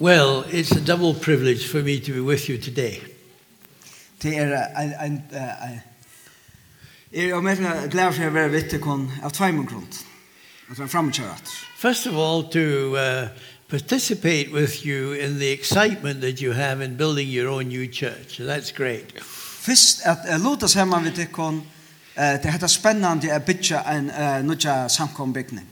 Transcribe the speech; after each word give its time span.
Well, 0.00 0.44
it's 0.48 0.70
a 0.70 0.80
double 0.80 1.12
privilege 1.12 1.66
for 1.66 1.82
me 1.82 1.98
to 1.98 2.12
be 2.12 2.20
with 2.20 2.48
you 2.48 2.56
today. 2.58 3.02
Det 4.22 4.36
er 4.38 4.66
en 4.76 4.94
en 5.02 5.22
er 7.12 7.28
jo 7.28 7.40
mer 7.40 7.88
glad 7.90 8.12
for 8.12 8.28
å 8.28 8.30
være 8.30 8.50
vitt 8.50 8.70
til 8.70 8.78
kon 8.78 9.10
av 9.22 9.32
tveimun 9.34 9.66
grunn. 9.66 9.88
At 10.70 10.78
være 10.78 10.88
framkjøret. 10.88 11.50
First 11.76 12.06
of 12.06 12.14
all 12.14 12.46
to 12.50 12.94
uh, 12.94 13.28
participate 13.68 14.52
with 14.52 14.86
you 14.86 15.12
in 15.12 15.38
the 15.38 15.50
excitement 15.50 16.20
that 16.20 16.40
you 16.40 16.52
have 16.52 16.84
in 16.84 16.96
building 16.96 17.28
your 17.28 17.48
own 17.48 17.68
new 17.68 17.88
church. 17.92 18.38
That's 18.38 18.70
great. 18.70 19.18
Fyrst 19.60 20.06
at 20.06 20.18
uh, 20.30 20.38
låta 20.38 20.68
seg 20.68 20.86
man 20.86 21.04
vitt 21.04 21.14
til 21.14 21.62
det 22.14 22.50
heter 22.50 22.66
spännande 22.66 23.34
att 23.34 23.46
bitja 23.46 23.82
en 23.82 24.10
uh, 24.10 24.44
nya 24.44 24.88
samkombygning. 24.88 25.68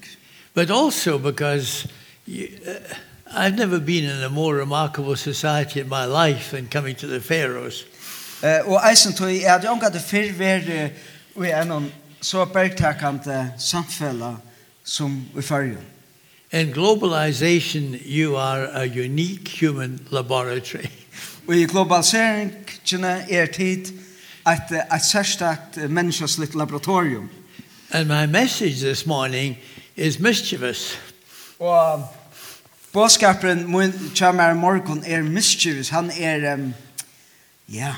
But 0.55 0.71
also 0.71 1.19
because 1.19 1.89
you, 2.27 2.49
uh, 2.67 2.97
I've 3.35 3.57
never 3.57 3.81
been 3.81 4.05
in 4.05 4.23
a 4.23 4.29
more 4.29 4.55
remarkable 4.55 5.17
society 5.17 5.81
in 5.81 5.89
my 5.89 6.05
life 6.05 6.51
than 6.51 6.69
coming 6.69 6.97
to 6.97 7.07
the 7.07 7.21
Faroes. 7.21 7.85
Eh 8.43 8.61
og 8.67 8.81
eisen 8.91 9.13
tog 9.13 9.37
er 9.37 9.55
at 9.55 9.65
jeg 9.65 9.79
hadde 9.83 10.01
fyrr 10.01 10.33
vært 10.39 10.69
i 11.37 11.51
en 11.51 11.93
så 12.23 12.45
bergtakande 12.45 13.53
samfella 13.59 14.37
som 14.85 15.25
vi 15.35 15.43
Førjen. 15.43 15.85
In 16.53 16.73
globalization 16.73 17.97
you 18.05 18.37
are 18.37 18.69
a 18.73 18.85
unique 18.85 19.49
human 19.61 20.01
laboratory. 20.11 20.87
Og 21.49 21.57
i 21.57 21.65
globaliseringen 21.65 23.05
er 23.31 23.47
tid 23.47 23.87
at 24.47 24.73
et 24.73 25.03
særstakt 25.03 25.91
menneskeslitt 25.91 26.55
laboratorium. 26.55 27.31
And 27.91 28.09
my 28.09 28.27
message 28.27 28.81
this 28.81 29.07
morning 29.07 29.57
is 29.97 30.19
mischievous. 30.19 30.99
Og 31.59 32.09
Båskapen 32.97 33.71
min 33.71 33.93
kommer 34.19 34.55
morgon 34.55 35.05
er 35.07 35.23
mischievous. 35.23 35.89
Han 35.89 36.11
er, 36.21 36.55
um, 36.55 36.75
ja, 37.69 37.93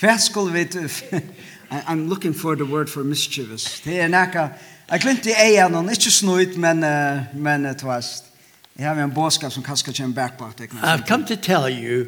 hva 0.00 0.18
skulle 0.18 0.52
vi 0.52 0.64
til? 0.64 0.90
I'm 1.88 2.08
looking 2.08 2.34
for 2.34 2.54
the 2.54 2.64
word 2.64 2.88
for 2.88 3.02
mischievous. 3.02 3.80
Det 3.84 4.00
er 4.00 4.08
nekka, 4.08 4.48
jeg 4.90 5.00
glemte 5.00 5.30
i 5.30 5.32
egen, 5.32 5.74
han 5.74 5.88
er 5.88 5.96
ikke 5.96 6.10
snuit, 6.10 6.56
men, 6.56 6.84
uh, 6.84 7.32
men 7.34 7.64
uh, 7.66 7.72
tvast. 7.72 8.24
Jeg 8.78 8.88
har 8.88 9.04
en 9.04 9.14
båskap 9.14 9.52
som 9.52 9.62
kanskje 9.62 9.92
kommer 9.92 10.14
back 10.14 10.36
på. 10.38 10.50
I've 10.82 11.06
come 11.08 11.24
to 11.24 11.36
tell 11.36 11.84
you 11.84 12.06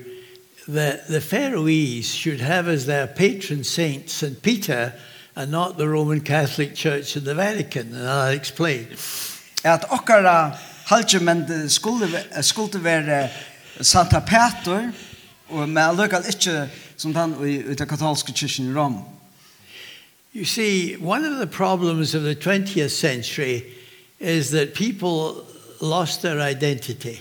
that 0.68 1.06
the 1.08 1.20
Faroese 1.20 2.12
should 2.16 2.40
have 2.40 2.68
as 2.68 2.84
their 2.84 3.06
patron 3.06 3.64
saint 3.64 4.10
St. 4.10 4.42
Peter 4.42 4.92
and 5.36 5.50
not 5.50 5.78
the 5.78 5.88
Roman 5.88 6.20
Catholic 6.20 6.74
Church 6.74 7.16
in 7.16 7.24
the 7.24 7.34
Vatican. 7.34 7.94
And 7.94 8.08
I'll 8.08 8.36
explain. 8.36 8.86
At 9.64 9.84
okkara 9.88 10.58
halde 10.92 11.24
men 11.24 11.44
det 11.48 11.72
skulle 11.72 12.08
skulle 12.40 12.84
være 12.84 13.28
Santa 13.80 14.20
Peter 14.20 14.92
og 15.48 15.68
med 15.68 15.96
lukkar 15.96 16.22
ikke 16.28 16.68
som 16.96 17.14
den 17.14 17.34
i, 17.48 17.56
i 17.56 17.74
den 17.74 17.88
katolske 17.88 18.32
kyrkjen 18.32 18.70
i 18.70 18.74
Rom. 18.74 18.98
You 20.34 20.44
see, 20.44 20.96
one 21.00 21.24
of 21.24 21.36
the 21.36 21.46
problems 21.46 22.14
of 22.14 22.22
the 22.22 22.34
20th 22.34 22.88
century 22.88 23.60
is 24.20 24.48
that 24.48 24.68
people 24.74 25.44
lost 25.80 26.22
their 26.22 26.40
identity. 26.40 27.16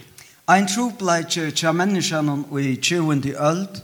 Ein 0.47 0.67
trupleitje 0.67 1.51
tja 1.51 1.71
menneskjanon 1.71 2.45
i 2.59 2.75
20. 2.75 3.35
öld 3.39 3.81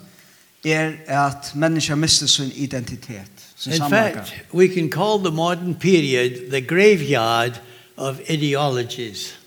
er 0.65 0.91
at 1.07 1.55
menneska 1.55 1.95
mister 1.95 2.27
sin 2.27 2.51
identitet. 2.55 3.31
Sin 3.55 3.73
In 3.73 3.89
fact, 3.89 4.33
we 4.53 4.67
can 4.67 4.89
call 4.89 5.19
the 5.19 5.31
modern 5.31 5.75
period 5.75 6.49
the 6.51 6.61
graveyard 6.61 7.61
of 7.97 8.19
ideologies. 8.29 9.37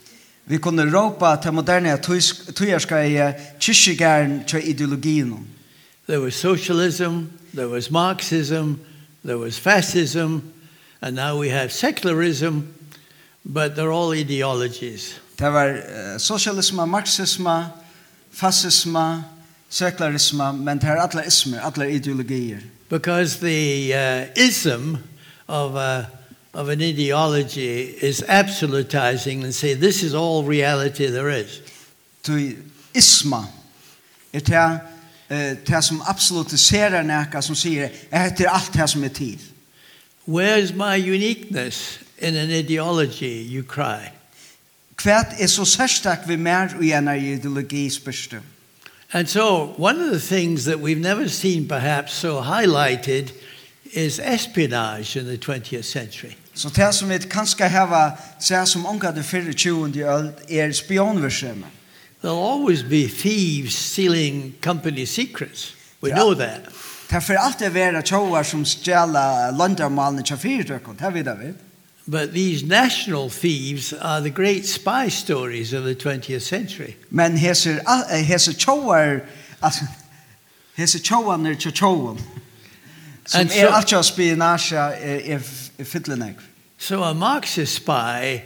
Vi 0.50 0.58
kunne 0.58 0.82
råpa 0.90 1.36
til 1.42 1.52
moderne 1.52 1.92
tøyerska 2.56 2.96
i 3.06 3.32
kyrkjegæren 3.60 4.44
til 4.46 4.68
ideologien. 4.68 5.46
There 6.08 6.20
was 6.20 6.34
socialism, 6.34 7.30
there 7.54 7.68
was 7.68 7.90
Marxism, 7.90 8.74
there 9.24 9.38
was 9.38 9.60
fascism, 9.60 10.38
and 11.00 11.16
now 11.16 11.40
we 11.40 11.50
have 11.50 11.70
secularism, 11.72 12.58
but 13.44 13.70
they're 13.76 13.92
all 13.92 14.14
ideologies. 14.14 15.20
Det 15.38 15.52
var 15.52 15.68
uh, 15.68 16.18
socialisme, 16.18 16.86
marxisme, 16.86 17.66
fascisme, 18.32 19.24
sekularisme, 19.68 20.52
men 20.52 20.78
det 20.78 20.88
er 20.88 20.96
alle 20.96 21.26
ismer, 21.26 21.60
alle 21.60 21.94
ideologier. 21.94 22.58
Because 22.88 23.38
the 23.38 23.92
uh, 23.94 24.46
ism 24.48 24.96
of 25.48 25.74
a 25.74 26.19
of 26.52 26.68
an 26.68 26.82
ideology 26.82 27.82
is 27.82 28.22
absolutizing 28.22 29.44
and 29.44 29.54
say 29.54 29.74
this 29.74 30.02
is 30.02 30.14
all 30.14 30.42
reality 30.42 31.06
there 31.06 31.30
is. 31.30 31.60
Tu 32.22 32.56
isma 32.94 33.46
er 34.34 34.40
ta 34.40 34.80
ta 35.64 35.80
som 35.80 36.02
absolutiserar 36.02 37.02
näka 37.02 37.42
som 37.42 37.54
säger 37.54 37.88
det 38.10 38.40
er 38.40 38.50
alt 38.50 38.74
här 38.74 38.86
som 38.86 39.04
er 39.04 39.08
tid. 39.08 39.38
Where 40.26 40.58
is 40.58 40.72
my 40.72 40.96
uniqueness 40.96 41.98
in 42.18 42.36
an 42.36 42.50
ideology 42.50 43.46
you 43.48 43.62
cry? 43.62 44.10
Kvært 44.96 45.34
er 45.38 45.46
så 45.46 45.64
særstak 45.64 46.26
við 46.28 46.36
mer 46.36 46.74
og 46.76 46.84
einar 46.84 47.14
ideologi 47.14 47.88
spyrstu. 47.90 48.40
And 49.12 49.26
so 49.28 49.74
one 49.78 50.00
of 50.00 50.10
the 50.10 50.20
things 50.20 50.64
that 50.64 50.78
we've 50.80 51.00
never 51.00 51.28
seen 51.28 51.68
perhaps 51.68 52.12
so 52.12 52.40
highlighted 52.40 53.22
is 53.22 53.32
is 53.92 54.18
espionage 54.18 55.16
in 55.16 55.24
the 55.24 55.36
20th 55.36 55.82
century. 55.84 56.32
Så 56.54 56.68
det 56.68 56.94
som 56.94 57.08
vi 57.08 57.18
kanskje 57.18 57.68
har 57.68 58.18
sett 58.40 58.68
som 58.68 58.86
omgå 58.86 59.10
det 59.10 59.24
fyrre 59.24 59.52
20. 59.52 60.04
åld 60.04 60.32
er 60.48 60.72
spionverskjemme. 60.72 61.66
There'll 62.22 62.52
always 62.52 62.82
be 62.82 63.08
thieves 63.08 63.74
stealing 63.74 64.54
company 64.60 65.06
secrets. 65.06 65.74
We 66.02 66.10
know 66.10 66.34
that. 66.34 66.60
Det 67.10 67.22
får 67.22 67.34
alltid 67.34 67.70
være 67.70 68.02
tjoar 68.02 68.42
som 68.42 68.64
stjela 68.64 69.50
landarmalen 69.50 70.24
til 70.24 70.36
fyrtøkken, 70.36 70.98
det 70.98 71.14
vet 71.14 71.26
vi. 71.40 71.52
But 72.06 72.30
these 72.34 72.66
national 72.66 73.30
thieves 73.30 73.92
are 73.92 74.20
the 74.20 74.30
great 74.30 74.66
spy 74.66 75.08
stories 75.08 75.72
of 75.72 75.84
the 75.84 75.94
20th 75.94 76.40
century. 76.40 76.92
Men 77.10 77.36
heser 77.38 77.78
heser 78.24 78.52
tjoar, 78.52 79.20
altså 79.62 79.84
heser 80.74 80.98
tjoarne 80.98 81.54
til 81.54 81.72
tjoarne. 81.72 82.20
Som 83.30 83.40
and 83.40 83.50
er 83.50 83.68
so, 83.68 83.74
alt 83.74 83.92
jo 83.92 84.02
spionasje 84.02 84.76
er, 84.76 85.20
er, 85.34 85.40
er 85.78 85.84
fytlenek. 85.84 86.40
So 86.78 87.02
a 87.02 87.14
Marxist 87.14 87.74
spy 87.74 88.42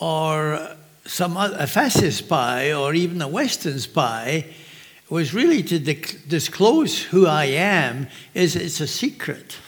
or 0.00 0.58
some 1.06 1.36
other, 1.36 1.56
a 1.58 1.66
fascist 1.66 2.18
spy 2.18 2.72
or 2.72 2.94
even 2.94 3.22
a 3.22 3.28
Western 3.28 3.78
spy 3.78 4.44
was 5.08 5.34
really 5.34 5.62
to 5.62 5.78
disclose 6.30 7.02
who 7.12 7.26
I 7.26 7.44
am 7.44 8.06
is 8.34 8.56
it's 8.56 8.80
a 8.80 8.86
secret. 8.86 9.60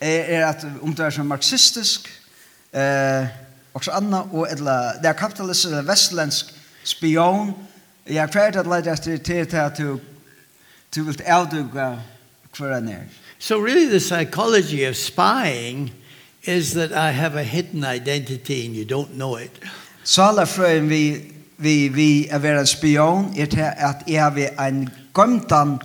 Er, 0.00 0.24
er 0.28 0.46
at 0.46 0.66
om 0.82 0.94
det 0.94 1.04
er 1.04 1.10
som 1.10 1.26
marxistisk 1.26 2.08
eh, 2.72 3.26
og 3.74 3.84
så 3.84 3.90
anna 3.90 4.24
og 4.32 4.48
edla, 4.50 4.98
det 4.98 5.06
er 5.06 5.12
kapitalist 5.12 5.64
eller 5.64 5.86
vestlensk 5.86 6.50
spion 6.84 7.54
jeg 8.08 8.30
kvært 8.30 8.56
at 8.56 8.66
leid 8.66 8.86
etter 8.90 9.18
til 9.18 9.56
at 9.56 9.78
du 9.78 10.00
du 10.94 11.02
vil 11.04 11.22
avduga 11.26 11.98
hver 12.56 12.74
han 12.74 12.88
er. 12.88 13.02
So 13.38 13.58
really 13.58 13.86
the 13.86 14.00
psychology 14.00 14.84
of 14.84 14.96
spying 14.96 15.90
is 16.42 16.74
that 16.74 16.92
I 16.92 17.12
have 17.12 17.36
a 17.36 17.44
hidden 17.44 17.84
identity 17.84 18.66
and 18.66 18.74
you 18.74 18.84
don't 18.84 19.14
know 19.14 19.36
it. 19.36 19.50
Sala 20.04 20.46
frøen 20.46 20.88
vi 20.88 21.34
vi 21.58 21.88
vi 21.88 22.28
er 22.30 22.38
vera 22.38 22.64
spion 22.66 23.34
er 23.38 23.46
til 23.46 23.60
at 23.60 24.02
jeg 24.06 24.22
har 24.22 24.66
en 24.66 24.88
gømtan 25.14 25.78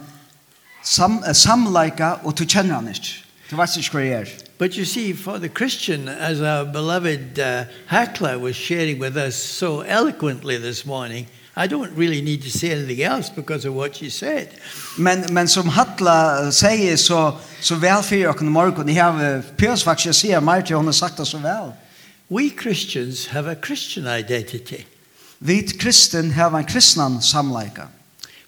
sam, 0.84 1.24
samleika 1.34 2.16
og 2.24 2.40
du 2.40 2.46
kjenner 2.46 2.76
han 2.76 2.88
ikke. 2.88 3.24
Du 3.52 3.56
vet 3.58 3.78
ikke 3.78 3.98
hva 3.98 4.06
er. 4.22 4.26
But 4.58 4.78
you 4.78 4.86
see, 4.86 5.14
for 5.14 5.38
the 5.38 5.50
Christian, 5.50 6.08
as 6.08 6.40
our 6.40 6.64
beloved 6.64 7.40
uh, 7.40 7.66
Hackler 7.88 8.40
was 8.40 8.56
sharing 8.56 9.00
with 9.00 9.18
us 9.18 9.36
so 9.36 9.82
eloquently 9.82 10.58
this 10.58 10.86
morning, 10.86 11.28
I 11.56 11.68
don't 11.68 11.92
really 11.98 12.22
need 12.22 12.42
to 12.44 12.50
say 12.50 12.72
anything 12.72 13.02
else 13.02 13.30
because 13.30 13.66
of 13.66 13.74
what 13.76 13.96
she 13.96 14.10
said. 14.10 14.48
Men 14.98 15.26
men 15.34 15.48
som 15.48 15.70
Hatla 15.70 16.52
säger 16.52 16.98
så 16.98 17.38
så 17.64 17.76
väl 17.76 18.04
för 18.04 18.16
jag 18.16 18.38
kan 18.38 18.50
morgon 18.50 18.90
i 18.90 18.94
have 18.94 19.42
Piers 19.58 19.84
faktiskt 19.84 20.24
mer 20.24 20.62
til 20.62 20.76
hon 20.76 20.86
har 20.86 20.94
sagt 20.94 21.18
det 21.18 21.28
så 21.28 21.38
vel. 21.38 21.72
We 22.30 22.50
Christians 22.50 23.28
have 23.28 23.52
a 23.52 23.56
Christian 23.66 24.08
identity. 24.20 24.84
Vi 25.40 25.62
kristen 25.80 26.32
har 26.32 26.58
en 26.58 26.66
kristnan 26.66 27.22
samleika. 27.22 27.88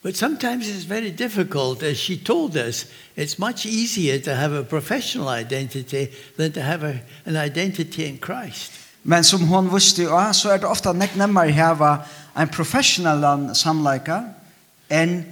But 0.04 0.18
sometimes 0.18 0.68
it's 0.68 0.90
very 0.90 1.10
difficult 1.10 1.84
as 1.84 1.98
she 1.98 2.16
told 2.16 2.56
us 2.58 2.86
it's 3.18 3.40
much 3.40 3.66
easier 3.66 4.20
to 4.20 4.32
have 4.32 4.60
a 4.60 4.64
professional 4.64 5.40
identity 5.40 6.08
than 6.38 6.52
to 6.52 6.62
have 6.62 6.84
a, 6.84 6.94
an 7.26 7.36
identity 7.36 8.04
in 8.04 8.18
Christ. 8.18 8.72
Men 9.04 9.24
som 9.24 9.48
hon 9.48 9.74
visste 9.74 10.04
jo, 10.04 10.34
så 10.34 10.50
er 10.50 10.58
det 10.58 10.68
ofta 10.68 10.94
nek 10.94 11.16
nemmare 11.16 11.52
hava 11.52 11.98
en 12.38 12.48
professional 12.48 13.56
samleika 13.56 14.22
enn 14.90 15.24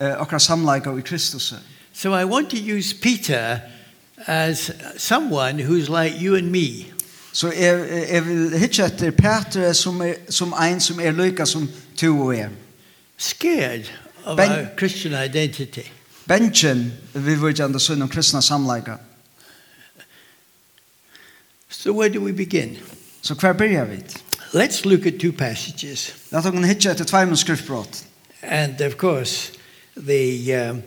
uh, 0.00 0.20
okra 0.20 0.38
samleika 0.38 0.92
i 0.98 1.00
Kristus. 1.00 1.54
So 1.96 2.12
I 2.12 2.24
want 2.24 2.50
to 2.50 2.58
use 2.58 2.92
Peter 2.92 3.62
as 4.26 4.70
someone 4.98 5.58
who's 5.58 5.88
like 5.88 6.20
you 6.20 6.34
and 6.34 6.50
me. 6.50 6.92
Så 7.32 7.52
jeg, 7.52 8.06
jeg 8.12 8.26
vil 8.26 8.58
hitje 8.58 8.84
etter 8.84 9.10
Peter 9.10 9.72
som, 9.72 10.00
er, 10.00 10.14
som 10.28 10.52
ein 10.52 10.80
som 10.80 11.00
er 11.00 11.16
lykka 11.16 11.44
som 11.44 11.68
to 11.96 12.20
og 12.20 12.36
er. 12.36 12.50
Scared 13.16 13.88
of 14.24 14.36
ben, 14.36 14.50
our 14.50 14.66
Christian 14.78 15.14
identity. 15.24 15.88
Benchen 16.28 16.92
vi 17.14 17.34
vil 17.34 17.54
gjerne 17.54 17.80
sønne 17.80 18.04
om 18.04 18.08
kristna 18.08 18.40
samleika. 18.40 18.96
So 21.68 21.92
where 21.92 22.12
do 22.14 22.20
we 22.20 22.32
begin? 22.32 22.76
Så 23.22 23.34
hver 23.34 23.52
byrja 23.52 23.84
vi? 23.84 23.96
Let's 24.52 24.84
look 24.84 25.06
at 25.06 25.14
two 25.20 25.32
passages. 25.32 26.14
Lat 26.30 26.46
oss 26.46 26.66
hitje 26.66 26.90
etter 26.90 27.04
tvei 27.04 27.36
skriftbrott. 27.36 28.04
And 28.42 28.80
of 28.80 28.96
course, 28.96 29.52
the... 29.96 30.68
Um, 30.70 30.82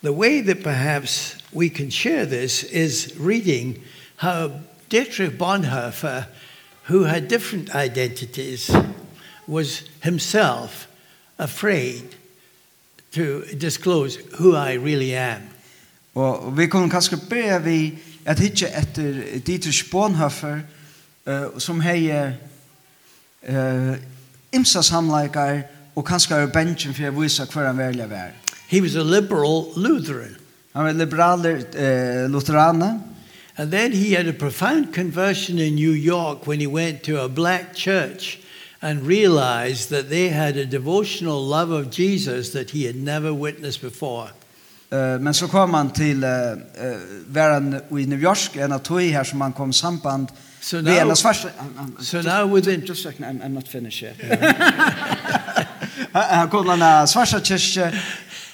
The 0.00 0.12
way 0.12 0.40
that 0.42 0.62
perhaps 0.62 1.34
we 1.52 1.68
can 1.70 1.90
share 1.90 2.24
this 2.24 2.62
is 2.62 3.14
reading 3.18 3.82
how 4.16 4.52
Dietrich 4.88 5.36
Bonhoeffer, 5.36 6.26
who 6.84 7.02
had 7.02 7.26
different 7.26 7.74
identities, 7.74 8.70
was 9.48 9.82
himself 10.02 10.86
afraid 11.36 12.14
to 13.10 13.44
disclose 13.58 14.16
who 14.38 14.54
I 14.54 14.74
really 14.74 15.14
am. 15.14 15.42
Og 16.14 16.56
vi 16.56 16.66
kunne 16.66 16.90
kanskje 16.90 17.18
börja 17.30 17.58
vi 17.58 17.98
at 18.24 18.38
hitje 18.38 18.68
etter 18.68 19.38
Dietrich 19.46 19.90
Bonhoeffer, 19.90 20.60
uh, 21.26 21.58
som 21.58 21.80
hei 21.80 22.30
uh, 23.48 23.96
imsa 24.52 24.82
samleikar 24.82 25.62
og 25.96 26.04
kanskje 26.04 26.36
er 26.36 26.46
bensin 26.46 26.94
for 26.94 27.10
å 27.10 27.20
vise 27.20 27.46
hver 27.50 27.66
han 27.66 27.78
velja 27.78 28.06
være. 28.06 28.47
He 28.68 28.80
was 28.80 28.96
a 28.96 29.04
liberal 29.04 29.72
Lutheran. 29.76 30.36
Han 30.74 30.84
var 30.84 30.92
liberal 30.92 31.46
eh, 31.46 32.28
lutheraner. 32.28 33.00
And 33.56 33.72
then 33.72 33.92
he 33.92 34.12
had 34.12 34.28
a 34.28 34.32
profound 34.32 34.94
conversion 34.94 35.58
in 35.58 35.74
New 35.74 35.90
York 35.90 36.46
when 36.46 36.60
he 36.60 36.66
went 36.66 37.02
to 37.02 37.24
a 37.24 37.28
black 37.28 37.74
church 37.74 38.38
and 38.80 39.02
realized 39.02 39.90
that 39.90 40.08
they 40.10 40.28
had 40.28 40.56
a 40.56 40.64
devotional 40.64 41.44
love 41.44 41.70
of 41.70 41.90
Jesus 41.90 42.50
that 42.50 42.70
he 42.70 42.84
had 42.84 42.94
never 42.94 43.34
witnessed 43.34 43.82
before. 43.82 44.28
Uh, 44.90 45.18
men 45.20 45.34
så 45.34 45.48
kom 45.48 45.74
han 45.74 45.90
till 45.90 46.24
uh, 46.24 46.30
uh, 46.30 46.56
världen 47.26 47.80
i 47.90 48.06
New 48.06 48.18
York, 48.18 48.56
en 48.56 48.72
av 48.72 48.78
tog 48.78 49.00
här 49.00 49.24
som 49.24 49.40
han 49.40 49.52
kom 49.52 49.72
samband 49.72 50.28
so 50.60 50.76
now, 50.76 50.84
med 50.84 51.02
en. 51.02 51.10
I'm, 51.10 51.16
I'm, 51.16 52.02
so 52.02 52.16
just, 52.16 52.28
now 52.28 52.54
within... 52.54 52.80
Just 52.80 53.06
a 53.06 53.10
second, 53.10 53.24
I'm, 53.24 53.42
I'm 53.42 53.54
not 53.54 53.68
finished 53.68 54.02
yet. 54.02 54.16
Han 56.12 56.48
kom 56.48 56.64
till 56.64 56.82
en 56.82 57.08
svarta 57.08 57.40
kyrka 57.40 57.92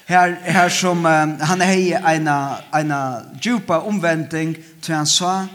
Her, 0.06 0.34
her 0.34 0.68
som 0.68 0.98
um, 1.06 1.40
han 1.40 1.60
hej 1.60 1.96
ena 2.16 2.56
ena 2.80 3.22
djupa 3.42 3.74
omvending 3.74 4.56
til 4.82 4.94
han 4.94 5.06
sa 5.06 5.46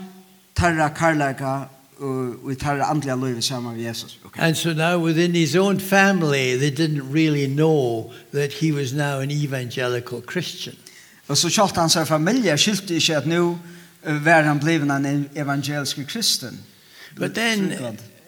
tarra 0.56 0.88
karlaga 0.88 1.68
og 1.98 2.52
i 2.52 2.54
tarra 2.54 2.90
andliga 2.90 3.14
liv 3.14 3.42
sammen 3.42 3.76
med 3.76 3.84
Jesus. 3.84 4.18
Okay. 4.24 4.42
And 4.42 4.56
so 4.56 4.72
now 4.72 4.98
within 4.98 5.34
his 5.34 5.56
own 5.56 5.80
family 5.80 6.56
they 6.56 6.70
didn't 6.70 7.12
really 7.12 7.46
know 7.46 8.12
that 8.32 8.52
he 8.52 8.72
was 8.72 8.92
now 8.92 9.20
an 9.20 9.30
evangelical 9.30 10.22
Christian. 10.32 10.74
Og 11.28 11.36
så 11.36 11.48
kjalt 11.48 11.76
hans 11.76 11.94
familie 11.94 12.42
familj 12.42 12.58
skilte 12.58 12.94
at 12.94 13.22
att 13.22 13.26
nu 13.26 13.58
var 14.04 14.42
han 14.42 14.58
blivit 14.58 14.90
en 14.90 15.30
evangelisk 15.34 15.98
kristen. 16.08 16.60
But 17.16 17.34
then 17.34 17.72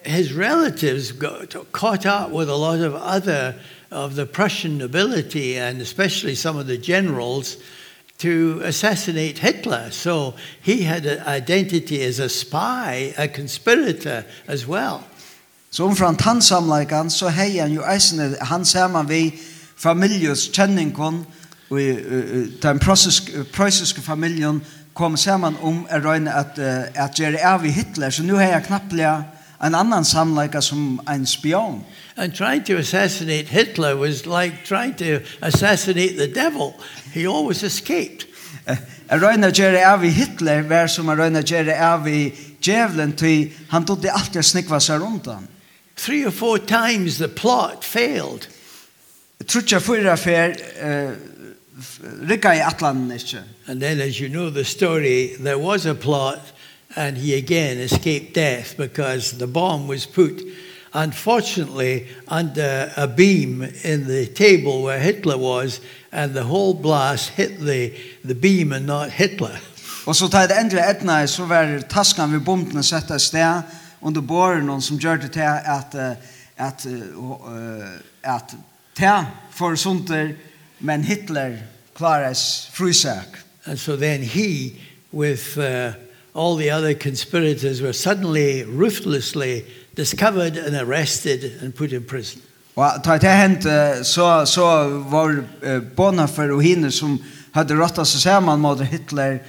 his 0.05 0.31
relatives 0.31 1.11
got 1.11 1.55
caught 1.71 2.05
up 2.05 2.31
with 2.31 2.49
a 2.49 2.57
lot 2.57 2.79
of 2.79 2.93
other 2.93 3.53
of 3.93 4.15
the 4.15 4.25
Prussian 4.25 4.77
nobility 4.77 5.57
and 5.57 5.81
especially 5.81 6.35
some 6.35 6.57
of 6.57 6.67
the 6.67 6.77
generals 6.77 7.57
to 8.17 8.61
assassinate 8.63 9.37
Hitler. 9.39 9.91
So 9.91 10.33
he 10.61 10.83
had 10.83 11.05
an 11.05 11.25
identity 11.27 12.01
as 12.03 12.19
a 12.19 12.29
spy, 12.29 13.13
a 13.17 13.27
conspirator 13.27 14.25
as 14.47 14.67
well. 14.67 15.03
Så 15.71 15.85
omfram 15.85 16.15
tannsamleikan, 16.15 17.09
så 17.09 17.29
hei 17.29 17.57
han 17.57 17.71
jo 17.73 17.81
eisene, 17.81 18.35
han 18.41 18.65
saman 18.65 19.09
vi 19.09 19.33
familjus 19.75 20.51
kjenningon, 20.53 21.25
og 21.69 21.79
den 22.61 22.79
preussiske 22.79 24.01
familjen 24.01 24.61
kom 24.93 25.17
saman 25.17 25.57
om 25.61 25.87
er 25.89 26.05
røyne 26.05 26.29
at, 26.29 26.59
at 26.93 27.17
gjere 27.17 27.41
av 27.41 27.65
i 27.65 27.73
Hitler, 27.73 28.13
så 28.13 28.23
nu 28.23 28.35
hei 28.37 28.51
jeg 28.51 28.67
knapplega 28.67 29.15
en 29.63 29.75
annan 29.75 30.05
samleika 30.05 30.61
som 30.61 31.01
en 31.07 31.25
spion. 31.25 31.83
And 32.17 32.35
trying 32.35 32.63
to 32.63 32.77
assassinate 32.77 33.47
Hitler 33.47 33.95
was 33.95 34.25
like 34.25 34.65
trying 34.65 34.93
to 34.95 35.21
assassinate 35.41 36.17
the 36.17 36.27
devil. 36.27 36.73
He 37.13 37.27
always 37.27 37.63
escaped. 37.63 38.27
En 39.11 39.19
røyna 39.19 39.51
gjerri 39.51 39.83
av 39.83 40.03
i 40.05 40.09
Hitler 40.09 40.63
var 40.67 40.87
som 40.87 41.09
en 41.09 41.17
røyna 41.17 41.41
gjerri 41.43 41.73
av 41.73 42.07
i 42.07 42.31
djevelen 42.63 43.15
til 43.19 43.51
han 43.69 43.85
trodde 43.85 44.11
alltid 44.11 44.41
å 44.41 44.47
snikva 44.47 44.79
seg 44.83 45.01
rundt 45.01 45.27
han. 45.31 45.47
Three 45.95 46.25
or 46.25 46.31
four 46.31 46.57
times 46.57 47.17
the 47.17 47.27
plot 47.27 47.83
failed. 47.83 48.47
Trutja 49.47 49.79
fyra 49.83 50.15
fer 50.17 50.55
rikka 52.27 52.53
i 52.55 52.63
atlanen 52.63 53.11
ikkje. 53.15 53.43
And 53.67 53.81
then 53.81 54.01
as 54.01 54.19
you 54.19 54.29
know 54.29 54.49
the 54.49 54.63
story, 54.63 55.35
there 55.39 55.59
was 55.59 55.85
a 55.85 55.95
plot 55.95 56.41
and 56.95 57.17
he 57.17 57.35
again 57.35 57.77
escaped 57.77 58.33
death 58.33 58.77
because 58.77 59.37
the 59.37 59.47
bomb 59.47 59.87
was 59.87 60.05
put 60.05 60.41
unfortunately 60.93 62.07
under 62.27 62.91
a 62.95 63.07
beam 63.07 63.63
in 63.83 64.07
the 64.07 64.27
table 64.27 64.83
where 64.83 64.99
Hitler 64.99 65.37
was 65.37 65.81
and 66.11 66.33
the 66.33 66.43
whole 66.43 66.73
blast 66.73 67.29
hit 67.29 67.59
the 67.59 67.93
the 68.23 68.35
beam 68.35 68.71
and 68.71 68.85
not 68.85 69.09
Hitler. 69.09 69.59
Och 70.05 70.15
så 70.15 70.27
tar 70.27 70.47
det 70.47 70.55
ändliga 70.55 70.85
etna 70.85 71.27
så 71.27 71.45
var 71.45 71.81
taskan 71.81 72.31
vid 72.31 72.41
bomben 72.41 72.83
satt 72.83 73.07
där 73.07 73.17
stä 73.17 73.63
under 74.01 74.21
borren 74.21 74.65
någon 74.65 74.81
som 74.81 74.97
gjorde 74.97 75.29
till 75.29 75.41
att 75.41 75.95
att 76.55 76.85
att 78.21 78.55
ta 78.93 79.25
för 79.51 79.75
sunter 79.75 80.35
men 80.77 81.03
Hitler 81.03 81.63
klaras 81.95 82.69
frusak. 82.71 83.27
And 83.65 83.79
so 83.79 83.97
then 83.97 84.21
he 84.21 84.71
with 85.11 85.57
uh, 85.57 85.93
all 86.33 86.57
the 86.57 86.71
other 86.71 86.93
conspirators 86.93 87.81
were 87.81 87.93
suddenly 87.93 88.63
ruthlessly 88.63 89.65
discovered 89.95 90.57
and 90.57 90.75
arrested 90.75 91.51
and 91.61 91.75
put 91.75 91.93
in 91.93 92.03
prison. 92.03 92.41
Og 92.75 93.03
ta 93.03 93.17
det 93.17 93.29
hent 93.29 93.63
så 94.05 94.45
så 94.45 94.87
var 95.09 95.43
bona 95.95 96.27
för 96.27 96.51
och 96.51 96.63
hinner 96.63 96.89
som 96.89 97.23
hade 97.51 97.73
råttat 97.73 98.07
sig 98.07 98.21
samman 98.21 98.59
mot 98.59 98.81
Hitler 98.81 99.39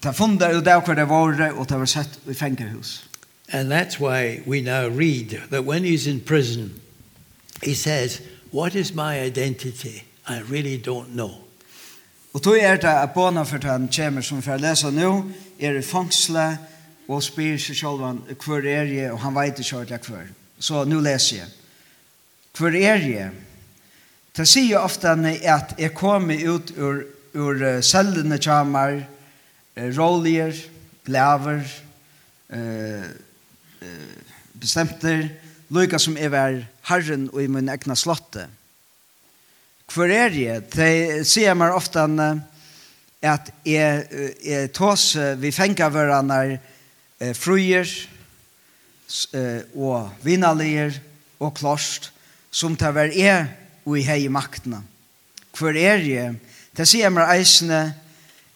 ta 0.00 0.12
fonder 0.12 0.56
och 0.56 0.62
där 0.62 0.80
kvar 0.80 0.94
det 0.94 1.04
var 1.04 1.52
och 1.58 1.66
det 1.66 1.76
var 1.76 1.86
sett 1.86 2.18
i 2.30 2.34
fängelse. 2.34 3.02
And 3.52 3.72
that's 3.72 3.98
why 3.98 4.42
we 4.46 4.60
now 4.60 4.98
read 4.98 5.40
that 5.50 5.64
when 5.64 5.84
he's 5.84 6.10
in 6.10 6.20
prison 6.20 6.70
he 7.62 7.74
says 7.74 8.20
what 8.50 8.74
is 8.74 8.92
my 8.92 9.20
identity 9.26 10.02
I 10.26 10.40
really 10.50 10.78
don't 10.78 11.12
know. 11.14 11.43
Og 12.34 12.42
tog 12.42 12.58
er 12.58 12.80
det 12.82 12.90
at 12.90 13.14
båna 13.14 13.44
for 13.46 13.62
den 13.62 13.86
kommer 13.88 14.22
som 14.22 14.40
vi 14.40 14.46
får 14.48 14.62
lese 14.62 14.90
nå, 14.90 15.10
er 15.60 15.78
i 15.78 15.82
fangsle 15.86 16.46
og 17.06 17.22
spyr 17.22 17.60
seg 17.62 17.78
selv 17.78 18.02
hver 18.42 18.66
er 18.66 18.90
jeg, 18.90 19.12
og 19.12 19.20
han 19.22 19.36
vet 19.36 19.60
ikke 19.62 19.84
hva 19.84 19.98
hver. 20.08 20.32
Så 20.58 20.82
nå 20.88 20.98
leser 21.04 21.44
jeg. 21.44 21.52
Hver 22.58 22.78
er 22.80 23.06
jeg? 23.06 23.30
Det 24.34 24.46
sier 24.50 24.82
ofte 24.82 25.12
at 25.14 25.76
jeg 25.78 25.94
kommer 25.94 26.42
ut 26.42 26.72
ur, 26.74 27.04
ur 27.38 27.62
cellene 27.86 28.38
kommer, 28.42 29.04
roljer, 29.76 30.58
blaver, 31.06 31.62
uh, 32.50 33.06
bestemter, 34.58 35.28
lykka 35.70 35.98
som 36.02 36.18
jeg 36.18 36.32
var 36.34 36.58
herren 36.88 37.28
og 37.32 37.42
i 37.42 37.50
min 37.50 37.70
egna 37.70 37.94
slottet. 37.94 38.50
Hvor 39.92 40.10
er 40.10 40.32
jeg? 40.34 40.62
De 40.72 41.24
sier 41.28 41.56
meg 41.58 41.74
ofte 41.76 42.04
at 43.24 43.50
jeg, 43.64 44.06
jeg 44.44 44.72
tås 44.76 45.14
vi 45.40 45.52
fenger 45.54 45.92
hverandre 45.92 46.58
eh, 47.20 47.34
fruer 47.36 47.88
eh, 49.32 49.60
og 49.74 50.10
vinnerliger 50.24 50.96
og 51.40 51.54
klost 51.56 52.10
som 52.54 52.76
tar 52.78 52.94
hver 52.94 53.12
er 53.12 53.46
og 53.84 53.98
i 53.98 54.06
hei 54.06 54.28
maktene. 54.32 54.82
Hvor 55.54 55.76
er 55.76 56.02
jeg? 56.04 56.34
De 56.74 56.86
sier 56.88 57.12
meg 57.14 57.30
eisene 57.36 57.82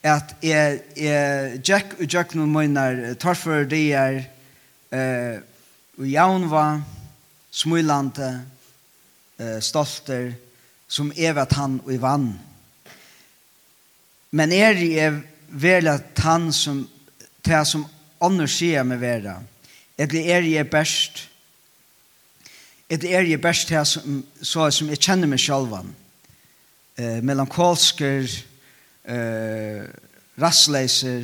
at 0.03 0.35
jeg, 0.43 0.81
jeg 0.95 1.59
gikk 1.65 1.97
og 1.99 2.05
gikk 2.07 2.35
noen 2.39 2.53
måneder 2.53 3.15
tar 3.19 3.35
for 3.35 3.67
de 3.67 3.81
er 3.95 4.21
eh, 4.95 5.39
og 5.99 6.07
jaunva 6.07 6.65
smulante 7.51 8.29
eh, 9.39 9.57
stolter 9.63 10.31
som 10.89 11.11
er 11.15 11.37
at 11.37 11.53
han 11.53 11.79
og 11.85 11.93
i 11.93 12.01
vann. 12.01 12.33
Men 14.31 14.51
er 14.53 14.77
i 14.77 14.91
er 14.99 15.21
vel 15.49 15.87
at 15.89 16.19
han 16.25 16.51
som 16.53 16.83
det 17.45 17.61
som 17.67 17.85
ånder 18.21 18.49
sier 18.51 18.83
med 18.83 18.99
vera. 19.01 19.39
Eller 19.97 20.35
er 20.35 20.45
i 20.45 20.57
er 20.59 20.67
best. 20.69 21.23
Eller 22.89 23.17
er 23.17 23.29
i 23.29 23.33
er 23.33 23.41
best 23.41 23.69
det 23.69 23.85
som, 23.87 24.23
så, 24.41 24.69
som 24.71 24.89
jeg 24.89 25.01
kjenner 25.01 25.29
meg 25.29 25.41
selv, 25.41 25.73
Eh, 26.99 27.21
melankolsker, 27.23 28.27
eh, 29.07 29.83
rassleiser, 30.35 31.23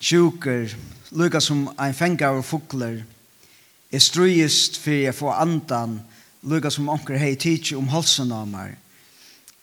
tjuker, 0.00 0.72
lukka 1.12 1.40
som 1.40 1.66
ein 1.76 1.92
fengar 1.94 2.38
og 2.38 2.44
fukler, 2.44 3.02
er 3.92 4.00
strøyest 4.00 4.78
fyrir 4.80 5.02
jeg 5.02 5.14
får 5.18 5.36
andan, 5.42 5.98
lukka 6.42 6.70
som 6.70 6.88
onker 6.88 7.18
hei 7.18 7.34
tidsi 7.36 7.76
om 7.78 7.88
halsen 7.92 8.32
av 8.32 8.46
meg. 8.50 8.76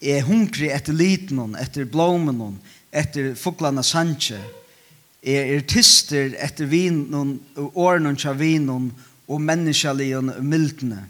Jeg 0.04 0.20
er 0.20 0.28
hungrig 0.28 0.70
etter 0.76 0.94
liten, 0.94 1.56
etter 1.56 1.88
blåmen, 1.88 2.60
etter 2.92 3.34
fuglana 3.40 3.84
sanje. 3.84 4.40
Jeg 5.26 5.56
er 5.56 5.64
tyster 5.66 6.36
etter 6.44 6.68
vinen, 6.70 7.40
åren 7.74 8.18
tja 8.20 8.36
vinen, 8.38 8.92
og 9.26 9.42
menneskeligen 9.42 10.36
mildene. 10.46 11.08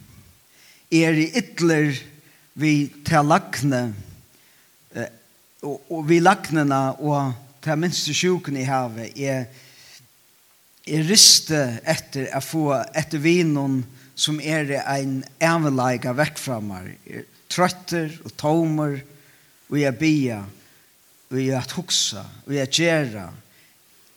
Jeg 0.92 1.10
er 1.10 1.18
i 1.20 1.26
ytler 1.42 1.98
vi 2.56 2.74
til 3.04 3.28
lakne, 3.28 3.82
og, 5.66 5.82
og 5.90 6.06
vi 6.08 6.22
laknene 6.22 6.82
og 7.04 7.34
til 7.66 7.82
minste 7.82 8.14
sjuken 8.16 8.56
i 8.62 8.68
havet. 8.70 9.18
Jeg, 9.20 9.50
jeg 10.88 11.08
riste 11.10 11.62
etter 11.84 12.30
å 12.38 12.42
få 12.46 12.70
etter 12.96 13.20
vinen, 13.20 13.82
som 14.16 14.40
er 14.40 14.72
ein 14.88 15.20
ævelaga 15.44 16.16
vekk 16.16 16.40
fra 16.40 16.60
meg, 16.64 16.96
trøtter 17.52 18.14
og 18.24 18.36
tomer, 18.40 19.00
og 19.70 19.80
jeg 19.80 19.98
bia, 20.00 20.42
og 21.32 21.40
jeg 21.42 21.58
at 21.58 21.76
huksa, 21.76 22.24
og 22.46 22.54
jeg 22.56 22.72
gjerra. 22.72 23.30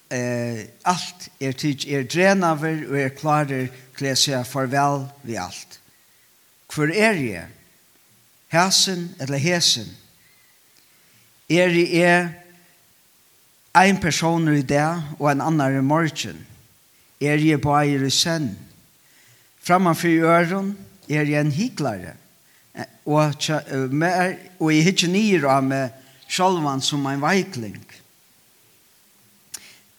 Eh, 0.09 0.65
alt 0.89 1.29
er 1.41 1.53
tid, 1.53 1.85
er 1.85 2.07
drenaver, 2.09 2.85
og 2.89 2.97
er 2.97 3.15
klarer 3.17 3.69
til 3.99 4.09
jeg 4.09 4.21
sier 4.21 4.47
farvel 4.47 5.09
vi 5.27 5.37
alt. 5.37 5.81
Hvor 6.73 6.93
er 6.93 7.19
jeg? 7.19 7.49
Hesen 8.53 9.11
eller 9.21 9.41
hesen? 9.43 9.89
Er 11.49 11.73
jeg 11.73 11.97
er 12.01 12.29
ein 13.75 14.01
person 14.01 14.49
i 14.49 14.63
dag 14.63 15.03
og 15.19 15.31
en 15.33 15.41
annan 15.41 15.79
i 15.79 15.83
morgen? 15.85 16.47
Er 17.21 17.37
jeg 17.37 17.61
bare 17.61 18.07
i 18.07 18.11
send? 18.11 18.57
Frammanfyr 19.69 20.25
øren 20.25 20.79
er 21.09 21.23
jeg 21.23 21.41
en 21.41 21.53
hiklare. 21.53 22.15
Og, 23.05 23.35
mer, 23.91 24.35
og 24.59 24.75
jeg 24.75 24.85
hittir 24.85 25.11
nyr 25.13 25.45
av 25.45 25.67
meg 25.67 25.93
sjolvan 26.29 26.81
som 26.81 27.05
en 27.11 27.21
veikling. 27.21 27.77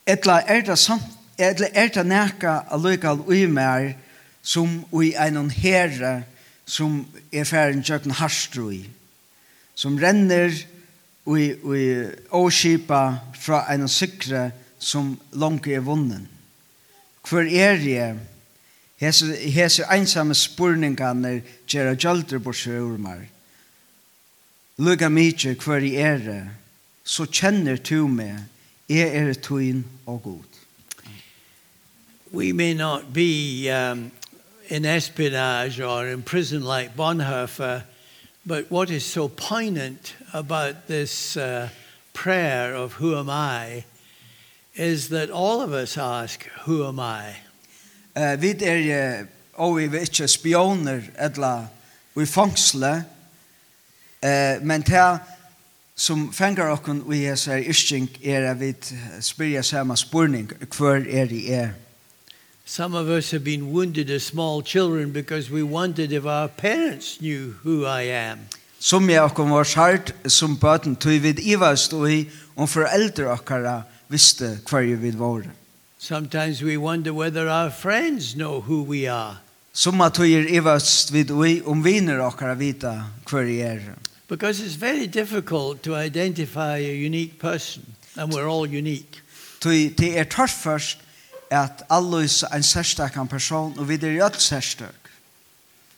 Etla 0.10 0.40
er 0.50 0.64
det 0.66 0.78
samt 0.82 1.06
etla 1.38 1.70
er 1.78 1.92
det 1.94 2.06
nekka 2.10 2.56
allukal 2.74 3.22
ui 3.30 3.46
mer 3.46 3.92
som 4.42 4.80
ui 4.92 5.12
einon 5.14 5.52
herre 5.54 6.24
som 6.66 7.04
er 7.32 7.46
færen 7.46 7.86
tjøkken 7.86 8.18
harstrui 8.18 8.82
som 9.78 10.02
renner 10.02 10.50
ui, 11.30 11.54
ui 11.64 12.10
åskipa 12.36 13.04
fra 13.38 13.62
einon 13.70 13.92
sikre 13.92 14.50
som 14.80 15.14
langt 15.32 15.70
er 15.70 15.86
vunnen. 15.86 16.26
Hvor 17.22 17.46
er 17.46 17.78
jeg 17.86 18.18
Hese, 19.00 19.36
hese 19.36 19.86
einsamme 19.88 20.36
spurningane 20.36 21.42
gjerra 21.68 21.96
gjöldur 21.96 22.40
borsi 22.44 22.70
urmar. 22.70 23.28
Luga 24.78 25.08
mitje 25.10 25.56
hver 25.56 25.84
i 25.84 25.96
ere, 25.96 26.50
så 27.04 27.26
kjenner 27.26 27.78
tu 27.84 28.08
meg, 28.08 28.44
jeg 28.90 29.16
er 29.16 29.34
tuin 29.34 29.86
og 30.06 30.24
god. 30.24 30.60
We 32.32 32.52
may 32.52 32.74
not 32.74 33.14
be 33.14 33.70
um, 33.70 34.12
in 34.68 34.86
espionage 34.86 35.80
or 35.80 36.08
in 36.08 36.22
prison 36.22 36.64
like 36.64 36.96
Bonhoeffer, 36.96 37.84
but 38.46 38.70
what 38.70 38.90
is 38.90 39.06
so 39.06 39.30
poignant 39.30 40.14
about 40.34 40.88
this 40.88 41.38
uh, 41.38 41.70
prayer 42.14 42.76
of 42.76 42.94
who 42.94 43.18
am 43.18 43.30
I 43.30 43.86
is 44.76 45.10
that 45.10 45.32
all 45.32 45.62
of 45.62 45.74
us 45.74 45.98
ask, 45.98 46.44
who 46.66 46.86
am 46.86 47.00
I? 47.00 47.38
Eh, 48.20 48.42
vi 48.42 48.56
er 48.64 49.26
og 49.60 49.78
vi 49.78 49.86
er 49.86 50.04
ikke 50.04 50.28
spioner 50.28 51.02
eller 51.20 51.68
vi 52.16 52.26
fangsle, 52.26 53.04
eh, 54.24 54.60
men 54.62 54.82
det 54.82 55.20
som 55.96 56.34
fenger 56.34 56.72
okken 56.72 57.04
er 57.12 57.30
hese 57.30 57.60
yrking 57.60 58.10
er 58.24 58.52
at 58.52 58.60
vi 58.60 58.74
spyrja 59.22 59.62
samme 59.62 59.98
spurning 59.98 60.52
hver 60.78 61.06
er 61.08 61.32
i 61.32 61.52
er. 61.52 61.70
Some 62.66 62.98
of 62.98 63.08
us 63.08 63.32
have 63.32 63.44
been 63.44 63.72
wounded 63.74 64.10
as 64.10 64.24
small 64.24 64.62
children 64.62 65.14
because 65.14 65.52
we 65.52 65.64
wondered 65.64 66.12
if 66.12 66.26
our 66.26 66.48
parents 66.48 67.18
knew 67.20 67.54
who 67.64 67.86
I 67.86 68.04
am. 68.04 68.40
Som 68.80 69.10
jeg 69.10 69.22
okken 69.22 69.50
var 69.50 69.64
skjart 69.64 70.14
som 70.28 70.58
bøten 70.58 70.96
tog 70.96 71.24
vi 71.24 71.34
ivast 71.42 71.94
og 71.94 72.12
i 72.12 72.30
om 72.56 72.68
foreldre 72.68 73.32
okkara 73.32 73.82
visste 74.08 74.60
hver 74.70 74.96
vi 74.96 75.12
var. 75.20 75.59
Sometimes 76.02 76.62
we 76.62 76.78
wonder 76.78 77.14
whether 77.14 77.50
our 77.50 77.70
friends 77.70 78.34
know 78.34 78.62
who 78.62 78.84
we 78.84 79.06
are. 79.06 79.42
Summa 79.74 80.10
tøyer 80.10 80.48
evast 80.48 81.12
vid 81.12 81.28
vi 81.28 81.62
om 81.62 81.84
viner 81.84 82.22
okkara 82.24 82.56
vita 82.56 83.04
kvar 83.26 83.44
er. 83.44 83.98
Because 84.30 84.62
it's 84.62 84.76
very 84.76 85.08
difficult 85.08 85.84
to 85.84 85.96
identify 85.96 86.78
a 86.78 86.96
unique 87.06 87.38
person 87.38 87.84
and 88.16 88.34
we're 88.34 88.48
all 88.48 88.66
unique. 88.66 89.22
Tøy 89.60 89.94
te 89.98 90.16
er 90.16 90.24
tørt 90.24 90.50
først 90.50 91.00
at 91.52 91.84
allois 91.90 92.44
ein 92.44 92.64
særstakan 92.64 93.28
person 93.28 93.76
og 93.78 93.90
við 93.90 94.04
er 94.04 94.24
alt 94.24 94.42
særstak. 94.42 95.12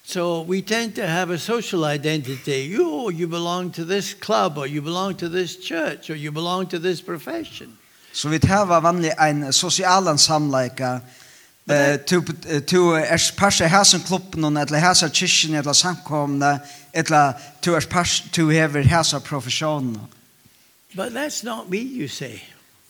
So 0.03 0.41
we 0.41 0.61
tend 0.61 0.95
to 0.95 1.05
have 1.05 1.29
a 1.29 1.37
social 1.37 1.85
identity. 1.85 2.65
You 2.73 3.11
you 3.11 3.27
belong 3.27 3.71
to 3.73 3.85
this 3.85 4.15
club 4.15 4.57
or 4.57 4.65
you 4.65 4.81
belong 4.81 5.17
to 5.17 5.29
this 5.29 5.55
church 5.55 6.09
or 6.09 6.15
you 6.15 6.31
belong 6.31 6.69
to 6.69 6.79
this 6.79 7.01
profession. 7.01 7.77
Så 8.13 8.29
vi 8.29 8.39
tar 8.39 8.65
vanlig 8.81 9.11
en 9.19 9.53
sosialan 9.53 10.17
samleika. 10.17 10.99
Eh 11.69 11.97
tu 12.07 12.21
tu 12.67 12.91
er 12.91 13.31
passa 13.37 13.67
hasan 13.67 14.01
klubben 14.01 14.43
og 14.43 14.61
eller 14.61 14.79
hasa 14.79 15.07
kyrkjen 15.09 15.55
eller 15.55 15.73
samkomna 15.73 16.59
eller 16.93 17.33
tu 17.61 17.75
er 17.75 17.85
pass 17.89 18.23
tu 18.31 18.49
hever 18.49 18.83
hasa 18.83 19.19
profession. 19.19 19.99
But 20.95 21.13
that's 21.13 21.43
not 21.43 21.69
me 21.69 21.77
you 21.77 22.07
say. 22.07 22.39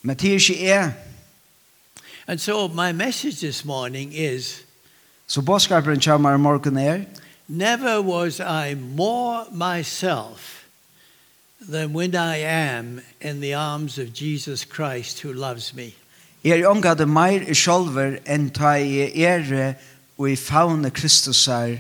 Men 0.01 0.15
det 0.15 0.29
er 0.29 0.33
ikke. 0.33 0.93
And 2.27 2.39
so 2.39 2.67
my 2.67 2.91
message 2.91 3.35
this 3.39 3.65
morning 3.65 4.13
is 4.13 4.61
Så 5.27 5.41
boskaperen 5.41 5.99
kommer 5.99 6.33
i 6.33 6.37
morgen 6.37 6.77
er 6.77 6.99
Never 7.47 8.01
was 8.01 8.39
I 8.39 8.75
more 8.75 9.45
myself 9.51 10.61
than 11.62 11.94
when 11.94 12.15
I 12.15 12.38
am 12.38 13.01
in 13.20 13.39
the 13.39 13.53
arms 13.53 13.98
of 13.98 14.13
Jesus 14.13 14.65
Christ 14.65 15.20
who 15.20 15.32
loves 15.34 15.74
me. 15.74 15.96
Er 16.44 16.65
ongade 16.65 17.06
meir 17.06 17.53
sjolver 17.53 18.20
enn 18.25 18.50
ta 18.50 18.74
i 18.82 19.22
er 19.22 19.75
og 20.18 20.32
i 20.32 20.36
faune 20.36 20.89
Kristusar 20.89 21.77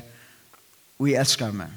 og 0.99 1.09
i 1.09 1.15
elskar 1.17 1.51
meg. 1.51 1.69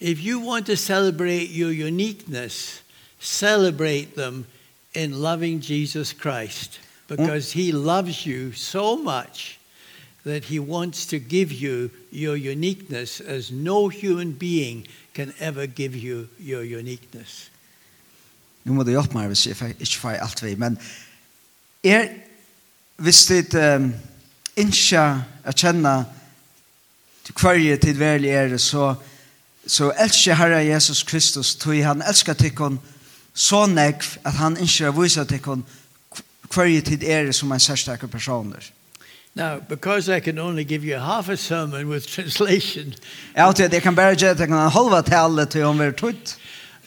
If 0.00 0.22
you 0.22 0.38
want 0.38 0.66
to 0.66 0.76
celebrate 0.76 1.50
your 1.50 1.70
uniqueness, 1.70 2.82
celebrate 3.18 4.16
them 4.16 4.46
in 4.94 5.12
loving 5.12 5.60
Jesus 5.60 6.12
Christ 6.12 6.78
because 7.08 7.52
he 7.52 7.72
loves 7.72 8.26
you 8.26 8.52
so 8.52 8.96
much 8.96 9.58
that 10.24 10.44
he 10.44 10.58
wants 10.58 11.06
to 11.06 11.18
give 11.18 11.52
you 11.52 11.90
your 12.10 12.36
uniqueness 12.36 13.20
as 13.20 13.50
no 13.50 13.88
human 13.88 14.32
being 14.32 14.82
can 14.82 14.92
can 15.14 15.32
ever 15.38 15.66
give 15.66 15.96
you 15.96 16.26
your 16.40 16.78
uniqueness. 16.78 17.50
Nu 18.64 18.72
må 18.72 18.82
du 18.82 18.90
hjelpe 18.90 19.16
meg 19.16 19.30
hvis 19.32 19.46
jeg 19.46 19.74
ikke 19.80 19.98
får 19.98 20.20
alt 20.20 20.42
vi, 20.44 20.54
men 20.54 20.78
er, 21.84 22.08
hvis 22.96 23.26
du 23.26 23.58
um, 23.58 23.94
ikke 24.56 25.04
erkjenner 25.44 26.04
til 27.24 27.34
hver 27.40 27.58
tid 27.58 27.78
tilværlig 27.78 28.30
er 28.30 28.48
det, 28.48 28.60
så, 28.60 28.94
så 29.66 29.92
elsker 29.98 30.34
Herre 30.34 30.66
Jesus 30.66 31.02
Kristus, 31.02 31.54
tog 31.54 31.84
han 31.84 32.02
elsker 32.02 32.32
tikkun 32.32 32.80
så 33.34 33.66
nekv 33.66 34.18
at 34.24 34.32
han 34.32 34.56
ikke 34.60 34.92
viser 35.00 35.24
tikkun 35.24 35.64
hver 36.50 36.80
tid 36.84 37.02
er 37.02 37.24
det 37.24 37.34
som 37.34 37.52
en 37.52 37.60
særstakke 37.60 38.08
personer. 38.08 38.70
Now, 39.34 39.60
because 39.68 40.08
I 40.08 40.20
can 40.20 40.38
only 40.38 40.64
give 40.64 40.84
you 40.84 40.96
half 40.96 41.28
a 41.28 41.36
sermon 41.36 41.88
with 41.88 42.06
translation. 42.06 42.94
Ja, 43.34 43.52
det 43.52 43.72
jag 43.72 43.82
kan 43.82 43.94
bara 43.94 44.12
ge 44.12 44.34
dig 44.34 44.44
en 44.44 44.52
halva 44.52 45.02
tal 45.02 45.46
till 45.46 45.64
om 45.64 45.78
vi. 45.78 46.14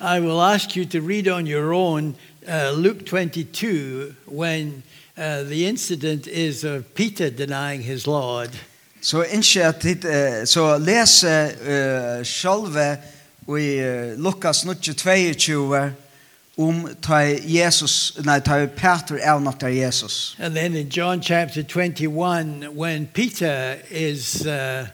I 0.01 0.19
will 0.19 0.41
ask 0.41 0.75
you 0.75 0.85
to 0.85 0.99
read 0.99 1.27
on 1.27 1.47
your 1.47 1.73
own 1.73 2.15
uh, 2.47 2.71
Luke 2.71 3.05
22 3.05 4.13
when 4.25 4.83
uh, 5.17 5.43
the 5.43 5.65
incident 5.65 6.27
is 6.27 6.63
of 6.63 6.93
Peter 6.93 7.29
denying 7.29 7.81
his 7.81 8.07
Lord. 8.07 8.49
Så 9.01 9.25
inte 9.25 9.67
att 9.67 10.49
så 10.49 10.77
läs 10.77 11.25
själva 12.23 12.97
i 13.47 13.81
Lukas 14.17 14.65
22 14.81 15.91
om 16.57 16.89
ta 17.01 17.19
Jesus 17.45 18.13
nei 18.25 18.39
ta 18.39 18.65
Peter 18.65 19.17
er 19.17 19.39
nok 19.39 19.59
ta 19.59 19.67
Jesus. 19.67 20.35
And 20.39 20.55
then 20.55 20.75
in 20.75 20.89
John 20.89 21.21
chapter 21.21 21.63
21 21.63 22.75
when 22.75 23.07
Peter 23.07 23.77
is 23.89 24.45
uh, 24.45 24.87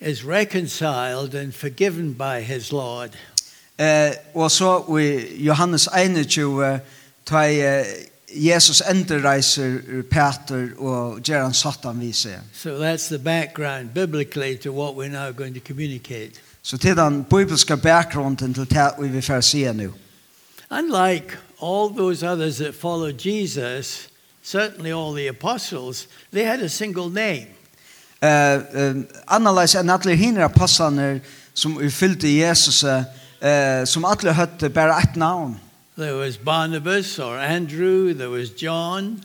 is 0.00 0.24
reconciled 0.24 1.34
and 1.34 1.54
forgiven 1.54 2.12
by 2.12 2.40
his 2.40 2.72
Lord. 2.72 3.10
Eh 3.78 4.12
og 4.34 4.50
så 4.50 4.98
i 4.98 5.44
Johannes 5.44 5.88
21 5.94 6.80
ta 7.26 7.84
Jesus 8.34 8.82
enterreiser 8.90 9.78
Peter 10.10 10.68
og 10.78 11.22
ger 11.22 11.42
han 11.42 11.54
satan 11.54 12.00
vi 12.00 12.12
seg. 12.12 12.40
So 12.52 12.78
that's 12.78 13.08
the 13.08 13.18
background 13.18 13.88
biblically 13.94 14.56
to 14.56 14.72
what 14.72 14.94
we're 14.94 15.08
now 15.08 15.32
going 15.32 15.54
to 15.54 15.60
communicate. 15.66 16.32
Så 16.62 16.70
so, 16.70 16.76
til 16.76 16.96
den 16.96 17.24
bibelske 17.24 17.76
bakgrunden 17.76 18.54
til 18.54 18.70
det 18.70 18.90
vi 19.00 19.08
vil 19.08 19.22
få 19.22 19.40
se 19.40 19.72
nå. 19.72 19.90
Unlike 20.70 21.36
all 21.58 21.88
those 21.88 22.22
others 22.22 22.58
that 22.58 22.74
followed 22.74 23.18
Jesus, 23.18 24.08
certainly 24.42 24.92
all 24.92 25.12
the 25.12 25.28
apostles, 25.28 26.06
they 26.32 26.44
had 26.44 26.60
a 26.60 26.68
single 26.68 27.10
name. 27.10 27.46
Eh, 28.22 28.60
analyse 29.26 29.78
en 29.78 29.90
alla 29.90 30.14
hinner 30.14 30.44
apostlarna 30.44 31.20
som 31.54 31.90
fyllde 31.90 32.28
Jesus 32.28 32.84
eh 32.84 33.84
som 33.84 34.04
alla 34.04 34.32
hade 34.32 34.68
bara 34.68 34.98
ett 34.98 35.16
namn. 35.16 35.58
There 35.96 36.14
was 36.14 36.38
Barnabas 36.38 37.18
or 37.18 37.38
Andrew, 37.38 38.14
there 38.14 38.28
was 38.28 38.62
John. 38.62 39.24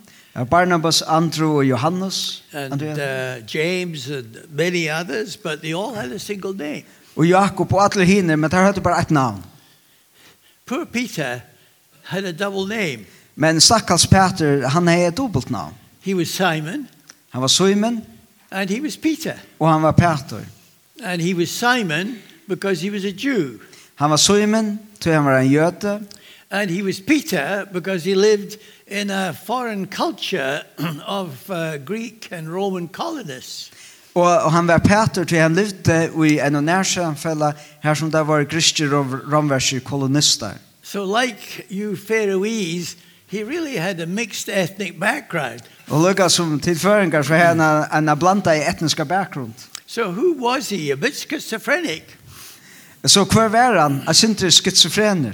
Barnabas, 0.50 1.02
Andrew 1.02 1.58
og 1.58 1.66
Johannes. 1.66 2.44
And 2.54 2.82
uh, 2.82 3.46
James 3.48 4.10
and 4.10 4.38
many 4.50 4.90
others, 4.90 5.38
but 5.38 5.62
they 5.62 5.74
all 5.74 5.94
had 5.94 6.12
a 6.12 6.20
single 6.20 6.54
name. 6.54 6.84
Og 7.16 7.28
Jakob 7.28 7.74
og 7.74 7.84
alle 7.84 8.06
hinner, 8.06 8.36
men 8.36 8.52
der 8.52 8.58
hadde 8.58 8.82
bare 8.82 9.02
ett 9.02 9.12
navn. 9.12 9.44
Poor 10.66 10.86
Peter 10.86 11.42
had 12.04 12.24
a 12.24 12.34
double 12.34 12.66
name. 12.66 13.06
Men 13.36 13.60
stackars 13.60 14.08
Peter, 14.08 14.68
han 14.68 14.88
hade 14.88 15.08
et 15.08 15.18
dobbelt 15.18 15.50
navn. 15.50 15.74
He 16.02 16.16
was 16.16 16.30
Simon. 16.30 16.88
Han 17.30 17.42
var 17.42 17.48
Simon. 17.48 18.06
And 18.52 18.70
he 18.70 18.82
was 18.82 18.98
Peter. 18.98 19.34
Og 19.60 19.72
han 19.72 19.82
var 19.82 19.92
Peter. 19.92 20.46
And 21.04 21.22
he 21.22 21.34
was 21.34 21.50
Simon 21.50 22.18
because 22.48 22.82
he 22.82 22.92
was 22.92 23.06
a 23.06 23.12
Jew. 23.12 23.60
Han 23.96 24.10
var 24.10 24.18
Simon, 24.18 24.80
ty 25.00 25.10
han 25.10 25.26
var 25.26 25.40
en 25.40 25.52
jøte. 25.52 26.02
And 26.52 26.72
he 26.72 26.84
was 26.84 27.00
Peter 27.00 27.66
because 27.74 28.10
he 28.10 28.16
lived 28.16 28.58
in 28.88 29.10
a 29.10 29.34
foreign 29.34 29.88
culture 29.88 30.62
of 31.08 31.50
uh, 31.50 31.78
Greek 31.86 32.32
and 32.32 32.48
Roman 32.50 32.88
colonists. 32.88 33.72
Og, 34.16 34.42
og 34.42 34.52
han 34.52 34.68
var 34.68 34.78
Peter 34.78 35.24
til 35.24 35.38
han 35.38 35.56
levde 35.56 36.12
i 36.28 36.38
en 36.40 36.56
og 36.56 36.64
nærsamfella 36.64 37.52
her 37.84 37.94
som 37.94 38.12
det 38.12 38.28
var 38.28 38.44
griske 38.44 38.88
romverske 38.88 39.80
kolonister. 39.80 40.52
So 40.84 41.04
like 41.04 41.66
you 41.72 41.96
Faroese, 41.96 42.96
he 43.28 43.44
really 43.44 43.78
had 43.78 44.00
a 44.00 44.06
mixed 44.06 44.50
ethnic 44.50 45.00
background. 45.00 45.62
Og 45.88 46.02
lukka 46.02 46.30
som 46.30 46.60
tilføringar 46.60 47.22
så 47.22 47.36
han 47.36 47.62
en 48.10 48.20
blanda 48.20 48.54
i 48.54 48.70
etniska 48.70 49.04
background. 49.04 49.54
So 49.88 50.12
who 50.12 50.50
was 50.50 50.70
he? 50.70 50.92
A 50.92 50.96
bit 50.96 51.16
schizophrenic. 51.16 52.04
Så 53.06 53.24
hver 53.24 53.48
var 53.48 53.82
han? 53.82 54.04
Jeg 54.08 54.16
synes 54.16 54.54
skizofrener. 54.54 55.34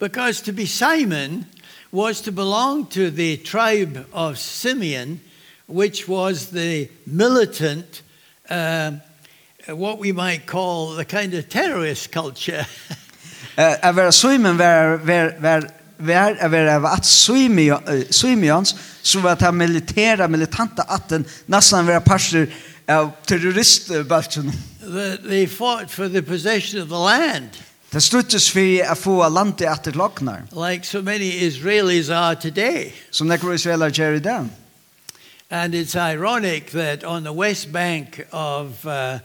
Because 0.00 0.44
to 0.44 0.52
be 0.52 0.66
Simon 0.66 1.44
was 1.92 2.20
to 2.20 2.32
belong 2.32 2.90
to 2.90 3.10
the 3.10 3.36
tribe 3.36 4.04
of 4.12 4.38
Simeon, 4.38 5.20
which 5.68 6.08
was 6.08 6.46
the 6.46 6.88
militant 7.06 8.03
uh, 8.50 8.90
what 9.68 9.98
we 10.00 10.12
might 10.12 10.46
call 10.46 10.96
the 10.96 11.04
kind 11.04 11.34
of 11.34 11.48
terrorist 11.48 12.10
culture. 12.10 12.66
Eh 13.56 13.92
var 13.92 14.10
swimmen 14.10 14.56
var 14.56 14.96
var 14.96 15.34
var 15.40 15.70
var 15.98 16.78
var 16.78 16.90
att 16.90 17.04
swimmi 17.04 17.72
swimmians 18.10 18.74
så 19.02 19.20
var 19.20 19.36
det 19.36 19.52
militära 19.52 20.28
militanta 20.28 20.82
atten 20.82 21.24
nästan 21.46 21.86
var 21.86 22.00
pastor 22.00 22.46
av 22.88 23.10
terroristbalchen. 23.26 24.52
They 25.28 25.46
fought 25.46 25.90
for 25.90 26.08
the 26.08 26.22
possession 26.22 26.82
of 26.82 26.88
the 26.88 26.94
land. 26.94 27.48
Det 27.90 28.00
stuttis 28.00 28.50
för 28.50 28.92
att 28.92 28.98
få 28.98 29.28
landet 29.28 29.68
att 29.68 29.94
loknar. 29.94 30.70
Like 30.70 30.86
so 30.86 31.02
many 31.02 31.32
Israelis 31.32 32.10
are 32.10 32.36
today. 32.36 32.94
Som 33.10 33.28
några 33.28 33.54
israeler 33.54 33.90
Jerry 34.00 34.18
down. 34.18 34.50
And 35.54 35.72
it's 35.72 35.94
ironic 35.94 36.72
that 36.72 37.04
on 37.04 37.22
the 37.22 37.32
west 37.32 37.72
bank 37.72 38.26
of 38.32 38.84
uh, 38.84 39.20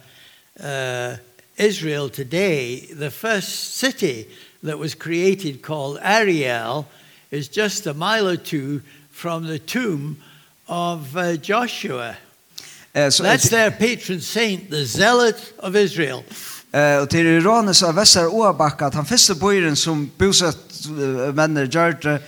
uh, 0.64 1.16
Israel 1.58 2.08
today, 2.08 2.82
the 2.94 3.10
first 3.10 3.74
city 3.74 4.28
that 4.62 4.78
was 4.78 4.94
created 4.94 5.64
called 5.64 5.98
Ariel 6.04 6.86
is 7.32 7.48
just 7.48 7.88
a 7.88 7.96
mile 7.96 8.28
or 8.28 8.38
two 8.38 8.82
from 9.10 9.48
the 9.48 9.58
tomb 9.58 10.18
of 10.68 11.18
uh, 11.18 11.36
Joshua. 11.38 12.16
Uh, 12.94 13.10
so 13.10 13.24
That's 13.24 13.50
their 13.50 13.72
patron 13.72 14.22
saint, 14.22 14.70
the 14.70 14.86
zealot 14.86 15.54
of 15.58 15.76
Israel. 15.76 16.24
Eh 16.72 17.02
och 17.02 17.10
till 17.10 17.26
Iranes 17.26 17.84
av 17.84 17.96
Västra 17.96 18.30
Åbacka 18.30 18.86
att 18.86 18.94
han 18.94 19.06
fäste 19.06 19.36
bojen 19.36 19.76
som 19.76 20.12
bosatt 20.18 20.88
männer 21.34 21.66
gjort 21.66 22.22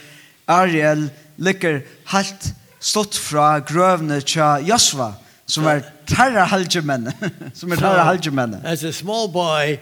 Ariel 0.46 1.10
ligger 1.36 1.86
helt 2.06 2.56
stått 2.82 3.18
fra 3.18 3.60
grøvene 3.60 4.20
til 4.26 4.66
Josva, 4.68 5.14
som 5.46 5.68
er 5.70 5.84
terra 6.10 6.48
halgemenn, 6.50 7.12
som 7.60 7.72
er 7.72 7.82
terra 7.82 8.08
halgemenn. 8.10 8.58
As 8.66 8.84
a 8.84 8.92
small 8.94 9.30
boy, 9.32 9.78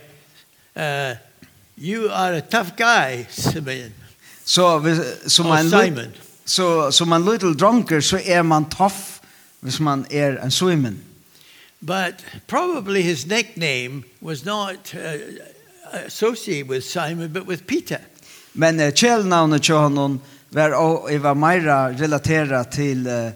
uh, 0.75 1.15
you 1.77 2.09
are 2.11 2.37
a 2.37 2.41
tough 2.41 2.75
guy, 2.77 3.25
Simeon. 3.29 3.93
Så 4.45 4.81
so, 4.81 5.29
som 5.29 5.45
man 5.45 5.69
Simon. 5.69 6.13
Så 6.45 6.91
som 6.91 7.07
man 7.07 7.25
little 7.25 7.53
drunker 7.53 8.01
så 8.01 8.19
er 8.25 8.41
man 8.41 8.65
tough 8.65 9.21
hvis 9.61 9.79
man 9.79 10.05
er 10.11 10.43
en 10.43 10.51
Simon. 10.51 10.99
But 11.81 12.25
probably 12.47 13.01
his 13.01 13.25
nickname 13.25 14.03
was 14.21 14.45
not 14.45 14.93
uh, 14.93 15.19
associated 16.05 16.69
with 16.69 16.83
Simon 16.83 17.33
but 17.33 17.47
with 17.47 17.63
Peter. 17.67 17.99
Men 18.53 18.79
uh, 18.79 18.91
kjellnavnet 18.91 19.61
til 19.61 19.75
honom 19.75 20.19
var 20.51 20.73
og 20.73 21.11
jeg 21.11 21.23
var 21.23 21.33
meira 21.33 21.79
relateret 21.93 22.67
til 22.73 23.07
uh, 23.07 23.31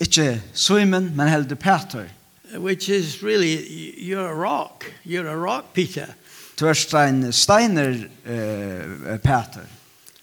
ikke 0.00 0.42
Simon, 0.54 1.12
men 1.16 1.28
heldig 1.28 1.58
Peter. 1.58 2.04
Which 2.56 2.88
is 2.88 3.22
really, 3.22 3.56
you're 3.98 4.26
a 4.26 4.34
rock. 4.34 4.84
You're 5.04 5.28
a 5.28 5.36
rock, 5.36 5.72
Peter. 5.74 6.06
Du 6.60 6.66
er 6.66 6.72
stein, 6.72 7.32
steiner, 7.32 7.90
uh, 8.26 9.18
Peter. 9.18 9.66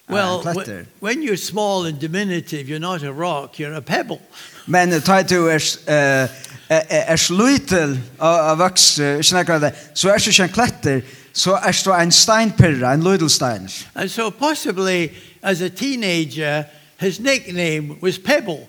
Well, 0.09 0.47
uh, 0.47 0.85
when 0.99 1.23
you're 1.23 1.37
small 1.37 1.85
and 1.85 1.99
diminutive, 1.99 2.69
you're 2.69 2.79
not 2.79 3.03
a 3.03 3.11
rock, 3.11 3.59
you're 3.59 3.75
a 3.75 3.81
pebble. 3.81 4.21
Men 4.67 5.01
ta 5.01 5.21
du 5.21 5.47
er 5.47 5.63
uh, 5.87 6.27
er 6.69 7.15
sluitel 7.15 7.97
av 8.19 8.57
vaks 8.59 8.99
snakka 9.21 9.59
det. 9.59 9.71
Så 9.93 10.09
er 10.09 10.17
du 10.17 10.43
en 10.43 10.49
kletter, 10.49 11.01
så 11.33 11.55
er 11.55 11.81
du 11.85 11.91
en 11.91 12.11
steinpirra, 12.11 12.93
en 12.93 13.03
ludelstein. 13.03 13.69
And 13.95 14.09
so 14.09 14.29
possibly 14.29 15.11
as 15.41 15.61
a 15.61 15.69
teenager, 15.69 16.65
his 16.97 17.19
nickname 17.19 17.97
was 18.01 18.17
Pebble. 18.17 18.67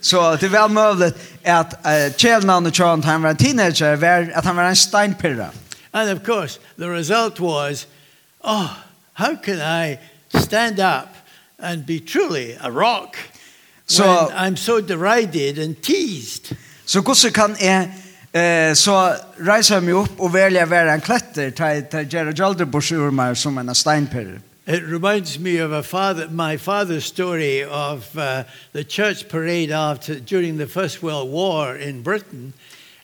Så 0.00 0.36
det 0.36 0.48
var 0.48 0.68
möjligt 0.68 1.14
att 1.44 1.86
uh, 1.86 2.16
kälnamnet 2.16 2.76
Sean 2.76 3.02
han 3.02 3.22
var 3.22 3.30
en 3.30 3.36
teenager 3.36 3.96
var 3.96 4.32
att 4.34 4.44
han 4.44 4.56
var 4.56 4.64
en 4.64 4.76
steinpirra. 4.76 5.50
And 5.92 6.10
of 6.10 6.24
course 6.24 6.58
the 6.78 6.88
result 6.88 7.40
was 7.40 7.86
oh 8.40 8.70
how 9.12 9.36
can 9.36 9.60
I 9.60 9.98
stand 10.38 10.78
up 10.78 11.08
and 11.62 11.86
be 11.86 12.00
truly 12.00 12.56
a 12.60 12.70
rock 12.70 13.16
so, 13.86 14.02
when 14.04 14.36
I'm 14.36 14.56
so 14.56 14.80
derided 14.80 15.58
and 15.58 15.82
teased. 15.82 16.56
Så 16.84 17.00
gosse 17.00 17.30
kan 17.30 17.56
jeg, 17.60 17.92
eh 18.32 18.74
så 18.74 19.14
reiser 19.38 19.80
mig 19.80 19.94
og 19.94 20.08
och 20.18 20.34
välja 20.34 20.66
vara 20.66 20.92
en 20.92 21.00
klätter 21.00 21.50
til 21.50 21.84
till 21.90 22.08
Gerald 22.12 22.38
Jalderbors 22.38 22.92
ur 22.92 23.10
mig 23.10 23.36
som 23.36 23.58
en 23.58 23.74
steinpirra. 23.74 24.38
It 24.66 24.82
reminds 24.82 25.38
me 25.38 25.58
of 25.58 25.72
a 25.72 25.82
father, 25.82 26.26
my 26.30 26.56
father's 26.56 27.04
story 27.04 27.62
of 27.62 28.16
uh, 28.16 28.44
the 28.72 28.82
church 28.82 29.28
parade 29.28 29.70
after, 29.70 30.18
during 30.18 30.56
the 30.56 30.66
First 30.66 31.02
World 31.02 31.30
War 31.30 31.76
in 31.76 32.02
Britain. 32.02 32.54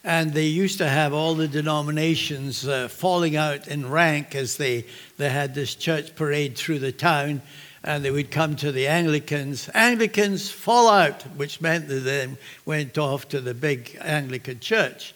And 0.03 0.33
they 0.33 0.47
used 0.47 0.79
to 0.79 0.87
have 0.87 1.13
all 1.13 1.35
the 1.35 1.47
denominations 1.47 2.67
uh, 2.67 2.87
falling 2.87 3.35
out 3.35 3.67
in 3.67 3.87
rank 3.87 4.33
as 4.33 4.57
they, 4.57 4.87
they 5.17 5.29
had 5.29 5.53
this 5.53 5.75
church 5.75 6.15
parade 6.15 6.57
through 6.57 6.79
the 6.79 6.91
town. 6.91 7.43
And 7.83 8.03
they 8.03 8.09
would 8.09 8.31
come 8.31 8.55
to 8.55 8.71
the 8.71 8.87
Anglicans. 8.87 9.69
Anglicans 9.75 10.49
fall 10.49 10.89
out, 10.89 11.21
which 11.37 11.61
meant 11.61 11.87
that 11.89 11.99
they 11.99 12.27
went 12.65 12.97
off 12.97 13.29
to 13.29 13.39
the 13.39 13.53
big 13.53 13.95
Anglican 14.01 14.61
church. 14.61 15.13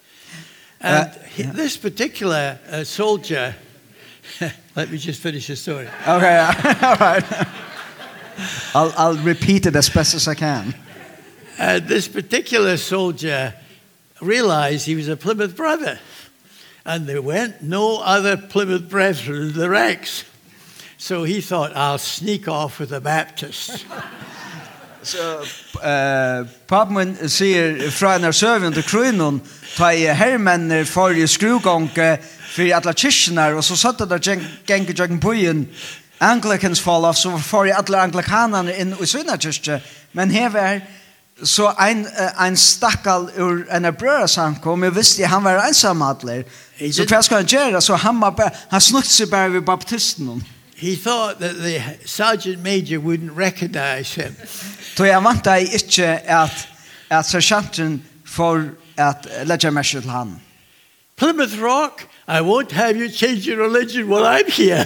And 0.80 1.10
uh, 1.10 1.14
yeah. 1.38 1.52
this 1.54 1.76
particular 1.76 2.60
uh, 2.70 2.84
soldier... 2.84 3.56
Let 4.76 4.92
me 4.92 4.98
just 4.98 5.22
finish 5.22 5.48
the 5.48 5.56
story. 5.56 5.88
Okay, 6.06 6.38
all 6.84 6.96
right. 6.98 7.48
I'll, 8.74 8.94
I'll 8.98 9.18
repeat 9.18 9.66
it 9.66 9.76
as 9.76 9.90
best 9.90 10.14
as 10.14 10.28
I 10.28 10.36
can. 10.36 10.76
Uh, 11.58 11.80
this 11.80 12.10
particular 12.10 12.76
soldier 12.76 13.54
realized 14.22 14.86
he 14.86 14.96
was 14.96 15.08
a 15.08 15.16
Plymouth 15.16 15.56
brother. 15.56 16.00
And 16.86 17.08
there 17.08 17.22
went 17.22 17.62
no 17.62 18.02
other 18.02 18.36
Plymouth 18.36 18.90
brethren 18.90 19.50
in 19.50 19.54
the 19.54 19.70
ranks. 19.70 20.26
So 20.98 21.24
he 21.24 21.40
thought, 21.40 21.76
I'll 21.76 21.98
sneak 21.98 22.48
off 22.48 22.80
with 22.80 22.90
the 22.90 23.00
Baptists. 23.00 23.86
så 25.06 25.40
uh, 25.40 26.48
Pabman 26.68 27.30
sier 27.30 27.92
fra 27.92 28.18
när 28.18 28.32
servant 28.32 28.78
och 28.78 28.84
kronor 28.84 29.40
tar 29.78 30.14
herrmänner 30.14 31.18
i 31.18 31.28
skrugånge 31.28 32.18
för 32.56 32.74
alla 32.74 32.94
kyrkorna 32.94 33.48
och 33.48 33.66
så 33.66 33.76
satt 33.78 33.98
det 33.98 34.06
där 34.06 34.20
gänge 34.66 34.94
jagen 34.96 35.20
bojen 35.20 35.68
Anglicans 36.18 36.82
fall 36.82 37.06
off 37.06 37.18
så 37.18 37.40
för 37.40 37.68
alla 37.68 38.02
anglikanerna 38.02 38.76
in 38.76 38.96
i 39.04 39.08
sina 39.08 39.38
kyrkor 39.38 39.80
men 40.12 40.30
här 40.30 40.50
var 40.50 40.82
så 41.44 41.74
ein 41.78 42.08
ein 42.38 42.58
stakkal 42.58 43.30
ur 43.36 43.68
en 43.70 43.94
bröder 43.94 44.28
som 44.28 44.56
kom 44.56 44.84
och 44.84 44.98
visste 44.98 45.26
han 45.26 45.44
var 45.44 45.68
ensam 45.68 46.02
atler 46.02 46.46
så 46.92 47.06
vad 47.10 47.26
skal 47.26 47.38
han 47.38 47.46
göra 47.46 47.82
så 47.82 47.96
han 47.96 48.20
bara 48.20 48.52
han 48.70 48.82
snutte 48.82 49.10
seg 49.10 49.30
bara 49.30 49.48
vid 49.48 49.64
baptisten 49.64 50.44
He 50.78 50.96
thought 50.96 51.40
that 51.40 51.56
the 51.64 51.82
sergeant 52.06 52.64
major 52.64 53.00
wouldn't 53.00 53.38
recognize 53.38 54.22
him. 54.22 54.36
Då 54.98 55.06
jag 55.06 55.22
vantade 55.22 55.62
inte 55.62 56.22
at 56.28 56.68
at 57.08 57.26
sergeanten 57.26 58.02
för 58.26 58.70
at 58.98 59.28
lägga 59.44 59.72
märke 59.72 60.02
til 60.02 60.10
han. 60.10 60.42
Plymouth 61.18 61.60
Rock 61.60 62.02
I 62.28 62.42
won't 62.42 62.72
have 62.72 62.98
you 62.98 63.10
change 63.10 63.48
your 63.48 63.58
religion 63.58 64.08
while 64.10 64.26
I'm 64.26 64.52
here. 64.52 64.86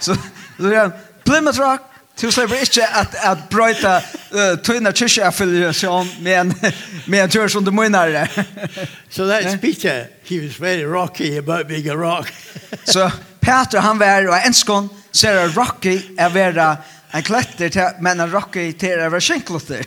Så 0.00 0.14
så 0.58 0.74
han 0.74 0.92
Plymouth 1.24 1.60
Rock 1.60 1.82
Du 2.22 2.30
slipper 2.30 2.56
ikke 2.56 2.82
at, 2.82 3.14
at 3.22 3.38
brøyta 3.50 4.00
uh, 4.32 4.56
tøyna 4.62 4.90
kyrkjeaffiliasjon 4.90 6.08
med 6.22 6.40
en, 6.40 6.54
med 7.10 7.36
en 7.36 7.48
som 7.48 7.64
du 7.64 7.70
munnare. 7.70 8.26
so 9.10 9.26
that's 9.26 9.56
Peter. 9.60 10.06
He 10.24 10.40
was 10.40 10.60
very 10.60 10.84
rocky 10.84 11.36
about 11.36 11.68
being 11.68 11.88
a 11.88 11.96
rock. 11.96 12.32
so 12.84 13.10
Peter 13.40 13.80
han 13.80 13.98
var 13.98 14.26
og 14.28 14.46
enskon 14.46 14.90
ser 15.12 15.38
er 15.38 15.54
rocky 15.56 16.00
er 16.18 16.28
vera 16.28 16.76
en 17.14 17.22
kletter 17.22 17.68
til, 17.68 17.86
men 18.00 18.20
en 18.20 18.34
rocky 18.34 18.72
til 18.72 18.98
er 18.98 19.08
vera 19.08 19.20
skinklotter. 19.20 19.84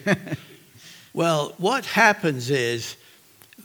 well, 1.13 1.53
what 1.59 1.85
happens 1.85 2.49
is 2.49 2.95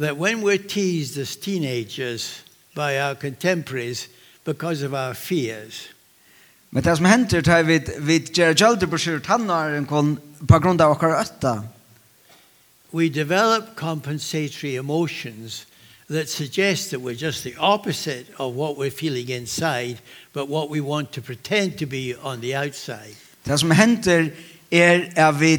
that 0.00 0.16
when 0.16 0.42
we're 0.42 0.68
teased 0.68 1.18
as 1.18 1.36
teenagers, 1.36 2.42
by 2.76 3.00
our 3.00 3.14
contemporaries 3.14 4.08
because 4.44 4.82
of 4.82 4.94
our 4.94 5.14
fears. 5.14 5.88
Men 6.70 6.84
det 6.84 6.96
som 6.96 7.06
henter 7.06 7.40
tar 7.42 7.62
vi 7.62 7.80
vi 7.98 8.18
ger 8.34 8.54
gjaldur 8.54 8.86
på 8.86 8.98
sjur 8.98 9.18
tannaren 9.18 9.86
kon 9.86 10.18
på 10.48 10.58
grund 10.58 10.80
av 10.80 10.92
okkar 10.92 11.16
ötta. 11.20 11.62
We 12.92 13.08
develop 13.08 13.76
compensatory 13.76 14.76
emotions 14.76 15.66
that 16.08 16.28
suggest 16.28 16.90
that 16.90 17.00
we're 17.00 17.26
just 17.26 17.44
the 17.44 17.56
opposite 17.58 18.26
of 18.38 18.54
what 18.54 18.76
we're 18.76 18.90
feeling 18.90 19.28
inside 19.28 19.98
but 20.32 20.48
what 20.48 20.70
we 20.70 20.80
want 20.80 21.12
to 21.12 21.22
pretend 21.22 21.78
to 21.78 21.86
be 21.86 22.14
on 22.22 22.40
the 22.40 22.54
outside. 22.56 23.16
Det 23.44 23.58
som 23.58 23.70
henter 23.70 24.30
er 24.70 25.08
at 25.16 25.40
vi 25.40 25.58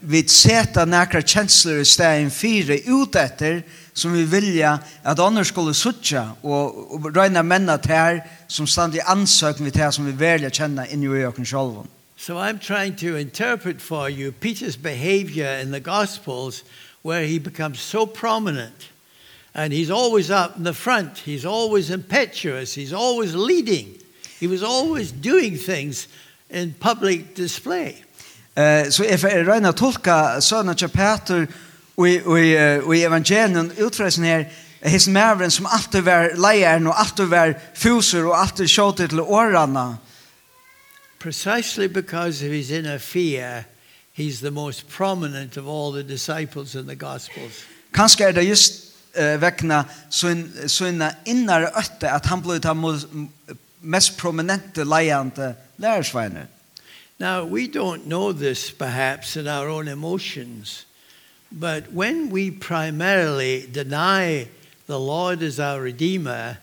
vi 0.00 0.28
seta 0.28 0.84
nekra 0.84 1.20
kjensler 1.20 1.80
i 1.80 1.84
stedet 1.84 2.32
fire 2.32 2.80
ut 2.86 3.16
etter 3.16 3.62
som 3.98 4.12
vi 4.12 4.24
vilja 4.24 4.78
at 5.04 5.20
andre 5.20 5.44
skulle 5.44 5.74
suttja 5.74 6.22
og, 6.42 6.94
og 6.94 7.10
røyna 7.16 7.42
menna 7.42 7.76
til 7.82 8.20
som 8.48 8.66
stand 8.66 8.94
i 8.94 9.04
ansøkning 9.06 9.66
vi 9.66 9.74
til 9.74 9.92
som 9.92 10.06
vi 10.06 10.14
velja 10.18 10.50
kjenna 10.50 10.86
inni 10.86 11.10
i 11.10 11.26
okken 11.26 11.46
sjolven. 11.46 11.88
So 12.16 12.38
I'm 12.38 12.58
trying 12.58 12.96
to 12.96 13.16
interpret 13.16 13.80
for 13.80 14.08
you 14.08 14.32
Peter's 14.32 14.76
behavior 14.76 15.60
in 15.62 15.70
the 15.70 15.80
Gospels 15.80 16.64
where 17.02 17.24
he 17.26 17.38
becomes 17.38 17.80
so 17.80 18.06
prominent 18.06 18.90
and 19.54 19.72
he's 19.72 19.90
always 19.90 20.30
up 20.30 20.56
in 20.56 20.64
the 20.64 20.74
front, 20.74 21.18
he's 21.18 21.44
always 21.44 21.90
impetuous, 21.90 22.74
he's 22.74 22.92
always 22.92 23.34
leading, 23.34 23.94
he 24.40 24.46
was 24.46 24.62
always 24.62 25.12
doing 25.12 25.56
things 25.56 26.08
in 26.50 26.74
public 26.80 27.34
display. 27.34 28.02
Uh, 28.56 28.90
so 28.90 29.04
if 29.04 29.24
I 29.24 29.44
røyna 29.44 29.72
tolka 29.72 30.40
sønna 30.40 30.74
til 30.74 30.88
Peter 30.88 31.42
og 31.42 31.67
og 31.98 32.96
i 32.96 33.02
evangelien 33.02 33.72
utfrelsen 33.82 34.24
her, 34.24 34.44
his 34.82 35.08
mævren 35.08 35.50
som 35.50 35.66
alltid 35.66 36.00
var 36.00 36.28
leieren 36.36 36.86
og 36.86 37.00
alltid 37.00 37.24
var 37.24 37.54
fuser 37.74 38.24
og 38.24 38.40
alltid 38.40 38.66
sjåte 38.66 39.08
til 39.08 39.20
årene. 39.20 39.96
Precisely 41.18 41.86
because 41.86 42.46
of 42.46 42.52
his 42.52 42.70
inner 42.70 42.98
fear, 42.98 43.64
he's 44.12 44.40
the 44.40 44.50
most 44.50 44.88
prominent 44.88 45.56
of 45.56 45.66
all 45.66 45.92
the 45.92 46.02
disciples 46.02 46.74
in 46.74 46.86
the 46.86 46.96
Gospels. 46.96 47.66
Kanskje 47.94 48.24
er 48.24 48.32
det 48.32 48.48
just 48.48 48.72
uh, 49.18 49.40
vekna 49.42 49.84
sånne 50.10 51.10
innare 51.26 51.72
øtte 51.78 52.10
at 52.10 52.26
han 52.26 52.42
ble 52.42 52.60
ta 52.60 52.74
mest 53.80 54.16
prominente 54.16 54.84
leiende 54.84 55.54
lærersveiner. 55.78 56.46
Now, 57.18 57.44
we 57.44 57.66
don't 57.66 58.06
know 58.06 58.32
this 58.32 58.70
perhaps 58.70 59.36
in 59.36 59.48
our 59.48 59.68
own 59.68 59.88
emotions. 59.88 60.87
But 61.50 61.92
when 61.92 62.30
we 62.30 62.50
primarily 62.50 63.66
deny 63.72 64.48
the 64.86 64.98
Lord 64.98 65.42
as 65.42 65.58
our 65.58 65.80
Redeemer, 65.80 66.58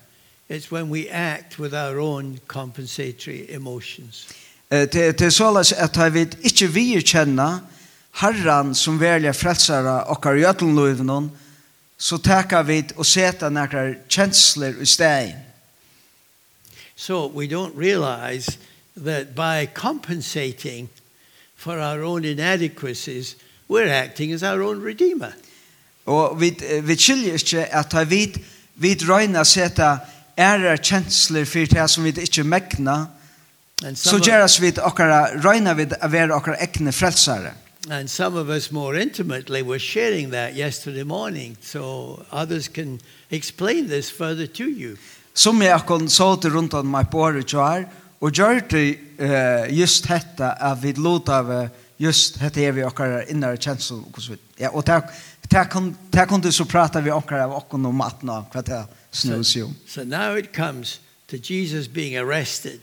it's 0.49 0.71
when 0.71 0.89
we 0.89 1.09
act 1.09 1.59
with 1.59 1.73
our 1.73 1.99
own 1.99 2.39
compensatory 2.47 3.45
emotions. 3.49 4.27
Det 4.69 5.21
er 5.21 5.29
såles 5.29 5.71
at 5.71 6.13
vi 6.13 6.19
ikke 6.43 6.67
vi 6.67 7.01
kjenne 7.01 7.61
Herren 8.15 8.75
som 8.75 8.99
velger 8.99 9.31
frelsere 9.31 10.03
og 10.03 10.25
i 10.37 10.45
ødeløyvnen, 10.45 11.31
så 11.97 12.17
takker 12.17 12.63
vi 12.63 12.83
og 12.95 13.05
setter 13.05 13.49
noen 13.49 13.95
kjensler 14.09 14.81
i 14.81 14.85
stedet. 14.85 15.35
So 16.95 17.27
we 17.27 17.47
don't 17.47 17.75
realize 17.75 18.57
that 18.97 19.35
by 19.35 19.67
compensating 19.73 20.89
for 21.55 21.73
our 21.79 22.03
own 22.03 22.25
inadequacies, 22.25 23.35
We're 23.67 23.89
acting 23.89 24.31
as 24.31 24.43
our 24.43 24.61
own 24.61 24.81
redeemer. 24.81 25.33
Og 26.05 26.39
vi, 26.41 26.51
vi 26.81 26.95
skiljer 26.95 27.33
ikke 27.33 27.65
at 27.73 27.91
da 27.91 28.03
vi, 28.05 28.27
vi 28.75 28.93
røyner 29.07 29.43
seta 29.43 29.97
ære 30.37 30.77
kjensler 30.77 31.47
for 31.49 31.65
det 31.65 31.89
som 31.89 32.05
vi 32.05 32.13
ikke 32.13 32.43
mekna, 32.43 33.05
så 33.95 34.19
gjøres 34.21 34.59
vi 34.61 34.71
okkara, 34.77 35.41
røyna 35.41 35.73
vi 35.75 35.87
å 35.89 36.09
være 36.11 36.35
okkara 36.35 36.61
ekne 36.61 36.93
frelsare. 36.93 37.55
And 37.89 38.09
some 38.09 38.35
of 38.35 38.49
us 38.49 38.71
more 38.71 38.95
intimately 38.95 39.61
were 39.61 39.79
sharing 39.79 40.31
that 40.31 40.55
yesterday 40.55 41.03
morning, 41.03 41.57
so 41.61 42.25
others 42.31 42.67
can 42.67 42.99
explain 43.29 43.87
this 43.87 44.09
further 44.09 44.47
to 44.47 44.63
you. 44.63 44.97
Som 45.33 45.61
jeg 45.61 45.73
akkurat 45.73 46.11
så 46.11 46.35
til 46.35 46.51
rundt 46.51 46.73
om 46.73 46.87
meg 46.87 47.09
på 47.11 47.19
året 47.19 47.53
og 48.21 48.31
gjør 48.31 48.59
det 48.69 48.99
just 49.69 50.07
dette 50.07 50.47
at 50.47 50.77
vi 50.81 50.93
lot 50.97 51.29
av 51.29 51.51
just 51.99 52.37
hette 52.37 52.65
er 52.65 52.71
vi 52.71 52.83
okkar 52.83 53.23
innare 53.29 53.57
kjensel 53.57 54.03
og 54.13 54.21
så 54.21 54.29
vidt. 54.35 54.41
Ja, 54.59 54.69
og 54.69 54.85
der 54.87 56.25
kunne 56.25 56.51
så 56.51 56.65
prata 56.65 56.99
vi 56.99 57.11
okkar 57.11 57.39
av 57.45 57.55
okkar 57.55 57.85
om 57.85 57.95
maten 57.95 58.29
og 58.29 58.45
hva 58.53 58.61
det 58.61 58.85
snus 59.11 59.55
jo. 59.55 59.69
So 59.87 60.03
now 60.03 60.35
it 60.35 60.53
comes 60.55 60.99
to 61.27 61.37
Jesus 61.37 61.87
being 61.87 62.17
arrested. 62.17 62.79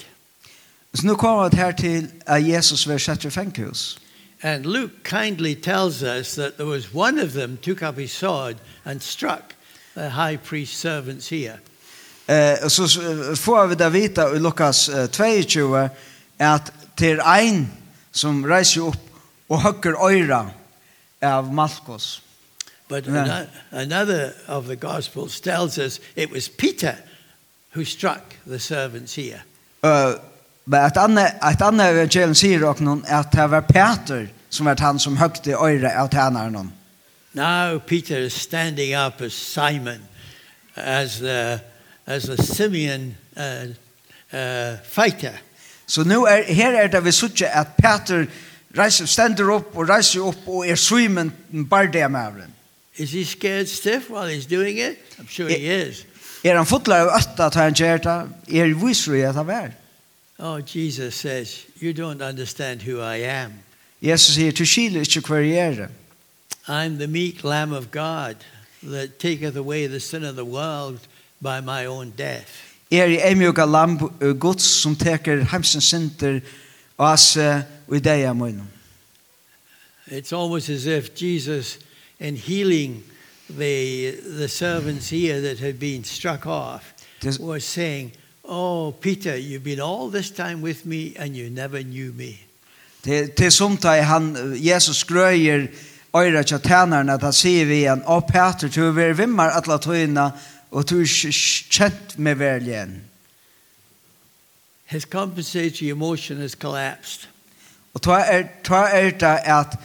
Så 0.95 1.07
nu 1.07 1.15
kommer 1.15 1.49
det 1.49 1.59
her 1.59 1.73
til 1.73 2.11
at 2.27 2.49
Jesus 2.49 2.89
var 2.89 2.99
sett 2.99 3.25
i 3.25 3.31
fengkhus. 3.31 3.99
And 4.43 4.67
Luke 4.67 4.95
kindly 5.05 5.55
tells 5.55 6.03
us 6.03 6.35
that 6.35 6.53
there 6.57 6.67
was 6.67 6.95
one 6.95 7.25
of 7.25 7.33
them 7.33 7.57
took 7.57 7.83
up 7.83 7.99
his 7.99 8.11
sword 8.11 8.57
and 8.85 9.01
struck 9.01 9.55
the 9.95 10.09
high 10.09 10.37
priest's 10.37 10.77
servants 10.77 11.29
here. 11.29 11.59
Eh 12.27 12.69
så 12.69 12.89
får 13.37 13.67
vi 13.67 13.75
där 13.75 13.91
vita 13.91 14.37
i 14.37 14.39
Lukas 14.39 14.91
22 15.11 15.89
att 16.39 16.73
till 16.97 17.21
en 17.21 17.67
som 18.13 18.45
reiser 18.45 18.83
opp 18.83 18.99
og 19.49 19.63
høkker 19.63 19.97
øyra 19.97 20.47
av 21.23 21.53
Malkos. 21.55 22.23
But 22.89 23.07
yeah. 23.07 23.47
another 23.71 24.35
of 24.49 24.67
the 24.67 24.77
Gospels 24.77 25.41
tells 25.41 25.79
us 25.79 26.01
it 26.15 26.31
was 26.31 26.49
Peter 26.49 26.97
who 27.71 27.85
struck 27.85 28.37
the 28.47 28.59
servants 28.59 29.15
here. 29.15 29.43
Uh, 29.83 30.15
men 30.65 30.85
ett 30.85 30.97
annat 30.97 31.45
ett 31.45 31.63
annat 31.63 31.87
evangelium 31.87 32.35
säger 32.35 32.65
också 32.65 32.85
någon 32.85 33.05
at 33.09 33.33
det 33.33 33.47
var 33.47 33.61
Peter 33.61 34.29
som 34.49 34.67
var 34.67 34.77
han 34.77 34.99
som 34.99 35.17
högte 35.17 35.53
öra 35.53 36.03
av 36.03 36.09
tjänaren. 36.09 36.73
Now 37.33 37.79
Peter 37.79 38.19
is 38.19 38.35
standing 38.35 38.97
up 38.97 39.21
as 39.21 39.33
Simon 39.33 39.99
as 40.75 41.19
the 41.19 41.59
as 42.05 42.23
the 42.23 42.37
Simeon 42.37 43.15
uh, 43.37 43.71
uh, 44.39 44.77
fighter. 44.85 45.41
Så 45.93 46.05
nu 46.05 46.25
er, 46.25 46.43
her 46.43 46.71
er 46.71 46.87
det 46.87 47.05
vi 47.05 47.13
suttje 47.13 47.49
at 47.53 47.67
Peter 47.77 48.25
reiser, 48.79 49.07
stender 49.07 49.51
opp 49.53 49.75
og 49.77 49.89
reiser 49.91 50.25
opp 50.25 50.47
og 50.49 50.65
er 50.65 50.79
svimen 50.81 51.33
bare 51.69 51.91
det 51.93 52.07
med. 52.11 52.47
Is 52.97 53.13
he 53.13 53.25
scared 53.25 53.67
stiff 53.67 54.09
while 54.11 54.31
he's 54.33 54.47
doing 54.47 54.79
it? 54.79 54.97
I'm 55.19 55.29
sure 55.29 55.49
he 55.49 55.89
is. 55.89 56.07
Er 56.45 56.57
han 56.57 56.67
fotlar 56.67 57.01
av 57.01 57.09
ötta 57.09 57.45
att 57.47 57.55
han 57.55 57.75
gör 57.75 57.99
det? 57.99 58.59
Er 58.59 58.87
visar 58.87 59.15
jag 59.15 59.37
att 59.37 59.47
han? 59.47 59.73
Oh, 60.39 60.61
Jesus 60.77 61.15
says, 61.15 61.67
you 61.81 61.93
don't 61.93 62.29
understand 62.29 62.83
who 62.83 63.01
I 63.17 63.17
am. 63.25 63.53
Jesus 64.01 64.35
sier, 64.35 64.53
du 64.53 64.65
skiler 64.67 65.01
ikke 65.01 65.21
hver 65.21 65.41
jeg 65.41 65.79
er. 65.79 65.89
I'm 66.69 66.97
the 66.99 67.07
meek 67.07 67.45
lamb 67.45 67.73
of 67.73 67.91
God 67.91 68.37
that 68.83 69.19
taketh 69.19 69.57
away 69.59 69.87
the 69.87 70.01
sin 70.01 70.25
of 70.25 70.35
the 70.35 70.45
world 70.45 70.99
by 71.41 71.61
my 71.61 71.85
own 71.85 72.13
death 72.19 72.72
er 72.99 73.05
i 73.07 73.19
emjuka 73.31 73.65
lamb 73.65 74.03
gods 74.41 74.65
som 74.83 74.97
teker 74.97 75.45
heimsens 75.51 75.85
synder 75.85 76.41
og 76.99 77.13
asse 77.13 77.65
og 77.89 77.97
ideia 77.97 78.33
munnen. 78.33 78.69
It's 80.07 80.33
almost 80.33 80.69
as 80.69 80.87
if 80.87 81.09
Jesus 81.23 81.79
in 82.21 82.37
healing 82.37 83.03
the 83.49 84.13
the 84.39 84.49
servants 84.49 85.11
here 85.11 85.41
that 85.41 85.59
had 85.59 85.75
been 85.75 86.05
struck 86.05 86.47
off 86.47 86.83
was 87.41 87.65
saying, 87.65 88.13
"Oh 88.45 88.93
Peter, 89.01 89.37
you've 89.37 89.65
been 89.65 89.81
all 89.81 90.11
this 90.11 90.31
time 90.31 90.63
with 90.63 90.87
me 90.87 91.13
and 91.17 91.37
you 91.37 91.51
never 91.51 91.83
knew 91.83 92.13
me." 92.13 92.39
Det 93.05 93.39
det 93.39 93.53
som 93.53 93.77
tar 93.77 94.03
han 94.03 94.57
Jesus 94.57 95.05
gröjer 95.05 95.67
Øyra 96.17 96.43
tja 96.43 96.59
tænaren 96.59 97.09
at 97.09 97.23
han 97.23 97.33
sier 97.33 97.65
vi 97.65 97.75
igjen, 97.75 98.03
«Å 98.05 98.21
Peter, 98.21 98.69
du 98.69 99.01
er 99.01 99.15
vimmar 99.17 99.55
atla 99.57 99.79
tøyna, 99.81 100.31
og 100.73 100.91
du 100.91 101.01
er 101.01 101.33
kjent 101.71 102.19
med 102.19 102.35
verden. 102.35 103.03
His 104.85 105.03
compensatory 105.05 105.91
emotion 105.91 106.39
has 106.39 106.53
collapsed. 106.53 107.29
Og 107.95 108.03
ta 108.03 108.11
er, 108.11 108.43
ta 108.65 108.87
er 108.93 109.11
det 109.11 109.39
at 109.45 109.77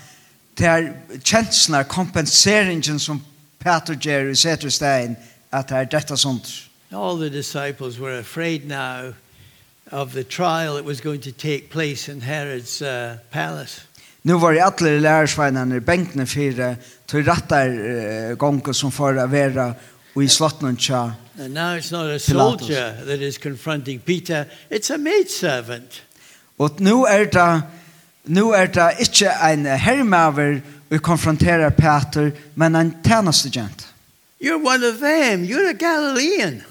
det 0.57 0.65
er 0.65 0.87
kjenslen, 1.23 1.83
kompenseringen 1.85 2.99
som 2.99 3.21
Peter 3.59 3.95
gjør 3.95 4.31
i 4.31 4.35
Seterstein, 4.35 5.17
at 5.51 5.69
det 5.69 5.77
er 5.77 5.83
dette 5.83 6.17
sånt. 6.17 6.47
All 6.91 7.19
the 7.19 7.29
disciples 7.29 7.99
were 7.99 8.19
afraid 8.19 8.67
now 8.67 9.13
of 9.91 10.11
the 10.11 10.23
trial 10.23 10.75
that 10.75 10.85
was 10.85 11.01
going 11.01 11.21
to 11.23 11.31
take 11.31 11.69
place 11.69 12.11
in 12.11 12.21
Herod's 12.21 12.81
uh, 12.81 13.17
palace. 13.31 13.81
Nu 14.21 14.33
var 14.39 14.53
det 14.53 14.61
alla 14.61 14.99
lärarsvännerna 14.99 15.75
i 15.75 15.79
bänkna 15.79 16.25
fyra 16.25 16.75
till 17.05 17.25
rattar 17.25 17.69
uh, 17.69 18.35
gånger 18.35 18.73
som 18.73 18.91
för 18.91 19.15
att 19.15 19.29
vara 19.29 19.73
og 20.17 20.23
i 20.23 20.27
slottenen 20.27 20.77
tja 20.77 21.11
And 21.39 21.53
now 21.53 21.77
it's 21.77 21.91
not 21.91 22.09
a 22.09 22.17
soldier 22.19 22.93
Pilatus. 22.93 23.05
that 23.05 23.21
is 23.21 23.35
confronting 23.35 23.99
Peter, 23.99 24.45
it's 24.71 24.89
a 24.93 24.97
maidservant. 24.97 26.03
Og 26.57 26.71
nu 26.79 27.05
er 27.05 27.25
det, 27.25 27.63
nu 28.25 28.51
er 28.51 28.65
det 28.65 28.91
ikke 28.99 29.29
en 29.51 29.65
herremaver 29.65 30.59
vi 30.89 30.97
konfronterer 30.97 31.69
Peter, 31.69 32.31
men 32.55 32.75
en 32.75 32.95
tjenestejent. 33.03 33.87
You're 34.41 34.65
one 34.65 34.83
of 34.87 34.95
them, 34.97 35.43
you're 35.43 35.69
a 35.69 35.73
Galilean. 35.73 36.63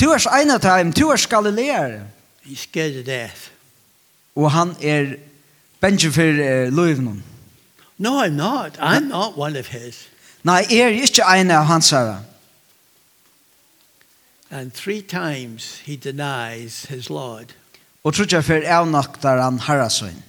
Du 0.00 0.10
er 0.10 0.40
en 0.42 0.50
av 0.50 0.60
dem, 0.60 0.92
du 0.92 1.08
er 1.08 1.26
galileer. 1.28 2.00
He's 2.44 2.60
scared 2.60 3.04
to 3.04 3.10
death. 3.10 3.50
Og 4.36 4.50
han 4.50 4.76
er 4.82 5.16
benjen 5.80 6.12
for 6.12 6.22
uh, 6.22 6.76
løyvnen. 6.76 7.22
No, 7.98 8.22
I'm 8.24 8.28
not. 8.28 8.78
I'm 8.78 9.08
not 9.08 9.38
one 9.38 9.58
of 9.58 9.66
his. 9.66 10.08
Nei, 10.42 10.62
er 10.70 10.88
ikke 10.88 11.22
en 11.36 11.50
av 11.50 11.64
hans 11.64 11.90
herre. 11.90 12.18
And 14.50 14.72
three 14.72 15.02
times 15.02 15.78
he 15.84 15.96
denies 15.96 16.84
his 16.86 17.10
Lord. 17.10 17.54
Og 18.04 18.14
trutja 18.14 18.42
fer 18.44 18.66
avnaktar 18.68 19.40
han 19.42 19.58
harrasøyn. 19.58 20.22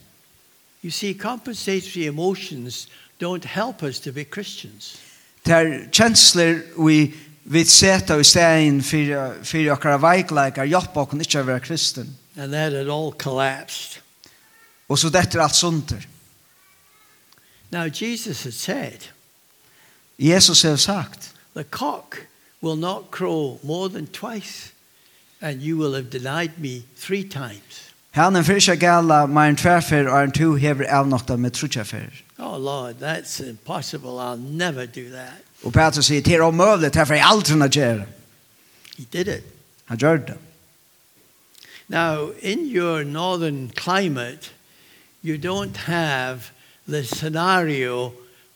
You 0.84 0.92
see, 0.92 1.14
compensatory 1.14 2.06
emotions 2.06 2.88
don't 3.22 3.46
help 3.46 3.84
us 3.84 4.00
to 4.00 4.12
be 4.12 4.24
Christians. 4.24 4.98
Ter 5.44 5.88
kjensler 5.92 6.62
vi 6.78 7.14
vi 7.46 7.64
seta 7.64 8.18
i 8.18 8.24
stein 8.26 8.82
for, 8.82 9.36
fyrir 9.46 9.76
okkara 9.76 10.00
veikleikar 10.02 10.66
hjelpa 10.66 11.04
okkur 11.04 11.22
ikkje 11.22 11.46
vera 11.46 11.62
kristen. 11.62 12.16
And 12.36 12.54
that 12.54 12.74
had 12.74 12.90
all 12.90 13.14
collapsed. 13.14 14.02
Og 14.90 15.00
så 15.00 15.10
dette 15.10 15.38
er 15.38 15.44
alt 15.44 15.56
sunter. 15.56 16.02
Now 17.72 17.86
Jesus 17.86 18.44
had 18.44 18.54
said, 18.54 19.10
Jesus 20.20 20.62
har 20.62 20.76
sagt, 20.76 21.34
the 21.54 21.64
cock 21.64 22.28
will 22.66 22.76
not 22.76 23.12
crow 23.12 23.60
more 23.64 23.90
than 23.90 24.08
twice 24.08 24.72
and 25.40 25.62
you 25.62 25.78
will 25.78 25.94
have 25.94 26.10
denied 26.10 26.58
me 26.58 26.84
three 26.96 27.24
times. 27.24 27.92
Han 28.12 28.36
en 28.36 28.44
fyrsta 28.44 28.76
gala 28.76 29.28
med 29.28 29.50
en 29.50 29.56
tvärfer 29.56 30.08
och 30.08 30.20
en 30.20 30.32
tu 30.32 30.58
hever 30.58 30.86
av 30.86 31.40
med 31.40 31.54
trutchafer. 31.54 32.24
Oh 32.38 32.58
Lord, 32.58 32.96
that's 33.00 33.50
impossible. 33.50 34.20
I'll 34.20 34.38
never 34.38 34.86
do 34.88 35.12
that. 35.12 35.34
Og 35.64 35.74
Petrus 35.74 36.06
säger, 36.06 36.22
det 36.22 36.36
är 36.36 36.42
omöjligt, 36.42 36.96
här 36.96 37.06
får 37.06 37.16
jag 37.16 37.26
aldrig 37.26 37.62
att 37.62 37.76
göra. 37.76 38.04
He 38.98 39.06
did 39.12 39.28
it. 39.28 39.44
Han 39.86 39.98
gjorde 39.98 40.18
det. 40.18 40.38
Now, 41.88 42.34
in 42.40 42.60
your 42.60 43.04
northern 43.04 43.70
climate, 43.70 44.50
you 45.22 45.38
don't 45.38 45.78
have 45.78 46.40
the 46.88 47.04
scenario 47.04 48.12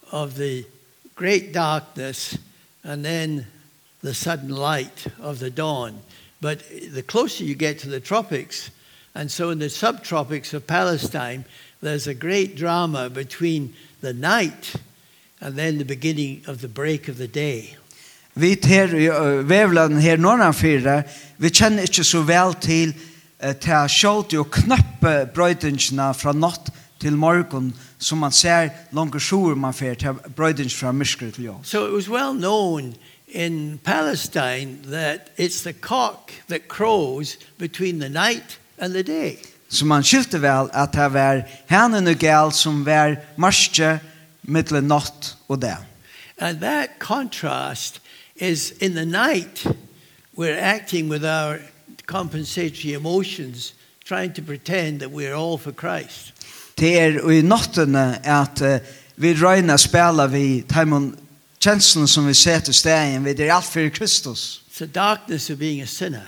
of 0.10 0.36
the 0.36 0.63
great 1.15 1.54
darkness 1.54 2.38
and 2.84 3.06
then 3.06 3.45
the 4.01 4.13
sudden 4.13 4.49
light 4.55 5.07
of 5.19 5.39
the 5.39 5.49
dawn. 5.49 5.99
But 6.41 6.63
the 6.93 7.03
closer 7.03 7.43
you 7.43 7.55
get 7.55 7.79
to 7.79 7.89
the 7.89 7.99
tropics, 7.99 8.71
and 9.13 9.29
so 9.29 9.49
in 9.49 9.59
the 9.59 9.69
subtropics 9.69 10.53
of 10.53 10.67
Palestine, 10.67 11.45
there's 11.81 12.07
a 12.07 12.13
great 12.13 12.55
drama 12.55 13.09
between 13.09 13.73
the 14.01 14.13
night 14.13 14.75
and 15.41 15.55
then 15.55 15.77
the 15.77 15.85
beginning 15.85 16.43
of 16.47 16.62
the 16.62 16.67
break 16.67 17.07
of 17.07 17.17
the 17.17 17.27
day. 17.27 17.75
Vi 18.35 18.55
ter 18.55 18.95
i 18.95 19.07
Vevland 19.43 19.99
her 19.99 20.17
norranfyrre, 20.17 21.03
vi 21.38 21.49
kjenner 21.49 21.83
ikke 21.83 22.03
så 22.03 22.21
vel 22.23 22.53
til 22.62 22.93
til 23.39 23.88
skjåte 23.88 24.39
og 24.39 24.49
knappe 24.51 25.13
brøydingsna 25.35 26.12
fra 26.12 26.33
natt 26.35 26.71
til 26.99 27.15
morgon 27.15 27.71
som 27.99 28.19
man 28.19 28.35
ser 28.35 28.69
langer 28.95 29.19
sjor 29.23 29.55
man 29.55 29.73
fer 29.73 29.95
til 29.95 30.19
brøydings 30.35 30.75
fra 30.75 30.91
mysker 30.91 31.31
til 31.31 31.45
jord. 31.45 31.62
So 31.63 31.85
it 31.88 31.93
was 31.93 32.09
well 32.09 32.33
known 32.33 32.95
in 33.32 33.80
Palestine 33.84 34.80
that 34.84 35.30
it's 35.38 35.63
the 35.63 35.74
cock 35.74 36.32
that 36.48 36.68
crows 36.68 37.38
between 37.58 38.00
the 38.00 38.10
night 38.10 38.58
and 38.78 38.94
the 38.94 39.04
day. 39.04 39.38
Så 39.70 39.86
man 39.86 40.04
skilte 40.04 40.42
vel 40.42 40.70
at 40.74 40.94
det 40.94 41.13
var 41.13 41.44
henne 41.70 42.10
og 42.10 42.18
gal 42.20 42.52
som 42.54 42.86
var 42.86 43.15
marske 43.38 44.00
mittle 44.42 44.82
natt 44.82 45.36
og 45.48 45.62
det. 45.62 45.78
And 46.38 46.60
that 46.60 46.89
contrast 47.00 48.02
is 48.36 48.74
in 48.80 48.96
the 48.96 49.06
night 49.06 49.68
we're 50.38 50.58
acting 50.58 51.10
with 51.10 51.26
our 51.26 51.60
compensatory 52.06 52.94
emotions 52.94 53.74
trying 54.06 54.34
to 54.34 54.42
pretend 54.42 55.00
that 55.00 55.12
we're 55.12 55.36
all 55.36 55.58
for 55.58 55.72
Christ. 55.72 56.34
Det 56.80 57.00
er 57.02 57.30
i 57.30 57.42
nattene 57.42 58.26
at 58.26 58.62
uh, 58.62 58.80
vi 59.15 59.34
røyner 59.34 59.78
spela 59.78 60.26
vi 60.28 60.63
Timon 60.70 61.15
kjenslen 61.60 62.08
som 62.08 62.28
vi 62.28 62.34
ser 62.34 62.60
til 62.60 62.74
stegen, 62.74 63.26
vi 63.26 63.30
er 63.30 63.54
alt 63.54 63.65
for 63.65 63.89
Kristus. 63.89 64.62
It's 64.69 64.78
the 64.78 64.88
darkness 64.88 65.50
of 65.50 65.60
being 65.60 65.82
a 65.82 65.86
sinner. 65.86 66.26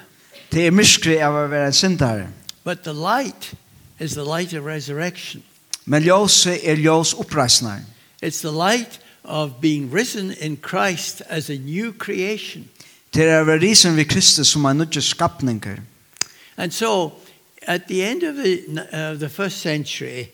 Det 0.51 0.67
er 0.67 0.71
myskri 0.71 1.15
av 1.23 1.35
å 1.35 1.47
være 1.47 1.67
en 1.71 1.73
syndare. 1.73 2.27
But 2.63 2.83
the 2.83 2.93
light 2.93 3.53
is 3.99 4.11
the 4.13 4.23
light 4.23 4.53
of 4.53 4.65
resurrection. 4.65 5.43
Men 5.85 6.03
ljøse 6.03 6.59
er 6.65 6.75
ljós 6.75 7.13
uppreisnar. 7.13 7.79
It's 8.21 8.41
the 8.41 8.51
light 8.51 8.99
of 9.23 9.61
being 9.61 9.93
risen 9.93 10.31
in 10.31 10.57
Christ 10.57 11.21
as 11.29 11.49
a 11.49 11.57
new 11.57 11.93
creation. 11.93 12.69
Det 13.13 13.23
er 13.23 13.43
å 13.43 13.57
risen 13.59 13.95
ved 13.95 14.05
Kristus 14.05 14.47
som 14.47 14.65
er 14.65 14.73
nødvendig 14.73 15.03
skapninger. 15.03 15.77
And 16.57 16.71
so, 16.71 17.11
at 17.61 17.87
the 17.87 18.03
end 18.03 18.23
of 18.23 18.35
the, 18.35 18.59
uh, 18.93 19.19
the 19.19 19.29
first 19.29 19.61
century, 19.61 20.27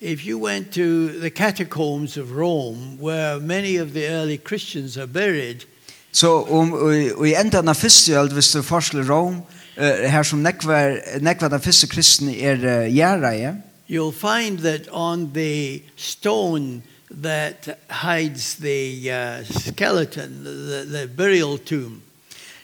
if 0.00 0.26
you 0.26 0.38
went 0.38 0.72
to 0.72 1.08
the 1.20 1.30
catacombs 1.30 2.16
of 2.16 2.36
Rome 2.36 2.98
where 2.98 3.40
many 3.40 3.76
of 3.76 3.92
the 3.92 4.06
early 4.08 4.38
Christians 4.38 4.98
are 4.98 5.06
buried 5.06 5.64
Så 6.12 6.42
om 6.42 6.74
i 7.26 7.34
enden 7.34 7.68
av 7.68 7.74
første 7.74 8.14
alt, 8.18 8.32
hvis 8.32 8.52
du 8.54 8.62
forskjell 8.62 9.02
i 9.02 9.10
uh, 9.10 9.40
her 10.06 10.22
som 10.22 10.38
nekvar 10.38 11.00
nekvar 11.20 11.50
den 11.50 11.60
første 11.60 11.88
kristne 11.90 12.36
er 12.38 12.86
gjerreie, 12.86 13.56
you'll 13.88 14.12
find 14.12 14.58
that 14.58 14.88
on 14.92 15.32
the 15.34 15.82
stone 15.96 16.82
that 17.10 17.68
hides 17.90 18.54
the 18.54 19.10
uh, 19.10 19.44
skeleton, 19.44 20.44
the, 20.44 20.86
the 20.86 21.06
burial 21.06 21.58
tomb, 21.58 22.02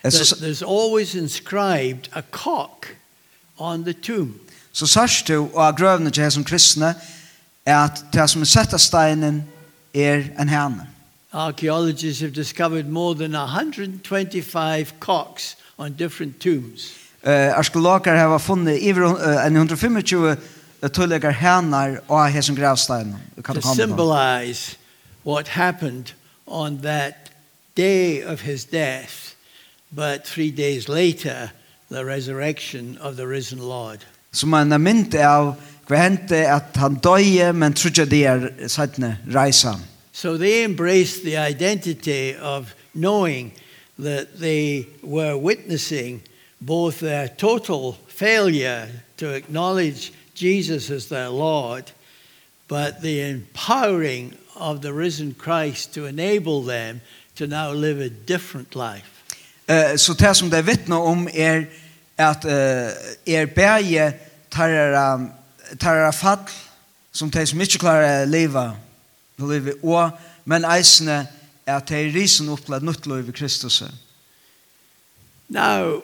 that 0.03 0.39
there's 0.41 0.63
always 0.63 1.15
inscribed 1.15 2.09
a 2.15 2.23
cock 2.23 2.87
on 3.59 3.85
the 3.85 3.95
tomb. 3.95 4.41
Så 4.73 4.87
sørst 4.87 5.29
du, 5.29 5.49
og 5.55 5.67
av 5.67 5.77
grøvene 5.77 6.11
til 6.11 6.31
som 6.31 6.45
kristne, 6.45 6.95
at 7.67 8.05
det 8.13 8.31
som 8.31 8.43
er 8.43 8.51
sett 8.51 8.75
av 8.75 8.81
steinen 8.81 9.45
er 9.95 10.31
en 10.39 10.49
hane. 10.49 10.87
Archaeologists 11.33 12.21
have 12.21 12.33
discovered 12.33 12.89
more 12.89 13.15
than 13.15 13.35
125 13.35 14.93
cocks 15.01 15.57
on 15.79 15.93
different 15.93 16.41
tombs. 16.41 16.93
Uh, 17.23 17.59
Arkeologer 17.59 18.17
har 18.17 18.39
funnet 18.39 18.83
iver 18.83 19.05
uh, 19.05 19.45
125 19.45 20.37
tullegar 20.89 21.31
hanar 21.31 22.01
og 22.09 22.33
hesen 22.33 22.57
gravstein. 22.57 23.17
To 23.45 23.61
symbolize 23.61 24.77
what 25.25 25.49
happened 25.49 26.15
on 26.47 26.79
that 26.79 27.31
day 27.77 28.23
of 28.23 28.41
his 28.41 28.65
death, 28.65 29.35
but 29.93 30.27
three 30.27 30.51
days 30.51 30.89
later, 30.89 31.51
the 31.91 32.05
resurrection 32.05 32.99
of 33.01 33.17
the 33.17 33.27
risen 33.27 33.59
Lord. 33.59 33.99
Som 34.33 34.53
er 34.53 34.79
mynd 34.79 35.15
av 35.15 35.57
Hva 35.91 35.99
hendte 36.05 36.39
at 36.47 36.77
han 36.79 37.01
døye, 37.03 37.49
men 37.53 37.75
trodde 37.75 38.05
de 38.07 38.21
er 38.23 38.69
sattne 38.71 39.17
reisa. 39.27 39.73
So 40.13 40.37
they 40.37 40.63
embraced 40.63 41.25
the 41.25 41.37
identity 41.37 42.37
of 42.41 42.75
knowing 42.95 43.53
that 43.99 44.39
they 44.39 44.87
were 45.03 45.37
witnessing 45.37 46.23
both 46.61 47.01
their 47.01 47.29
total 47.29 47.97
failure 48.07 48.87
to 49.17 49.35
acknowledge 49.35 50.13
Jesus 50.35 50.91
as 50.91 51.07
their 51.07 51.29
Lord, 51.29 51.91
but 52.69 53.03
the 53.03 53.21
empowering 53.29 54.37
of 54.55 54.83
the 54.83 54.93
risen 54.93 55.35
Christ 55.35 55.95
to 55.95 56.07
enable 56.07 56.63
them 56.63 57.01
to 57.35 57.47
now 57.49 57.73
live 57.73 57.99
a 57.99 58.11
different 58.11 58.77
life. 58.77 59.25
Eh 59.67 59.97
så 59.97 60.13
det 60.13 60.37
som 60.37 60.51
det 60.51 60.63
vittnar 60.63 60.99
om 60.99 61.29
at 61.29 61.67
att 62.17 62.45
er 63.27 63.47
bäge 63.47 64.13
tar 64.51 65.40
tar 65.79 65.97
er 66.07 66.13
fall 66.13 66.49
som 67.13 67.31
de 67.31 67.47
som 67.47 67.61
ikke 67.61 67.83
klarer 67.83 68.25
å 68.25 68.31
leve 68.31 68.65
på 69.39 69.49
livet, 69.51 69.83
og 69.83 70.11
men 70.45 70.67
eisene 70.67 71.25
er 71.67 71.77
at 71.77 71.91
de 71.91 72.07
risen 72.15 72.51
opp 72.51 72.65
til 72.67 72.77
et 72.77 72.87
nytt 72.87 73.07
liv 73.11 73.29
i 73.29 73.35
Kristus. 73.35 73.83
Now, 75.49 76.03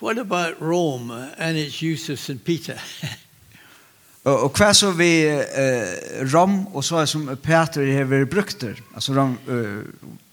what 0.00 0.18
about 0.18 0.60
Rome 0.60 1.10
and 1.38 1.56
its 1.56 1.82
use 1.82 2.12
of 2.12 2.18
St. 2.18 2.44
Peter? 2.44 2.78
og, 4.24 4.44
og 4.44 4.50
hva 4.54 4.72
så 4.74 4.92
vi 4.94 5.26
uh, 5.26 6.22
Rom, 6.32 6.66
og 6.74 6.84
så 6.84 7.02
er 7.02 7.10
som 7.10 7.26
Peter 7.42 7.86
har 7.96 8.26
brukt 8.30 8.60
der, 8.60 8.78
altså 8.94 9.14
Rom, 9.18 9.38
uh, 9.48 9.82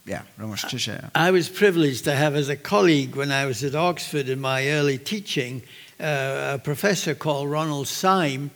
yeah, 0.08 0.22
Romersk. 0.40 0.74
I 1.16 1.32
was 1.32 1.50
privileged 1.50 2.06
to 2.06 2.12
have 2.12 2.36
as 2.36 2.50
a 2.50 2.56
colleague 2.56 3.16
when 3.16 3.32
I 3.32 3.46
was 3.46 3.64
at 3.64 3.76
Oxford 3.76 4.30
in 4.30 4.40
my 4.40 4.70
early 4.70 4.98
teaching– 4.98 5.64
uh, 6.00 6.56
a 6.56 6.60
professor 6.64 7.16
called 7.16 7.50
Ronald 7.50 7.88
Syme, 7.88 8.52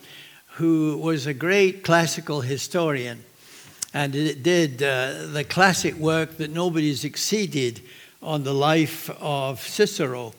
who 0.58 0.98
was 0.98 1.26
a 1.26 1.34
great 1.34 1.82
classical 1.82 2.40
historian. 2.40 3.24
And 3.94 4.14
it 4.14 4.42
did 4.42 4.82
uh, 4.82 5.26
the 5.32 5.44
classic 5.44 5.94
work 5.96 6.36
that 6.38 6.50
nobody's 6.50 7.04
exceeded 7.04 7.80
on 8.22 8.44
the 8.44 8.54
life 8.54 9.10
of 9.20 9.60
Cicero. 9.60 10.32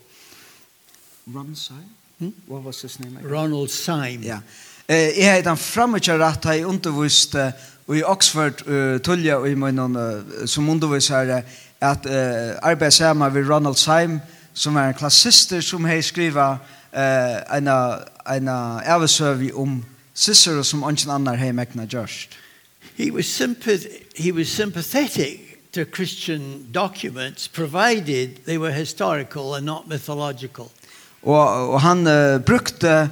Ronald 1.32 1.58
Syme? 1.58 1.90
Hmm? 2.20 2.30
What 2.48 2.64
was 2.64 2.82
his 2.82 3.00
name? 3.00 3.18
Again? 3.18 3.30
Ronald 3.30 3.70
Syme. 3.70 4.24
Yeah. 4.24 4.42
Eh, 4.88 5.18
jeg 5.18 5.36
heter 5.36 5.50
han 5.50 5.58
fremmedkjær 5.58 6.22
at 6.22 6.66
undervist 6.66 7.36
uh, 7.36 7.52
i 7.96 8.04
Oxford 8.04 8.68
uh, 8.68 9.00
tulja 9.00 9.38
og 9.40 9.50
i 9.50 9.56
min 9.56 9.80
uh, 9.80 10.24
som 10.46 10.70
undervisar 10.70 11.38
uh, 11.38 11.42
at 11.82 12.06
uh, 12.06 12.60
arbeta 12.62 12.90
sammen 12.90 13.34
ved 13.34 13.50
Ronald 13.50 13.76
Syme 13.76 14.20
som 14.54 14.76
er 14.76 14.88
en 14.88 14.94
klassister 14.94 15.62
som 15.62 15.86
har 15.86 16.02
skrivet 16.02 16.58
eh 16.94 17.58
ena 17.58 18.00
ena 18.26 18.82
ävsövi 18.82 19.52
om 19.52 19.86
Cicero 20.14 20.64
som 20.64 20.84
ingen 20.84 21.10
annan 21.10 21.36
hej 21.36 21.54
mäkna 21.54 21.86
just. 21.86 22.30
He 22.98 23.12
was 23.12 23.26
sympath 23.26 23.86
he 24.16 24.32
was 24.32 24.48
sympathetic 24.48 25.40
to 25.72 25.86
Christian 25.86 26.68
documents 26.72 27.48
provided 27.48 28.46
they 28.46 28.58
were 28.58 28.72
historical 28.72 29.56
and 29.56 29.66
not 29.66 29.88
mythological. 29.88 30.66
Och 31.22 31.74
og 31.74 31.82
han 31.82 32.08
uh, 32.08 32.38
brukte 32.38 33.10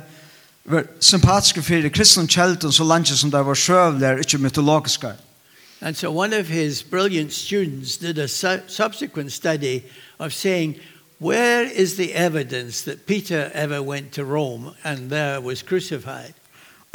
var 0.63 0.85
sympatisk 0.99 1.63
för 1.63 1.89
kristna 1.89 2.27
kjelten 2.27 2.71
så 2.71 2.83
langt 2.83 3.07
som 3.07 3.29
det 3.29 3.43
var 3.43 3.55
sjövlar 3.55 4.17
inte 4.17 4.37
mytologiska. 4.37 5.13
And 5.81 5.97
so 5.97 6.09
one 6.09 6.39
of 6.39 6.47
his 6.47 6.83
brilliant 6.83 7.33
students 7.33 7.97
did 7.97 8.19
a 8.19 8.27
su 8.27 8.57
subsequent 8.67 9.33
study 9.33 9.81
of 10.17 10.33
saying 10.33 10.79
Where 11.21 11.65
is 11.65 11.97
the 11.97 12.15
evidence 12.15 12.81
that 12.81 13.05
Peter 13.05 13.51
ever 13.53 13.79
went 13.83 14.11
to 14.13 14.25
Rome 14.25 14.71
and 14.83 15.11
there 15.11 15.39
was 15.39 15.61
crucified? 15.61 16.33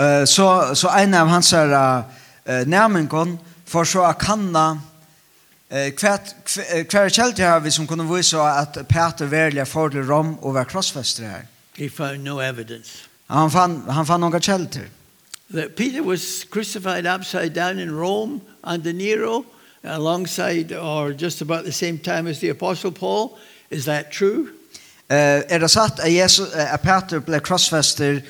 Uh, 0.01 0.25
så 0.25 0.75
så 0.75 0.89
en 0.89 1.15
av 1.15 1.29
hans 1.29 1.53
här 1.53 1.99
uh, 1.99 2.67
nämningen 2.67 3.39
för 3.65 3.85
så 3.85 4.03
att 4.03 4.19
kanna 4.19 4.81
eh 5.69 5.91
kvärt 5.91 6.35
kvärt 6.91 7.13
kälte 7.13 7.43
här 7.43 7.61
vi 7.61 7.71
som 7.71 7.87
kunde 7.87 8.17
visa 8.17 8.43
att 8.43 8.89
Peter 8.89 9.27
välja 9.27 9.67
för 9.67 9.91
till 9.91 10.03
Rom 10.03 10.39
och 10.39 10.55
var 10.55 10.65
korsfäst 10.65 11.19
där. 11.19 11.47
He 11.77 11.89
found 11.89 12.25
no 12.25 12.41
evidence. 12.41 12.91
Han 13.27 13.51
fann 13.51 13.83
han 13.89 14.07
fann 14.07 14.21
några 14.21 14.41
källor. 14.41 14.89
That 15.53 15.77
Peter 15.77 16.01
was 16.01 16.45
crucified 16.45 17.07
upside 17.07 17.53
down 17.55 17.79
in 17.79 17.91
Rome 17.91 18.41
under 18.63 18.93
Nero 18.93 19.45
alongside 19.85 20.73
or 20.73 21.13
just 21.13 21.43
about 21.43 21.65
the 21.65 21.73
same 21.73 21.99
time 21.99 22.31
as 22.31 22.41
the 22.41 22.51
apostle 22.51 22.93
Paul 22.93 23.31
Is 23.71 23.85
that 23.85 24.07
true? 24.13 24.47
Eh 25.11 25.43
er 25.49 25.59
det 25.59 25.71
sagt 25.71 25.99
at 26.01 26.15
Jesus 26.15 26.49
at 26.55 26.81
Peter 26.81 27.19
ble 27.19 27.41
krossfäster 27.41 28.21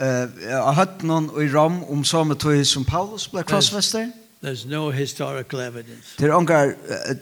eh 0.00 0.06
har 0.50 0.72
hört 0.72 1.02
någon 1.02 1.42
i 1.42 1.48
Rom 1.48 1.84
om 1.84 2.04
samme 2.04 2.34
tid 2.34 2.64
som 2.64 2.84
Paulus 2.84 3.28
ble 3.28 3.42
krossfäster? 3.42 4.06
There's 4.44 4.68
no 4.68 4.90
historical 4.90 5.60
evidence. 5.60 6.08
Det 6.18 6.34
ongar 6.34 6.74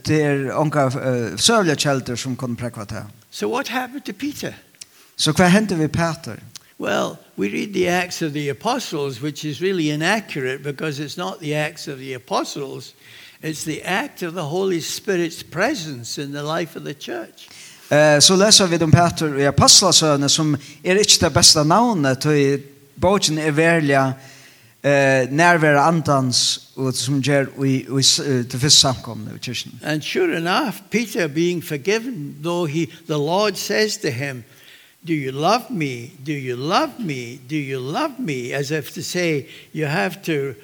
det 0.07 0.53
ongar 0.55 1.37
sövliga 1.37 1.77
källor 1.77 2.17
som 2.17 2.37
kan 2.37 2.57
präkva 2.57 2.85
det. 2.85 3.07
So 3.31 3.49
what 3.49 3.69
happened 3.69 4.05
to 4.05 4.13
Peter? 4.13 4.53
Så 5.17 5.33
hva 5.33 5.45
hendte 5.45 5.75
vi 5.75 5.87
Peter? 5.87 6.37
Well, 6.79 7.17
we 7.37 7.49
read 7.49 7.73
the 7.73 7.89
Acts 7.89 8.23
of 8.23 8.33
the 8.33 8.51
Apostles 8.51 9.23
which 9.23 9.45
is 9.45 9.61
really 9.61 9.91
inaccurate 9.91 10.63
because 10.63 11.05
it's 11.05 11.17
not 11.17 11.41
the 11.41 11.55
Acts 11.55 11.89
of 11.89 11.99
the 11.99 12.15
Apostles 12.15 12.95
It's 13.45 13.65
the 13.65 13.83
act 13.83 14.23
of 14.23 14.35
the 14.35 14.43
Holy 14.43 14.81
Spirit's 14.81 15.43
presence 15.43 16.23
in 16.23 16.33
the 16.33 16.43
life 16.43 16.79
of 16.79 16.85
the 16.85 16.95
church. 16.95 17.49
Eh 17.91 18.19
så 18.21 18.37
läser 18.37 18.67
vi 18.67 18.85
om 18.85 18.91
Peter 18.91 19.39
i 19.39 19.47
apostlasöner 19.47 20.29
som 20.29 20.57
är 20.83 20.97
inte 20.97 21.27
det 21.27 21.31
bästa 21.31 21.65
namnet 21.65 22.21
till 22.21 22.63
boken 22.95 23.39
är 23.39 23.51
välja 23.51 24.13
eh 24.83 25.31
närvaro 25.31 25.79
andans 25.79 26.69
och 26.75 26.95
som 26.95 27.21
ger 27.21 27.49
vi 27.59 27.87
vi 27.89 28.03
till 28.45 28.61
första 28.61 28.95
samkomna 28.95 29.31
i 29.31 29.39
kyrkan. 29.41 29.73
And 29.85 30.05
sure 30.05 30.37
enough 30.37 30.77
Peter 30.91 31.29
being 31.29 31.63
forgiven 31.63 32.35
though 32.43 32.71
he 32.71 32.87
the 33.07 33.19
Lord 33.19 33.57
says 33.57 33.99
to 33.99 34.09
him 34.09 34.45
Do 35.07 35.13
you 35.13 35.33
love 35.33 35.65
me? 35.71 36.11
Do 36.25 36.33
you 36.33 36.57
love 36.57 36.93
me? 36.99 37.39
Do 37.49 37.57
you 37.57 37.79
love 37.79 38.15
me? 38.19 38.55
As 38.55 38.71
if 38.71 38.95
to 38.95 39.03
say 39.03 39.47
you 39.73 39.87
have 39.87 40.23
to 40.23 40.55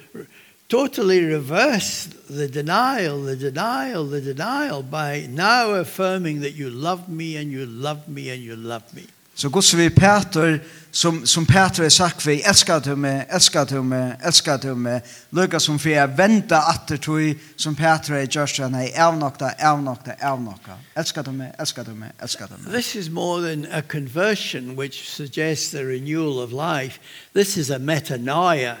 totally 0.71 1.19
reverse 1.19 2.07
the 2.29 2.47
denial, 2.47 3.21
the 3.25 3.35
denial, 3.35 4.05
the 4.05 4.21
denial 4.21 4.81
by 4.81 5.27
now 5.29 5.71
affirming 5.71 6.41
that 6.41 6.53
you 6.55 6.69
love 6.69 7.09
me 7.09 7.35
and 7.35 7.51
you 7.51 7.65
love 7.65 8.07
me 8.07 8.29
and 8.29 8.41
you 8.41 8.55
love 8.55 8.83
me. 8.93 9.01
Så 9.35 9.49
Guds 9.49 9.73
vi 9.73 9.89
Peter, 9.89 10.59
som, 10.91 11.25
som 11.25 11.45
Peter 11.45 11.83
har 11.83 11.89
sagt 11.89 12.25
vi, 12.25 12.41
älskar 12.41 12.79
du 12.79 12.95
mig, 12.95 13.27
älskar 13.29 13.65
du 13.65 13.81
mig, 13.81 14.17
älskar 14.23 14.57
du 14.57 14.75
mig. 14.75 15.01
Lucka 15.29 15.59
som 15.59 15.79
för 15.79 15.89
jag 15.89 16.07
vänta 16.07 16.55
venta 16.55 16.83
det 16.87 16.97
tror 16.97 17.35
som 17.55 17.75
Peter 17.75 18.13
är 18.13 18.27
just 18.39 18.59
han 18.59 18.75
er 18.75 19.01
avnokta, 19.01 19.51
avnokta, 19.59 20.11
avnokta, 20.21 20.71
Älskar 20.95 21.23
du 21.23 21.31
mig, 21.31 21.51
älskar 21.59 21.83
du 21.83 21.91
mig, 21.91 22.09
älskar 22.19 22.47
du 22.47 22.63
mig. 22.63 22.81
This 22.81 22.95
is 22.95 23.09
more 23.09 23.49
than 23.49 23.67
a 23.71 23.81
conversion 23.81 24.75
which 24.75 25.09
suggests 25.09 25.71
the 25.71 25.83
renewal 25.83 26.39
of 26.39 26.51
life. 26.51 26.99
This 27.33 27.57
is 27.57 27.71
a 27.71 27.79
metanoia. 27.79 28.75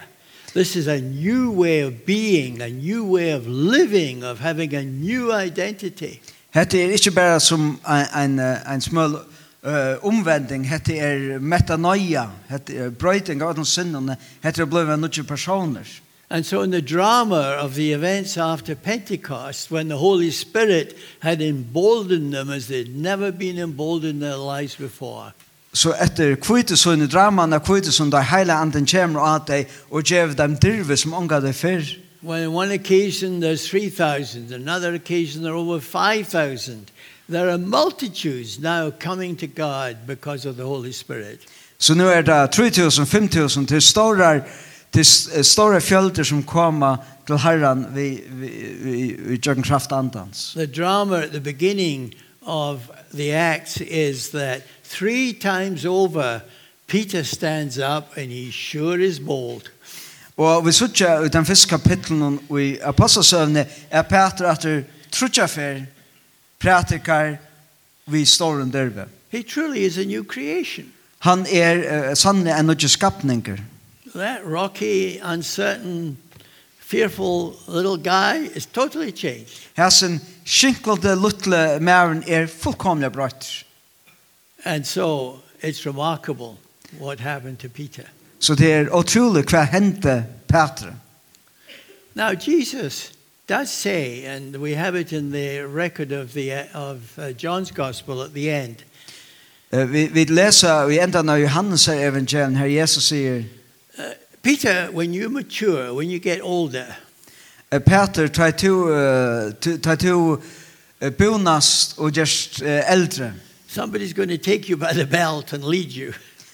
This 0.53 0.75
is 0.75 0.87
a 0.87 0.99
new 0.99 1.49
way 1.49 1.79
of 1.79 2.05
being, 2.05 2.61
a 2.61 2.67
new 2.67 3.05
way 3.05 3.31
of 3.31 3.47
living, 3.47 4.21
of 4.21 4.39
having 4.39 4.73
a 4.73 4.83
new 4.83 5.31
identity. 5.31 6.19
Hetta 6.53 6.77
er 6.77 6.91
ikki 6.91 7.15
bara 7.15 7.39
sum 7.39 7.79
ein 7.85 8.37
ein 8.37 8.81
small 8.81 9.15
uh, 9.63 9.95
omvending, 10.03 10.65
hetta 10.65 10.91
er 10.91 11.39
metanoia, 11.39 12.29
hetta 12.49 12.73
er 12.73 12.91
brøyting 12.91 13.41
av 13.41 13.55
den 13.55 13.63
synden, 13.63 14.17
hetta 14.43 14.63
er 14.63 14.65
blivit 14.65 14.99
nýggir 14.99 15.23
personar. 15.23 15.87
And 16.29 16.45
so 16.45 16.61
in 16.63 16.71
the 16.71 16.81
drama 16.81 17.55
of 17.59 17.75
the 17.75 17.93
events 17.93 18.37
after 18.37 18.75
Pentecost, 18.75 19.71
when 19.71 19.87
the 19.87 19.97
Holy 19.97 20.31
Spirit 20.31 20.97
had 21.21 21.41
emboldened 21.41 22.33
them 22.33 22.49
as 22.49 22.67
they'd 22.67 22.93
never 22.93 23.31
been 23.31 23.57
emboldened 23.57 24.15
in 24.15 24.19
their 24.19 24.35
lives 24.35 24.75
before 24.75 25.33
så 25.73 25.93
etter 26.03 26.35
kvitesønne 26.35 27.07
dramaen 27.07 27.55
kvite 27.63 27.91
sånne 27.95 28.11
der 28.17 28.27
hele 28.33 28.53
anden 28.53 28.85
kommer 28.85 29.23
av 29.23 29.45
deg 29.47 29.69
og 29.89 30.03
gjør 30.03 30.33
dem 30.35 30.57
dirve 30.59 30.97
som 30.97 31.13
unga 31.13 31.39
deg 31.39 31.55
før. 31.55 31.85
Well, 32.23 32.47
on 32.47 32.53
one 32.53 32.71
occasion 32.71 33.39
there's 33.41 33.65
3,000, 33.65 34.53
another 34.53 34.93
occasion 34.93 35.41
there 35.41 35.53
are 35.53 35.57
over 35.57 35.79
5,000. 35.79 36.91
There 37.29 37.49
are 37.49 37.57
multitudes 37.57 38.59
now 38.59 38.91
coming 38.91 39.35
to 39.37 39.47
God 39.47 40.05
because 40.05 40.45
of 40.45 40.55
the 40.55 40.65
Holy 40.65 40.91
Spirit. 40.91 41.39
Så 41.77 41.93
nu 41.93 42.07
er 42.07 42.21
det 42.21 42.51
3,000, 42.51 43.05
5,000 43.05 43.67
til 43.67 43.81
store, 43.81 44.41
til 44.93 45.05
store 45.45 45.81
fjölder 45.81 46.23
som 46.23 46.43
kommer 46.43 46.97
til 47.27 47.37
Herren 47.37 47.85
vi, 47.95 48.19
vi, 48.29 48.47
vi, 48.81 49.15
vi 49.19 49.37
gjør 49.37 49.61
kraft 49.63 49.91
andans. 49.91 50.53
The 50.55 50.65
drama 50.65 51.15
at 51.15 51.29
the 51.29 51.39
beginning 51.39 52.13
of 52.41 52.79
the 53.13 53.33
Acts 53.33 53.81
is 53.81 54.29
that 54.29 54.61
Three 54.91 55.33
times 55.33 55.85
over 55.85 56.41
Peter 56.87 57.23
stands 57.23 57.77
up 57.77 58.17
and 58.17 58.31
he 58.31 58.51
sure 58.51 58.99
is 58.99 59.19
bold. 59.19 59.71
Og 60.37 60.65
vi 60.65 60.71
sutja 60.71 61.21
ut 61.23 61.33
den 61.33 61.45
fyrsta 61.45 61.77
kapitlen 61.77 62.39
og 62.49 62.57
i 62.61 62.73
apostelsøvne 62.83 63.63
er 63.89 64.03
Peter 64.09 64.49
etter 64.51 64.81
trutja 65.11 65.47
fer 65.47 65.85
pratikar 66.59 67.37
vi 68.11 68.25
står 68.25 68.61
under 68.65 68.83
derbe. 68.83 69.07
He 69.29 69.43
truly 69.43 69.85
is 69.85 69.97
a 69.97 70.03
new 70.03 70.23
creation. 70.23 70.91
Han 71.19 71.45
er 71.47 71.79
uh, 71.79 72.15
sannlig 72.17 72.51
en 72.59 72.65
nødje 72.65 72.89
skapninger. 72.89 73.57
That 74.15 74.43
rocky, 74.45 75.21
uncertain, 75.23 76.17
fearful 76.79 77.53
little 77.67 77.97
guy 77.97 78.49
is 78.55 78.65
totally 78.65 79.11
changed. 79.11 79.69
Hasen 79.73 80.19
skinkelde 80.45 81.15
lutle 81.15 81.79
mæren 81.79 82.23
er 82.27 82.47
fullkomlig 82.47 83.11
brøtt. 83.11 83.65
And 84.63 84.85
so 84.85 85.35
it's 85.61 85.85
remarkable 85.85 86.57
what 86.99 87.19
happened 87.19 87.57
to 87.57 87.69
Peter. 87.69 88.03
Så 88.39 88.55
det 88.55 88.73
er 88.73 88.99
utrolig 88.99 89.45
hva 89.45 89.63
hendte 89.63 90.25
Peter. 90.47 90.93
Now 92.15 92.33
Jesus 92.47 93.11
does 93.49 93.69
say 93.69 94.25
and 94.25 94.55
we 94.55 94.75
have 94.75 94.99
it 94.99 95.11
in 95.11 95.31
the 95.31 95.61
record 95.61 96.11
of 96.11 96.33
the 96.33 96.51
of 96.73 96.97
uh, 97.17 97.33
John's 97.43 97.71
gospel 97.71 98.21
at 98.21 98.33
the 98.33 98.51
end. 98.51 98.75
Uh, 99.73 99.91
vi 99.91 100.07
vi 100.07 100.25
läser 100.25 100.91
i 100.91 100.99
ändan 100.99 101.29
av 101.29 101.39
Johannes 101.39 101.87
evangelium 101.87 102.55
här 102.55 102.65
Jesus 102.65 103.05
säger 103.05 103.43
Peter 104.41 104.89
when 104.91 105.13
you 105.13 105.29
mature 105.29 105.91
when 105.93 106.09
you 106.09 106.19
get 106.19 106.41
older 106.41 106.85
uh, 107.73 107.79
Peter 107.79 108.27
try 108.27 108.51
to 108.51 108.89
uh, 108.89 109.51
try 109.61 109.97
to 109.97 110.41
uh, 111.01 111.09
bonast 111.09 111.97
och 111.97 112.11
just 112.17 112.61
uh, 112.61 112.91
äldre. 112.91 113.33
Somebody's 113.73 114.11
going 114.11 114.27
to 114.27 114.37
take 114.37 114.67
you 114.67 114.75
by 114.75 114.91
the 114.91 115.05
belt 115.05 115.53
and 115.53 115.63
lead 115.63 115.91
you. 115.91 116.13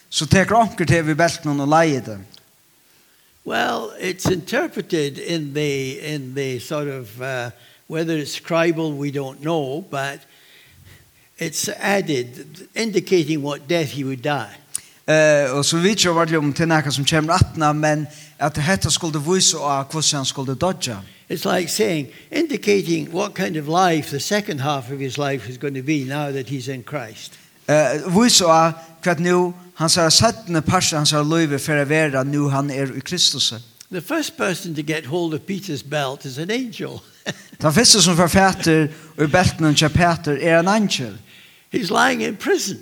Så 0.10 0.26
tar 0.26 0.54
onker 0.54 0.86
til 0.86 1.08
vi 1.08 1.14
belten 1.14 1.60
og 1.60 1.68
leier 1.68 2.02
dem. 2.02 2.26
Well, 3.46 3.92
it's 4.00 4.32
interpreted 4.32 5.18
in 5.18 5.54
the 5.54 6.00
in 6.14 6.36
the 6.36 6.60
sort 6.60 6.88
of 6.88 7.22
uh, 7.22 7.50
whether 7.88 8.18
it's 8.18 8.40
scribal 8.40 8.96
we 8.98 9.10
don't 9.10 9.40
know, 9.42 9.82
but 9.82 10.20
it's 11.40 11.70
added 11.80 12.28
indicating 12.76 13.42
what 13.42 13.68
death 13.68 13.90
he 13.90 14.04
would 14.04 14.22
die. 14.22 14.56
Eh, 15.08 15.46
uh, 15.46 15.58
och 15.58 15.66
så 15.66 15.78
vitt 15.78 16.04
jag 16.04 16.14
vart 16.14 16.32
ju 16.32 16.38
om 16.38 16.54
till 16.54 16.68
näka 16.68 16.92
som 16.92 17.06
kommer 17.06 17.74
men 17.74 18.08
at 18.40 18.58
hetta 18.58 18.90
skulle 18.90 19.20
vise 19.20 19.58
á 19.58 19.84
hvordan 19.92 20.26
skulle 20.26 20.56
dodja. 20.56 20.98
It's 21.30 21.46
like 21.46 21.70
saying 21.70 22.08
indicating 22.32 23.14
what 23.14 23.34
kind 23.34 23.58
of 23.58 23.68
life 23.68 24.10
the 24.10 24.20
second 24.20 24.62
half 24.62 24.92
of 24.92 25.00
his 25.00 25.18
life 25.18 25.50
is 25.50 25.58
going 25.58 25.76
to 25.76 25.84
be 25.84 26.04
now 26.06 26.32
that 26.32 26.48
he's 26.48 26.68
in 26.68 26.84
Christ. 26.84 27.34
Eh 27.68 28.02
vísa 28.08 28.46
á 28.46 28.74
kvat 29.02 29.20
nú 29.20 29.54
han 29.76 29.90
sær 29.90 30.10
sættna 30.10 30.62
parsa 30.62 30.98
han 30.98 31.06
sær 31.06 31.24
løyve 31.24 31.60
fer 31.60 31.84
å 31.84 31.88
vera 31.88 32.24
nú 32.24 32.50
han 32.50 32.70
er 32.70 32.96
i 32.96 33.00
Kristus. 33.00 33.54
The 33.92 34.02
first 34.02 34.38
person 34.38 34.76
to 34.76 34.84
get 34.84 35.06
hold 35.06 35.34
of 35.34 35.46
Peter's 35.46 35.84
belt 35.84 36.26
is 36.26 36.38
an 36.38 36.52
angel. 36.52 37.02
Ta 37.60 37.70
første 37.70 38.02
som 38.02 38.16
får 38.16 38.38
og 38.38 38.90
ur 39.18 39.28
belten 39.28 39.76
til 39.76 39.90
Peter 39.90 40.38
er 40.42 40.60
en 40.60 40.68
angel. 40.68 41.18
He's 41.72 41.90
lying 41.90 42.22
in 42.22 42.36
prison. 42.36 42.78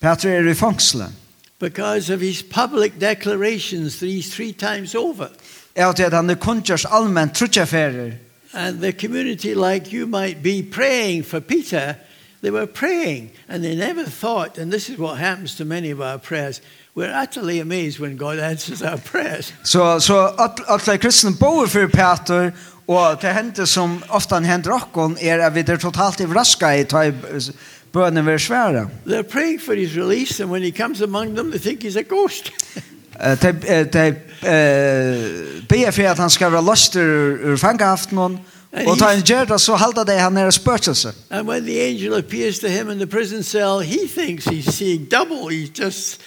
Peter 0.00 0.30
er 0.30 0.50
i 0.50 0.54
fangselen 0.54 1.14
because 1.58 2.10
of 2.10 2.20
his 2.20 2.42
public 2.42 2.98
declarations 2.98 3.98
these 4.00 4.34
three 4.34 4.52
times 4.52 4.94
over. 4.94 5.28
Ja, 5.74 5.92
det 5.92 6.12
han 6.12 6.36
kunjers 6.36 6.84
allmänt 6.84 7.34
trutjeferer. 7.34 8.12
And 8.52 8.80
the 8.80 8.92
community 8.92 9.54
like 9.54 9.92
you 9.92 10.06
might 10.06 10.42
be 10.42 10.62
praying 10.62 11.24
for 11.24 11.40
Peter, 11.40 11.94
they 12.40 12.50
were 12.50 12.66
praying 12.66 13.30
and 13.48 13.62
they 13.62 13.76
never 13.76 14.04
thought 14.04 14.58
and 14.58 14.72
this 14.72 14.88
is 14.88 14.98
what 14.98 15.18
happens 15.18 15.56
to 15.56 15.64
many 15.64 15.90
of 15.90 16.00
our 16.00 16.18
prayers. 16.18 16.60
We're 16.94 17.22
utterly 17.22 17.60
amazed 17.60 18.00
when 18.00 18.16
God 18.16 18.38
answers 18.38 18.82
our 18.82 18.98
prayers. 18.98 19.52
Så 19.64 20.00
så 20.00 20.34
alla 20.66 20.98
Christian 20.98 21.34
boer 21.34 21.66
for 21.66 21.86
Peter 21.86 22.52
og 22.88 23.20
det 23.22 23.32
händer 23.32 23.64
som 23.64 24.02
ofta 24.08 24.40
händer 24.40 24.80
er 25.20 25.46
at 25.46 25.54
vi 25.54 25.60
er 25.60 25.76
totalt 25.76 26.20
överraskade 26.20 26.80
i 26.80 26.84
bönen 27.92 28.26
være 28.26 28.38
svære. 28.38 28.88
They're 29.06 29.22
praying 29.22 29.62
for 29.62 29.74
his 29.74 29.96
release 29.96 30.42
and 30.42 30.50
when 30.50 30.62
he 30.62 30.70
comes 30.70 31.00
among 31.00 31.36
them 31.36 31.50
they 31.50 31.60
think 31.60 31.82
he's 31.82 31.98
a 31.98 32.02
ghost. 32.02 32.52
De 33.42 33.88
de 33.92 34.14
ber 35.68 35.90
for 35.90 36.02
at 36.02 36.18
han 36.18 36.30
skal 36.30 36.52
være 36.52 36.62
löster 36.62 37.00
ur 37.44 37.56
fångahaften 37.56 38.18
og 38.86 38.98
ta 38.98 39.12
en 39.12 39.22
gärda 39.22 39.58
så 39.58 39.74
halda 39.74 40.04
de 40.04 40.18
han 40.18 40.36
är 40.36 40.50
spørselse. 40.50 41.12
And 41.30 41.48
when 41.48 41.64
the 41.64 41.80
angel 41.80 42.14
appears 42.14 42.58
to 42.58 42.68
him 42.68 42.90
in 42.90 42.98
the 42.98 43.06
prison 43.06 43.42
cell 43.42 43.80
he 43.80 44.08
thinks 44.08 44.44
he's 44.44 44.70
seeing 44.70 45.08
double 45.10 45.48
he's 45.50 45.84
just 45.84 46.20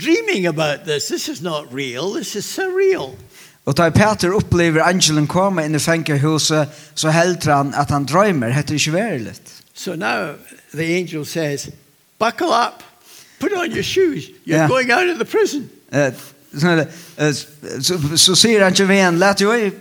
dreaming 0.00 0.46
about 0.46 0.78
this 0.86 1.04
this 1.04 1.28
is 1.28 1.42
not 1.42 1.64
real 1.72 2.14
this 2.14 2.36
is 2.36 2.44
surreal. 2.58 3.16
Og 3.66 3.76
tar 3.76 3.90
Peter 3.90 4.32
upplever 4.32 4.82
angelen 4.82 5.26
komme 5.26 5.64
inn 5.64 5.74
i 5.74 5.78
fengehuset, 5.78 6.68
så 6.94 7.10
helter 7.10 7.54
han 7.54 7.74
at 7.74 7.90
han 7.90 8.04
drømmer. 8.04 8.48
heter 8.48 8.74
det 8.74 8.86
ju. 8.86 8.92
So 9.80 9.94
now 9.94 10.34
the 10.74 10.84
angel 10.84 11.24
says, 11.24 11.72
buckle 12.18 12.52
up, 12.52 12.82
put 13.38 13.54
on 13.54 13.70
your 13.70 13.82
shoes, 13.82 14.28
you're 14.44 14.58
yeah. 14.58 14.68
going 14.68 14.90
out 14.90 15.08
of 15.08 15.18
the 15.18 15.24
prison. 15.24 15.70
Uh, 15.90 16.10
så 18.16 18.36
säger 18.36 18.60
han 18.62 18.74
till 18.74 18.86
vän, 18.86 19.18
lät 19.18 19.40
jag 19.40 19.72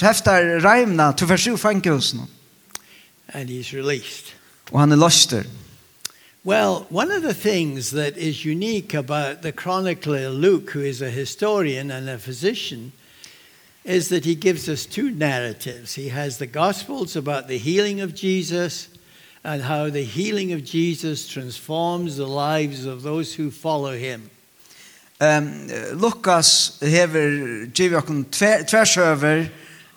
häftar 0.00 0.60
rajmna, 0.60 1.12
du 1.18 1.26
försöker 1.26 1.56
fanka 1.56 1.94
oss. 1.94 2.14
And 3.34 3.50
he's 3.50 3.74
released. 3.74 4.32
Och 4.70 4.80
han 4.80 4.92
är 4.92 4.96
löster. 4.96 5.44
Well, 6.42 6.86
one 6.88 7.16
of 7.16 7.22
the 7.22 7.34
things 7.34 7.90
that 7.90 8.16
is 8.16 8.46
unique 8.46 8.94
about 8.94 9.42
the 9.42 9.52
chronicler 9.52 10.30
Luke, 10.30 10.70
who 10.74 10.80
is 10.80 11.02
a 11.02 11.10
historian 11.10 11.90
and 11.90 12.08
a 12.08 12.18
physician, 12.18 12.92
is 13.84 14.08
that 14.08 14.24
he 14.24 14.34
gives 14.34 14.68
us 14.68 14.86
two 14.86 15.10
narratives. 15.10 15.96
He 15.96 16.08
has 16.08 16.38
the 16.38 16.46
Gospels 16.46 17.14
about 17.14 17.48
the 17.48 17.58
healing 17.58 18.00
of 18.00 18.14
Jesus 18.14 18.88
and 19.44 19.62
how 19.62 19.90
the 19.90 20.04
healing 20.04 20.52
of 20.52 20.64
Jesus 20.64 21.26
transforms 21.26 22.16
the 22.16 22.26
lives 22.26 22.86
of 22.86 23.02
those 23.02 23.34
who 23.34 23.50
follow 23.50 23.92
him. 23.92 24.30
Um, 25.20 25.68
Lukas 25.94 26.78
hever 26.80 27.66
givet 27.66 27.98
okkur 28.02 28.24
tversøver 28.66 29.46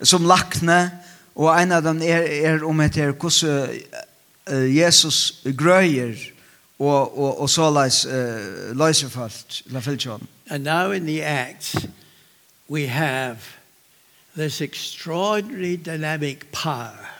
som 0.02 0.26
lakne, 0.26 0.90
og 1.34 1.50
en 1.60 1.72
av 1.72 1.82
dem 1.82 2.02
er, 2.02 2.22
er 2.46 2.64
om 2.64 2.80
etter 2.80 3.10
hvordan 3.12 3.80
uh, 4.46 4.76
Jesus 4.76 5.42
grøyer 5.56 6.14
og, 6.78 7.18
og, 7.18 7.40
og 7.40 7.50
så 7.50 7.70
leis 7.70 8.04
uh, 8.06 8.70
løsefalt, 8.76 9.62
la 9.66 9.82
fylkjøren. 9.82 10.26
And 10.48 10.64
now 10.64 10.90
in 10.90 11.06
the 11.06 11.22
Acts, 11.22 11.86
we 12.68 12.86
have 12.86 13.38
this 14.36 14.60
extraordinary 14.60 15.76
dynamic 15.76 16.52
power 16.52 17.15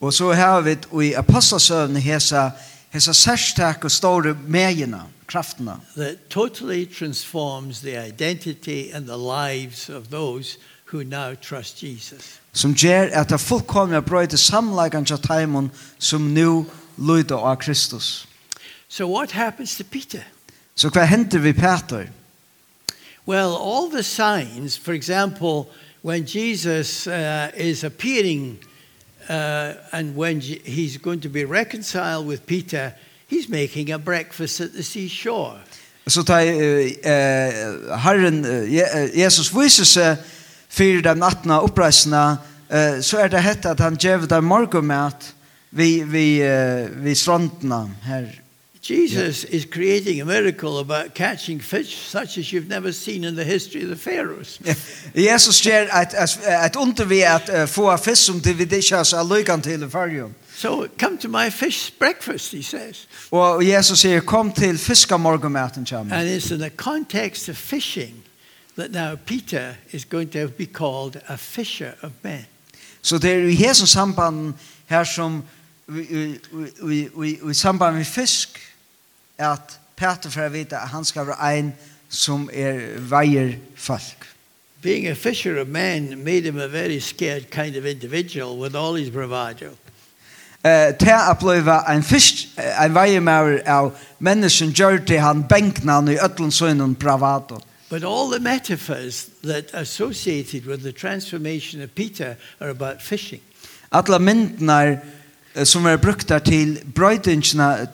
Og 0.00 0.12
så 0.12 0.32
har 0.32 0.60
vi 0.60 0.76
i 1.06 1.12
apostelsøvn 1.12 1.96
hesa 1.96 2.50
hesa 2.90 3.12
særstak 3.12 3.84
og 3.84 3.90
store 3.90 4.36
megina, 4.46 5.00
kraftene. 5.26 5.76
That 5.96 6.16
totally 6.30 6.84
transforms 6.98 7.80
the 7.80 8.06
identity 8.08 8.90
and 8.92 9.06
the 9.06 9.16
lives 9.16 9.88
of 9.88 10.08
those 10.10 10.58
who 10.92 11.02
now 11.02 11.34
trust 11.34 11.82
Jesus. 11.82 12.40
Som 12.52 12.74
ger 12.74 13.02
at 13.12 13.30
det 13.30 13.40
fullkomna 13.40 14.00
brøyde 14.00 14.36
samlegan 14.36 15.04
til 15.04 15.18
taimon 15.18 15.70
som 15.98 16.20
nu 16.20 16.66
lyder 16.98 17.36
av 17.36 17.56
Kristus. 17.56 18.28
So 18.88 19.18
what 19.18 19.30
happens 19.30 19.76
to 19.76 19.84
Peter? 19.90 20.22
Så 20.74 20.88
hva 20.88 21.04
hender 21.04 21.38
vi 21.38 21.52
Peter? 21.52 22.06
Well, 23.26 23.54
all 23.54 23.90
the 23.90 24.02
signs, 24.02 24.78
for 24.78 24.92
example, 24.92 25.70
when 26.02 26.24
Jesus 26.26 27.06
uh, 27.06 27.48
is 27.56 27.84
appearing 27.84 28.58
uh, 29.30 29.74
and 29.92 30.16
when 30.16 30.40
he's 30.40 30.98
going 30.98 31.20
to 31.20 31.28
be 31.28 31.44
reconciled 31.44 32.26
with 32.26 32.46
Peter, 32.46 32.92
he's 33.28 33.48
making 33.48 33.92
a 33.92 33.98
breakfast 33.98 34.60
at 34.60 34.72
the 34.72 34.82
seashore. 34.82 35.58
Så 36.06 36.22
ta 36.22 36.40
eh 36.40 37.52
Herren 37.98 38.44
Jesus 39.14 39.52
viser 39.54 39.84
seg 39.84 40.16
for 40.68 41.02
den 41.02 41.18
nattna 41.18 41.60
oppreisna 41.62 42.38
eh 42.70 43.00
så 43.00 43.18
er 43.18 43.28
det 43.28 43.42
hett 43.42 43.66
at 43.66 43.80
han 43.80 43.96
gjev 43.96 44.26
dem 44.26 44.44
morgenmat 44.44 45.34
vi 45.70 46.02
vi 46.02 46.42
vi 47.02 47.14
strandna 47.14 47.86
her 48.02 48.26
Jesus 48.90 49.44
yeah. 49.44 49.56
is 49.56 49.64
creating 49.64 50.20
a 50.20 50.24
miracle 50.24 50.78
about 50.78 51.14
catching 51.14 51.60
fish 51.60 51.96
such 51.96 52.38
as 52.38 52.52
you've 52.52 52.68
never 52.68 52.92
seen 52.92 53.24
in 53.24 53.36
the 53.36 53.44
history 53.44 53.82
of 53.82 53.88
the 53.88 53.96
Pharaohs. 53.96 54.58
Jesus 55.14 55.60
ger 55.60 55.88
at 55.92 56.14
at 56.44 56.76
under 56.76 57.04
vi 57.04 57.20
at 57.20 57.68
få 57.68 57.96
fisk 57.96 58.24
som 58.24 58.40
det 58.40 58.58
vi 58.58 58.62
ikke 58.62 59.04
så 59.04 59.22
lukan 59.22 59.62
til 59.62 59.90
Pharaoh. 59.90 60.30
So 60.56 60.86
come 60.98 61.18
to 61.18 61.28
my 61.28 61.50
fish 61.50 61.92
breakfast 61.98 62.52
he 62.52 62.62
says. 62.62 63.08
Og 63.30 63.68
Jesus 63.68 63.98
sier 63.98 64.20
kom 64.20 64.52
til 64.52 64.78
fiskamorgenmaten 64.78 65.84
kjem. 65.84 66.12
And 66.12 66.28
it's 66.28 66.52
in 66.52 66.58
the 66.58 66.70
context 66.70 67.48
of 67.48 67.56
fishing 67.56 68.14
that 68.78 68.90
now 68.90 69.16
Peter 69.26 69.74
is 69.92 70.04
going 70.04 70.32
to 70.32 70.48
be 70.48 70.66
called 70.66 71.16
a 71.28 71.36
fisher 71.36 71.92
of 72.02 72.10
men. 72.22 72.46
Så 73.02 73.18
det 73.18 73.30
er 73.30 73.48
i 73.48 73.54
hesen 73.54 73.86
samband 73.86 74.54
her 74.86 75.04
som 75.04 75.42
vi, 75.86 76.02
vi, 76.02 76.38
vi, 76.82 77.08
vi, 77.16 77.38
vi 77.42 77.54
samband 77.54 77.96
med 77.96 78.04
fisk 78.04 78.69
at 79.40 79.78
Peter 79.96 80.30
får 80.30 80.48
vite 80.48 80.76
at 80.76 80.88
han 80.88 81.04
skal 81.04 81.26
være 81.26 81.58
en 81.58 81.72
som 82.08 82.50
er 82.52 82.98
veier 82.98 83.54
folk. 83.76 84.26
Being 84.82 85.08
a 85.08 85.14
fisher 85.14 85.60
of 85.60 85.68
men 85.68 86.24
made 86.24 86.46
him 86.46 86.58
a 86.58 86.66
very 86.66 87.00
scared 87.00 87.50
kind 87.50 87.76
of 87.76 87.84
individual 87.84 88.58
with 88.58 88.76
all 88.76 88.94
his 88.94 89.10
bravado. 89.10 89.76
Eh, 90.64 90.92
ta 90.98 91.30
uppleva 91.30 91.84
en 91.88 92.02
fisk, 92.02 92.48
en 92.84 92.94
veiemaur 92.94 93.60
av 93.66 93.92
mennesken 94.18 94.72
gjør 94.72 94.98
til 95.06 95.20
han 95.20 95.44
benkna 95.48 96.00
i 96.08 96.18
øtlensønnen 96.24 96.94
bravado. 96.94 97.60
But 97.90 98.04
all 98.04 98.30
the 98.30 98.40
metaphors 98.40 99.28
that 99.42 99.74
are 99.74 99.82
associated 99.82 100.66
with 100.66 100.82
the 100.82 100.92
transformation 100.92 101.82
of 101.82 101.94
Peter 101.94 102.36
are 102.60 102.70
about 102.70 103.02
fishing. 103.02 103.40
Alla 103.92 104.18
myndnar 104.18 104.98
som 105.64 105.86
er 105.86 105.96
brukt 105.96 106.32
til 106.44 106.78
brøydingsna 106.94 107.86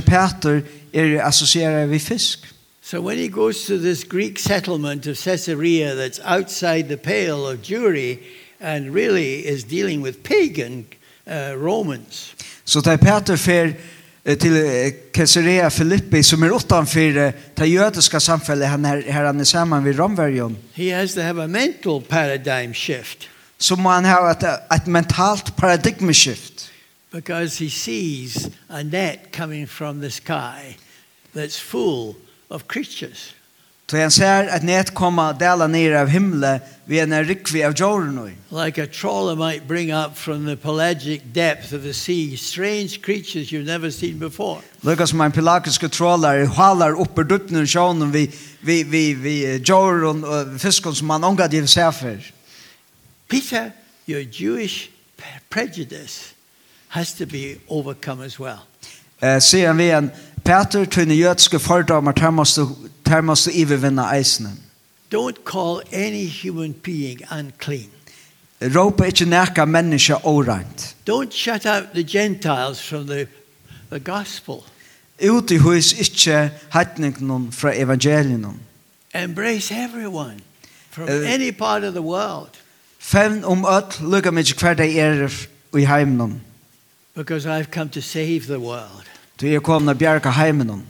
chapter 0.00 0.62
er 0.92 1.20
associerar 1.26 1.86
við 1.86 2.00
fisk. 2.00 2.54
So 2.82 3.00
when 3.00 3.18
he 3.18 3.28
goes 3.28 3.64
to 3.66 3.78
this 3.78 4.04
Greek 4.04 4.38
settlement 4.38 5.06
of 5.06 5.16
Caesarea 5.16 5.94
that's 5.94 6.20
outside 6.24 6.88
the 6.88 6.96
pale 6.96 7.46
of 7.46 7.62
Jewry 7.62 8.18
and 8.60 8.94
really 8.94 9.46
is 9.46 9.64
dealing 9.64 10.02
with 10.02 10.22
pagan 10.22 10.86
uh, 11.26 11.54
Romans. 11.56 12.34
Så 12.64 12.80
so, 12.80 12.96
Peter 12.96 13.36
fer 13.36 13.72
til 14.24 14.92
Caesarea 15.12 15.70
Philippi 15.70 16.22
som 16.22 16.42
är 16.42 16.56
utanför 16.56 17.32
det 17.54 17.66
jødiska 17.66 18.20
samhället 18.20 18.68
han 18.68 18.84
är 18.84 19.02
här 19.02 19.24
han 19.24 19.40
är 19.40 19.44
samman 19.44 19.84
vid 19.84 19.96
Romvärjon. 19.96 20.56
He 20.74 21.00
has 21.00 21.14
to 21.14 21.20
have 21.20 21.44
a 21.44 21.46
mental 21.46 22.02
paradigm 22.02 22.74
shift. 22.74 23.28
Så 23.58 23.76
so, 23.76 23.80
man 23.80 24.04
har 24.04 24.30
ett, 24.30 24.72
ett 24.74 24.86
mentalt 24.86 25.56
paradigm 25.56 26.12
shift 26.12 26.63
because 27.14 27.56
he 27.58 27.68
sees 27.68 28.50
a 28.68 28.82
net 28.82 29.30
coming 29.30 29.66
from 29.66 30.00
the 30.00 30.10
sky 30.10 30.76
that's 31.32 31.58
full 31.60 32.16
of 32.50 32.66
creatures. 32.66 33.34
Så 33.90 33.96
han 33.96 34.10
ser 34.10 34.48
at 34.50 34.62
net 34.62 34.94
komma 34.94 35.32
dela 35.32 35.66
ner 35.66 35.94
av 35.96 36.08
himle 36.08 36.60
vid 36.86 37.02
en 37.02 37.24
rikvi 37.24 37.62
av 37.62 37.74
jorden. 37.74 38.34
Like 38.50 38.78
a 38.78 38.86
trawler 38.86 39.36
might 39.36 39.68
bring 39.68 39.92
up 39.92 40.16
from 40.16 40.44
the 40.44 40.56
pelagic 40.56 41.20
depth 41.32 41.72
of 41.72 41.82
the 41.82 41.92
sea 41.92 42.36
strange 42.36 43.02
creatures 43.02 43.52
you've 43.52 43.66
never 43.66 43.90
seen 43.90 44.18
before. 44.18 44.60
Lukas 44.82 45.12
man 45.12 45.32
pelagiska 45.32 45.88
trawlar 45.88 46.46
halar 46.46 47.00
upp 47.00 47.18
ur 47.18 47.24
dupnen 47.24 47.66
sjön 47.66 48.10
vi 48.10 48.30
vi 48.60 48.82
vi 48.82 49.14
vi 49.14 49.62
jorden 49.64 50.24
og 50.24 50.60
fiskon 50.60 50.94
som 50.94 51.06
man 51.06 51.24
ongar 51.24 51.48
det 51.48 51.70
ser 51.70 51.90
för. 51.90 52.18
Peter, 53.28 53.70
your 54.06 54.22
Jewish 54.22 54.90
prejudice 55.50 56.33
has 56.94 57.14
to 57.14 57.26
be 57.26 57.56
overcome 57.68 58.24
as 58.24 58.40
well. 58.40 58.58
Eh 59.22 59.40
ser 59.40 59.72
vi 59.72 59.90
en 59.90 60.10
Peter 60.44 60.84
till 60.84 61.08
den 61.08 61.16
judiska 61.16 61.58
fördomar 61.58 62.12
där 62.12 62.30
måste 62.30 62.66
där 63.02 63.22
måste 63.22 63.50
övervinna 63.50 64.16
eisen. 64.16 64.58
Don't 65.10 65.44
call 65.44 65.82
any 65.92 66.28
human 66.42 66.74
being 66.82 67.24
unclean. 67.38 67.90
Europa 68.60 69.06
ikkje 69.06 69.26
nærka 69.26 69.64
menneska 69.64 70.16
orant. 70.22 70.96
Don't 71.06 71.32
shut 71.32 71.66
out 71.66 71.84
the 71.94 72.02
Gentiles 72.02 72.80
from 72.80 73.06
the, 73.06 73.26
the 73.90 73.98
gospel. 73.98 74.64
Uti 75.22 75.56
hus 75.56 75.92
ikkje 75.92 76.50
hattningnon 76.68 77.52
fra 77.52 77.72
evangelienon. 77.76 78.60
Embrace 79.14 79.74
everyone 79.74 80.40
from 80.90 81.08
uh, 81.08 81.34
any 81.34 81.52
part 81.52 81.84
of 81.84 81.92
the 81.92 82.02
world. 82.02 82.50
Fevn 82.98 83.44
om 83.44 83.64
öll 83.64 84.10
lukka 84.10 84.30
mig 84.30 84.44
hver 84.44 84.74
dei 84.74 84.98
er 84.98 85.28
i 85.76 85.84
heimnon. 85.84 86.40
Because 87.14 87.46
I've 87.46 87.70
come 87.70 87.88
to 87.88 88.00
save 88.00 88.40
the 88.46 88.58
world. 88.58 89.04
Du 89.40 89.46
er 89.46 89.60
komna 89.60 89.92
og 89.92 89.98
bjerga 89.98 90.30
heimen. 90.30 90.86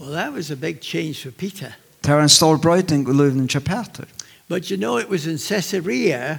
Well, 0.00 0.12
that 0.12 0.32
was 0.32 0.50
a 0.50 0.56
big 0.56 0.80
change 0.80 1.14
for 1.22 1.30
Peter. 1.30 1.72
Det 2.04 2.14
var 2.14 2.22
en 2.22 2.28
stor 2.28 2.56
brøyting 2.56 3.08
i 3.08 3.12
løyvnen 3.12 3.48
til 3.48 3.60
Peter. 3.60 4.04
But 4.48 4.70
you 4.70 4.76
know, 4.76 4.98
it 4.98 5.08
was 5.08 5.26
in 5.26 5.38
Caesarea 5.38 6.38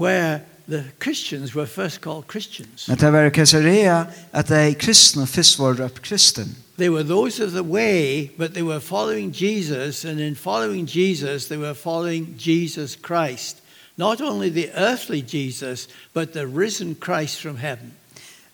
where 0.00 0.40
the 0.68 0.84
Christians 1.00 1.54
were 1.54 1.66
first 1.66 2.00
called 2.00 2.24
Christians. 2.30 2.88
Men 2.88 2.98
det 2.98 3.12
var 3.12 3.24
i 3.24 3.30
Caesarea 3.30 4.04
at 4.32 4.48
de 4.48 4.74
kristne 4.74 5.26
først 5.26 5.58
var 5.58 5.82
røpt 5.82 6.02
kristen. 6.02 6.56
They 6.78 6.90
were 6.90 7.04
those 7.04 7.44
of 7.44 7.50
the 7.50 7.62
way, 7.62 8.30
but 8.38 8.50
they 8.54 8.62
were 8.62 8.80
following 8.80 9.32
Jesus, 9.42 10.04
and 10.04 10.20
in 10.20 10.36
following 10.36 10.88
Jesus, 10.96 11.46
they 11.46 11.58
were 11.58 11.74
following 11.74 12.36
Jesus 12.38 12.98
Christ. 13.06 13.61
Not 13.96 14.20
only 14.20 14.50
the 14.50 14.70
earthly 14.76 15.24
Jesus, 15.32 15.88
but 16.14 16.32
the 16.32 16.46
risen 16.46 16.96
Christ 17.04 17.40
from 17.40 17.56
heaven. 17.56 17.92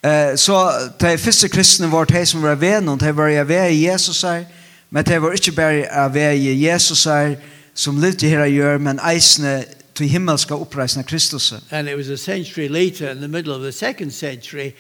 Eh 0.05 0.37
så 0.37 0.71
de 1.01 1.19
første 1.19 1.49
kristne 1.49 1.93
var 1.93 2.05
de 2.05 2.27
som 2.27 2.43
var 2.43 2.55
ved 2.55 2.81
noen, 2.81 3.01
de 3.01 3.17
var 3.17 3.45
ved 3.45 3.73
Jesus 3.73 4.23
her, 4.23 4.45
men 4.91 5.05
de 5.05 5.23
var 5.23 5.33
ikke 5.33 5.53
bare 5.53 6.15
ved 6.15 6.55
Jesus 6.55 7.05
her 7.05 7.35
som 7.75 8.01
levde 8.01 8.29
her 8.29 8.41
og 8.41 8.51
gjør, 8.51 8.79
men 8.79 9.01
eisene 9.13 9.65
til 9.95 10.09
himmelska 10.09 10.55
oppreisende 10.55 11.05
Kristus. 11.05 11.55
And 11.71 11.89
it 11.89 11.97
was 11.97 12.09
a 12.09 12.17
century 12.17 12.69
later, 12.69 13.11
in 13.11 13.17
the 13.17 13.29
middle 13.29 13.55
of 13.55 13.63
the 13.63 13.73
second 13.73 14.11
century, 14.11 14.71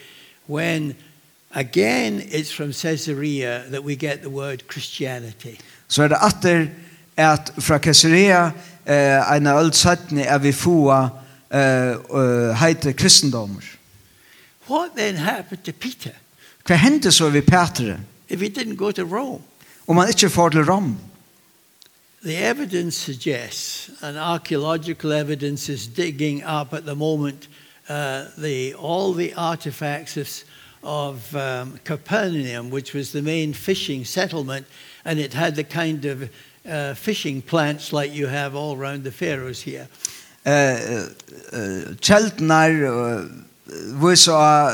when 0.48 0.94
again 1.54 2.22
it's 2.30 2.52
from 2.52 2.72
Caesarea 2.72 3.62
that 3.70 3.84
we 3.84 3.96
get 3.96 4.18
the 4.20 4.30
word 4.30 4.58
Christianity. 4.72 5.54
Så 5.88 6.02
er 6.02 6.08
det 6.08 6.16
atter 6.20 6.66
at 7.16 7.52
fra 7.58 7.78
Caesarea 7.78 8.50
eh, 8.88 9.36
en 9.36 9.46
av 9.46 9.60
øl 9.60 9.72
er 10.18 10.38
vi 10.38 10.52
få 10.52 10.92
eh, 11.50 12.56
heite 12.56 12.92
kristendommer. 12.92 13.64
What 14.68 14.96
then 14.96 15.16
happened 15.16 15.64
to 15.64 15.72
Peter? 15.72 16.12
Hva 16.66 16.76
hendte 16.76 17.12
så 17.12 17.30
vi 17.30 17.40
Petre? 17.40 18.00
If 18.28 18.40
he 18.40 18.48
didn't 18.48 18.76
go 18.76 18.90
to 18.90 19.04
Rome. 19.04 19.42
Om 19.86 19.96
han 19.96 20.08
ikke 20.08 20.28
får 20.28 20.48
til 20.48 20.64
Rom. 20.64 20.98
The 22.22 22.36
evidence 22.36 22.98
suggests, 22.98 23.90
and 24.02 24.18
archaeological 24.18 25.12
evidence 25.12 25.72
is 25.72 25.86
digging 25.86 26.42
up 26.44 26.74
at 26.74 26.84
the 26.84 26.94
moment, 26.94 27.48
uh, 27.88 28.24
the, 28.36 28.74
all 28.74 29.14
the 29.14 29.32
artifacts 29.34 30.16
of, 30.16 30.44
of 30.82 31.36
um, 31.36 31.78
Capernaum, 31.84 32.70
which 32.70 32.92
was 32.92 33.12
the 33.12 33.22
main 33.22 33.54
fishing 33.54 34.04
settlement, 34.04 34.66
and 35.04 35.18
it 35.18 35.32
had 35.32 35.54
the 35.54 35.64
kind 35.64 36.04
of 36.04 36.28
uh, 36.68 36.94
fishing 36.94 37.42
plants 37.42 37.92
like 37.92 38.12
you 38.14 38.28
have 38.28 38.56
all 38.56 38.76
around 38.80 39.04
the 39.04 39.10
Faroes 39.10 39.62
here. 39.62 39.86
Eh 40.44 41.02
Cheltnar 42.00 42.70
vi 44.08 44.16
så 44.16 44.68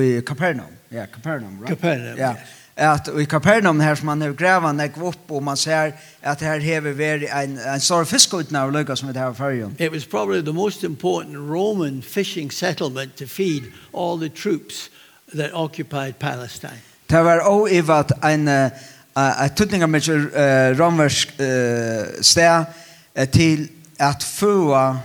i 0.00 0.20
Capernaum. 0.26 0.66
Ja, 0.88 1.06
Capernaum, 1.06 1.60
right? 1.60 1.68
Capernaum. 1.68 2.18
Ja. 2.18 2.34
At 2.74 3.08
i 3.18 3.24
Capernaum 3.24 3.80
her 3.80 3.94
som 3.94 4.06
man 4.06 4.20
har 4.22 4.32
gräva 4.32 4.72
när 4.72 4.90
upp 5.04 5.30
och 5.30 5.42
man 5.42 5.56
ser 5.56 5.92
att 6.22 6.40
här 6.40 6.60
häver 6.60 6.92
vi 6.92 7.28
en 7.28 7.58
en 7.58 7.80
stor 7.80 8.04
fiskutna 8.04 8.64
och 8.64 8.72
lucka 8.72 8.96
som 8.96 9.12
det 9.12 9.20
här 9.20 9.32
förrjun. 9.32 9.76
It 9.78 9.92
was 9.92 10.04
probably 10.04 10.42
the 10.42 10.52
most 10.52 10.84
important 10.84 11.36
Roman 11.36 12.02
fishing 12.02 12.50
settlement 12.50 13.16
to 13.16 13.26
feed 13.26 13.62
all 13.92 14.20
the 14.20 14.28
troops 14.28 14.90
that 15.36 15.54
occupied 15.54 16.18
Palestine. 16.18 16.80
Det 17.06 17.22
var 17.22 17.48
oivat 17.48 18.24
en 18.24 18.48
et 19.16 19.56
tøtning 19.56 19.82
av 19.82 19.90
mye 19.90 20.18
ramversk 20.78 21.32
sted 22.22 22.64
til 23.34 23.68
at 23.98 24.22
fua 24.22 25.00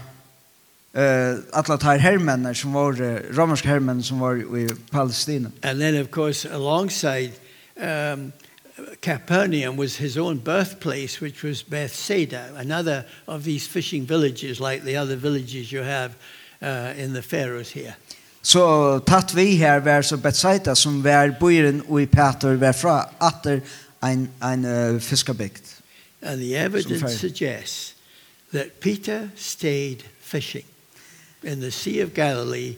eh 0.95 1.35
alla 1.51 1.77
tar 1.77 1.97
herrmänner 1.97 2.53
som 2.53 2.73
var 2.73 2.93
romersk 3.33 3.65
herrmän 3.65 4.03
som 4.03 4.19
var 4.19 4.35
i 4.57 4.67
Palestina. 4.91 5.51
And 5.63 5.79
then 5.79 5.95
of 5.95 6.11
course 6.11 6.49
alongside 6.53 7.31
um 7.75 8.31
Capernaum 9.01 9.77
was 9.77 9.97
his 9.97 10.17
own 10.17 10.37
birthplace 10.37 11.21
which 11.21 11.43
was 11.43 11.63
Bethsaida 11.63 12.43
another 12.57 13.03
of 13.25 13.43
these 13.43 13.67
fishing 13.67 14.05
villages 14.07 14.59
like 14.59 14.83
the 14.83 14.97
other 14.97 15.15
villages 15.15 15.71
you 15.71 15.83
have 15.83 16.11
uh 16.61 17.03
in 17.03 17.13
the 17.13 17.21
Pharaohs 17.21 17.71
here. 17.71 17.93
Så 18.41 18.99
tatt 18.99 19.33
vi 19.35 19.55
her 19.55 19.79
var 19.79 20.01
så 20.01 20.17
Bethsaida 20.17 20.75
som 20.75 21.03
var 21.03 21.35
og 21.89 22.01
i 22.01 22.05
Peter 22.05 22.55
var 22.55 22.71
fra 22.71 23.09
atter 23.19 23.59
ein, 24.01 24.29
ein 24.39 24.65
uh, 24.65 24.99
Fiskerbeckt. 24.99 25.81
And 26.21 26.39
the 26.39 26.55
evidence 26.55 27.19
suggests 27.19 27.93
that 28.51 28.79
Peter 28.79 29.29
stayed 29.35 30.03
fishing 30.19 30.65
in 31.43 31.59
the 31.59 31.71
Sea 31.71 32.01
of 32.01 32.13
Galilee 32.13 32.77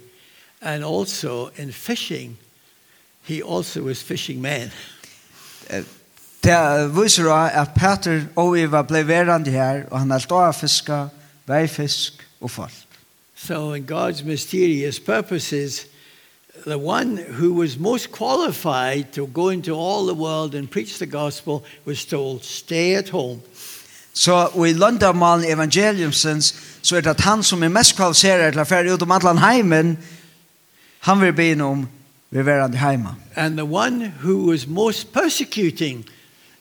and 0.62 0.84
also 0.84 1.52
in 1.56 1.72
fishing 1.72 2.38
he 3.28 3.44
also 3.44 3.82
was 3.82 4.02
fishing 4.02 4.42
man. 4.42 4.72
Det 6.44 6.96
viser 6.96 7.30
at 7.30 7.74
Peter 7.76 8.22
og 8.36 8.60
Eva 8.60 8.82
ble 8.82 9.08
verande 9.08 9.52
her, 9.52 9.84
og 9.92 10.00
han 10.00 10.12
alt 10.12 10.32
av 10.32 10.54
fiska, 10.54 11.08
veifisk 11.48 12.24
og 12.40 12.52
folk. 12.52 12.74
So 13.36 13.74
in 13.74 13.86
God's 13.86 14.24
mysterious 14.24 15.00
purposes, 15.00 15.86
the 16.68 16.78
one 16.78 17.18
who 17.18 17.54
was 17.54 17.80
most 17.80 18.12
qualified 18.12 19.14
to 19.14 19.28
go 19.28 19.50
into 19.50 19.72
all 19.72 20.06
the 20.06 20.14
world 20.14 20.54
and 20.54 20.70
preach 20.70 21.00
the 21.00 21.06
gospel 21.06 21.64
was 21.86 22.06
told, 22.06 22.44
stay 22.44 22.96
at 22.96 23.10
home. 23.10 23.42
Så 24.14 24.50
so, 24.54 24.64
i 24.64 24.74
Lundamalen 24.74 25.52
evangeliumsens 25.52 26.56
så 26.82 26.96
er 26.96 27.02
det 27.02 27.10
at 27.10 27.20
han 27.20 27.44
som 27.44 27.64
er 27.64 27.68
mest 27.68 27.96
kvalifiserad 27.96 28.52
til 28.52 28.62
å 28.62 28.66
fære 28.66 28.94
ut 28.94 29.02
om 29.02 29.38
heimen, 29.38 29.98
han 31.00 31.22
vil 31.22 31.34
be 31.34 31.64
om 31.64 31.88
vi 32.30 32.46
være 32.46 32.78
heima. 32.78 33.16
And 33.36 33.58
the 33.58 33.66
one 33.66 34.14
who 34.24 34.50
was 34.50 34.68
most 34.68 35.14
persecuting 35.14 36.06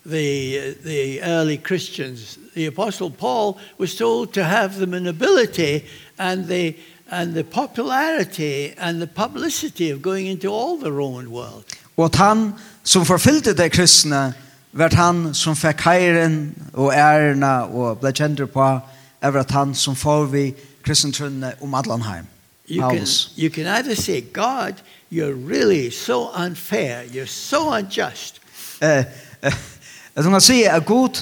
the, 0.04 0.74
the 0.84 1.22
early 1.22 1.56
Christians, 1.56 2.38
the 2.54 2.66
Apostle 2.66 3.10
Paul, 3.10 3.58
was 3.78 3.96
told 3.96 4.34
to 4.34 4.44
have 4.44 4.78
the 4.78 4.96
in 4.96 5.06
ability 5.06 5.84
and 6.18 6.46
they 6.46 6.76
and 7.10 7.34
the 7.34 7.44
popularity 7.44 8.74
and 8.78 9.00
the 9.00 9.06
publicity 9.06 9.90
of 9.90 10.02
going 10.02 10.26
into 10.26 10.48
all 10.48 10.76
the 10.78 10.90
Roman 10.90 11.30
world. 11.30 11.64
Och 11.94 12.16
han 12.16 12.52
som 12.82 13.06
förfyllde 13.06 13.52
de 13.54 13.70
kristne, 13.70 14.32
var 14.70 14.90
han 14.90 15.34
som 15.34 15.56
fikk 15.56 15.80
heiren 15.80 16.54
og 16.72 16.92
ärna 16.94 17.64
og 17.64 18.00
ble 18.00 18.12
kjent 18.12 18.52
på 18.52 18.80
över 19.22 19.40
at 19.40 19.50
han 19.50 19.74
som 19.74 19.96
får 19.96 20.26
vi 20.26 20.54
kristentrunne 20.82 21.54
om 21.60 21.74
Adlanheim. 21.74 22.26
You 22.68 22.90
can, 22.90 23.06
you 23.36 23.50
can 23.50 23.66
either 23.66 23.94
say, 23.94 24.20
God, 24.20 24.74
you're 25.10 25.34
really 25.34 25.90
so 25.90 26.30
unfair, 26.34 27.04
you're 27.04 27.26
so 27.26 27.70
unjust. 27.70 28.40
Eh, 28.80 29.04
eh, 29.42 29.54
som 30.16 30.32
han 30.32 30.40
säger, 30.40 30.80
God, 30.80 31.18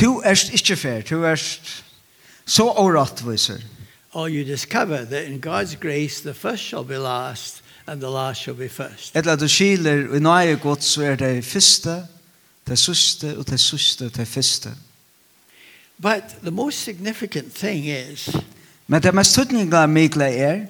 du 0.00 0.22
erst 0.24 0.52
ikke 0.52 0.76
fair, 0.76 1.00
du 1.00 1.26
erst 1.26 1.84
så 2.46 2.70
årattviser 2.70 3.60
or 4.16 4.30
you 4.30 4.44
discover 4.44 5.04
that 5.04 5.24
in 5.26 5.40
God's 5.40 5.76
grace 5.76 6.22
the 6.22 6.34
first 6.34 6.62
shall 6.62 6.84
be 6.84 6.96
last 6.96 7.62
and 7.86 8.00
the 8.00 8.10
last 8.10 8.40
shall 8.40 8.54
be 8.54 8.68
first. 8.68 9.16
Etla 9.16 9.36
du 9.36 9.48
skiler 9.48 10.14
i 10.16 10.20
nøye 10.20 10.56
godt 10.56 10.84
så 10.84 11.02
er 11.02 11.16
det 11.16 11.44
første, 11.44 12.06
det 12.66 12.78
siste 12.78 13.36
og 13.36 13.44
det 13.50 13.60
siste 13.60 14.08
det 14.08 14.28
første. 14.28 14.70
But 15.98 16.22
the 16.42 16.50
most 16.50 16.84
significant 16.84 17.54
thing 17.54 17.86
is 17.88 18.30
Men 18.86 19.02
det 19.02 19.14
mest 19.14 19.34
tøtninga 19.34 19.86
mikla 19.86 20.28
er 20.28 20.66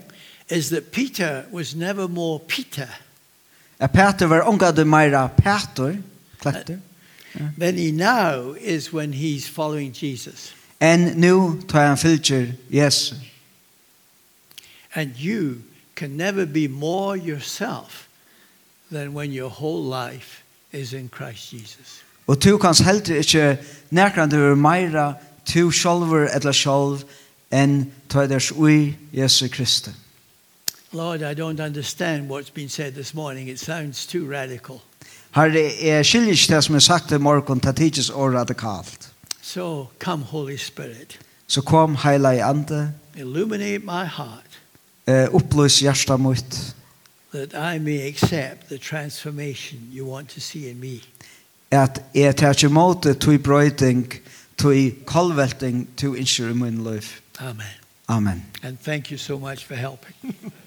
is 0.50 0.68
that 0.68 0.84
Peter 0.84 1.42
was 1.52 1.74
never 1.74 2.08
more 2.08 2.40
Peter. 2.48 2.88
A 3.78 3.86
Peter 3.86 4.26
var 4.26 4.42
onga 4.48 4.70
de 4.70 4.84
meira 4.84 5.26
Peter, 5.26 5.96
klakter. 6.40 6.78
Yeah. 7.36 7.50
Than 7.58 7.74
he 7.74 7.90
now 7.90 8.56
is 8.60 8.92
when 8.92 9.14
he's 9.14 9.48
following 9.48 9.92
Jesus. 10.02 10.54
En 10.80 11.12
nu 11.16 11.62
tar 11.68 11.86
han 11.86 11.98
fylgjer 11.98 12.46
Jesus. 12.70 13.14
And 14.96 15.16
you 15.16 15.62
can 15.94 16.16
never 16.16 16.46
be 16.46 16.68
more 16.68 17.16
yourself 17.16 18.08
than 18.90 19.12
when 19.14 19.30
your 19.30 19.50
whole 19.50 19.82
life 19.82 20.42
is 20.72 20.92
in 20.92 21.08
Christ 21.08 21.50
Jesus. 21.50 22.02
Og 22.26 22.40
tu 22.40 22.58
kanst 22.58 22.80
heldur 22.80 23.14
ikkje 23.14 23.58
nekran 23.90 24.30
du 24.30 24.36
er 24.36 24.54
meira 24.54 25.14
tu 25.46 25.70
sjolver 25.70 26.26
etla 26.34 26.52
sjolv 26.52 27.04
enn 27.52 27.92
tøyders 28.08 28.50
ui 28.52 28.96
Jesu 29.12 29.48
Kristi. 29.48 29.90
Lord, 30.92 31.22
I 31.22 31.34
don't 31.34 31.60
understand 31.60 32.28
what's 32.28 32.50
been 32.50 32.68
said 32.68 32.94
this 32.94 33.14
morning. 33.14 33.48
It 33.48 33.58
sounds 33.58 34.06
too 34.06 34.24
radical. 34.24 34.80
Herre, 35.34 35.70
jeg 35.82 36.06
skiljer 36.06 36.32
ikke 36.32 36.54
det 36.54 36.64
som 36.64 36.74
er 36.74 36.78
sagt 36.78 37.12
i 37.12 37.18
morgen, 37.18 37.58
det 37.58 37.76
tidses 37.76 38.10
og 38.10 38.34
radikalt. 38.34 39.12
So 39.42 39.86
come 39.98 40.24
Holy 40.24 40.56
Spirit. 40.56 41.18
Så 41.46 41.54
so 41.54 41.60
kom 41.60 41.96
Heilige 41.96 42.44
Ande. 42.44 42.92
Illuminate 43.16 43.84
my 43.84 44.04
heart 44.04 44.60
eh, 45.06 45.28
oppløs 45.34 45.80
hjertet 45.80 46.20
mitt. 46.20 46.76
That 47.34 47.76
I 47.76 47.78
may 47.78 48.08
accept 48.08 48.68
the 48.68 48.78
transformation 48.78 49.80
you 49.92 50.06
want 50.06 50.28
to 50.28 50.40
see 50.40 50.70
in 50.70 50.80
me. 50.80 51.00
At 51.70 52.02
jeg 52.14 52.36
tar 52.36 52.50
ikke 52.50 52.68
måte 52.68 53.14
til 53.14 53.38
brøyting, 53.38 54.14
til 54.58 54.94
kolvelting, 55.04 55.88
til 55.96 56.16
innskyld 56.16 56.50
i 56.50 56.54
min 56.54 56.84
liv. 56.84 57.02
Amen. 57.38 57.66
Amen. 58.08 58.44
And 58.62 58.78
thank 58.78 59.10
you 59.10 59.18
so 59.18 59.38
much 59.38 59.66
for 59.66 59.74
helping. 59.74 60.36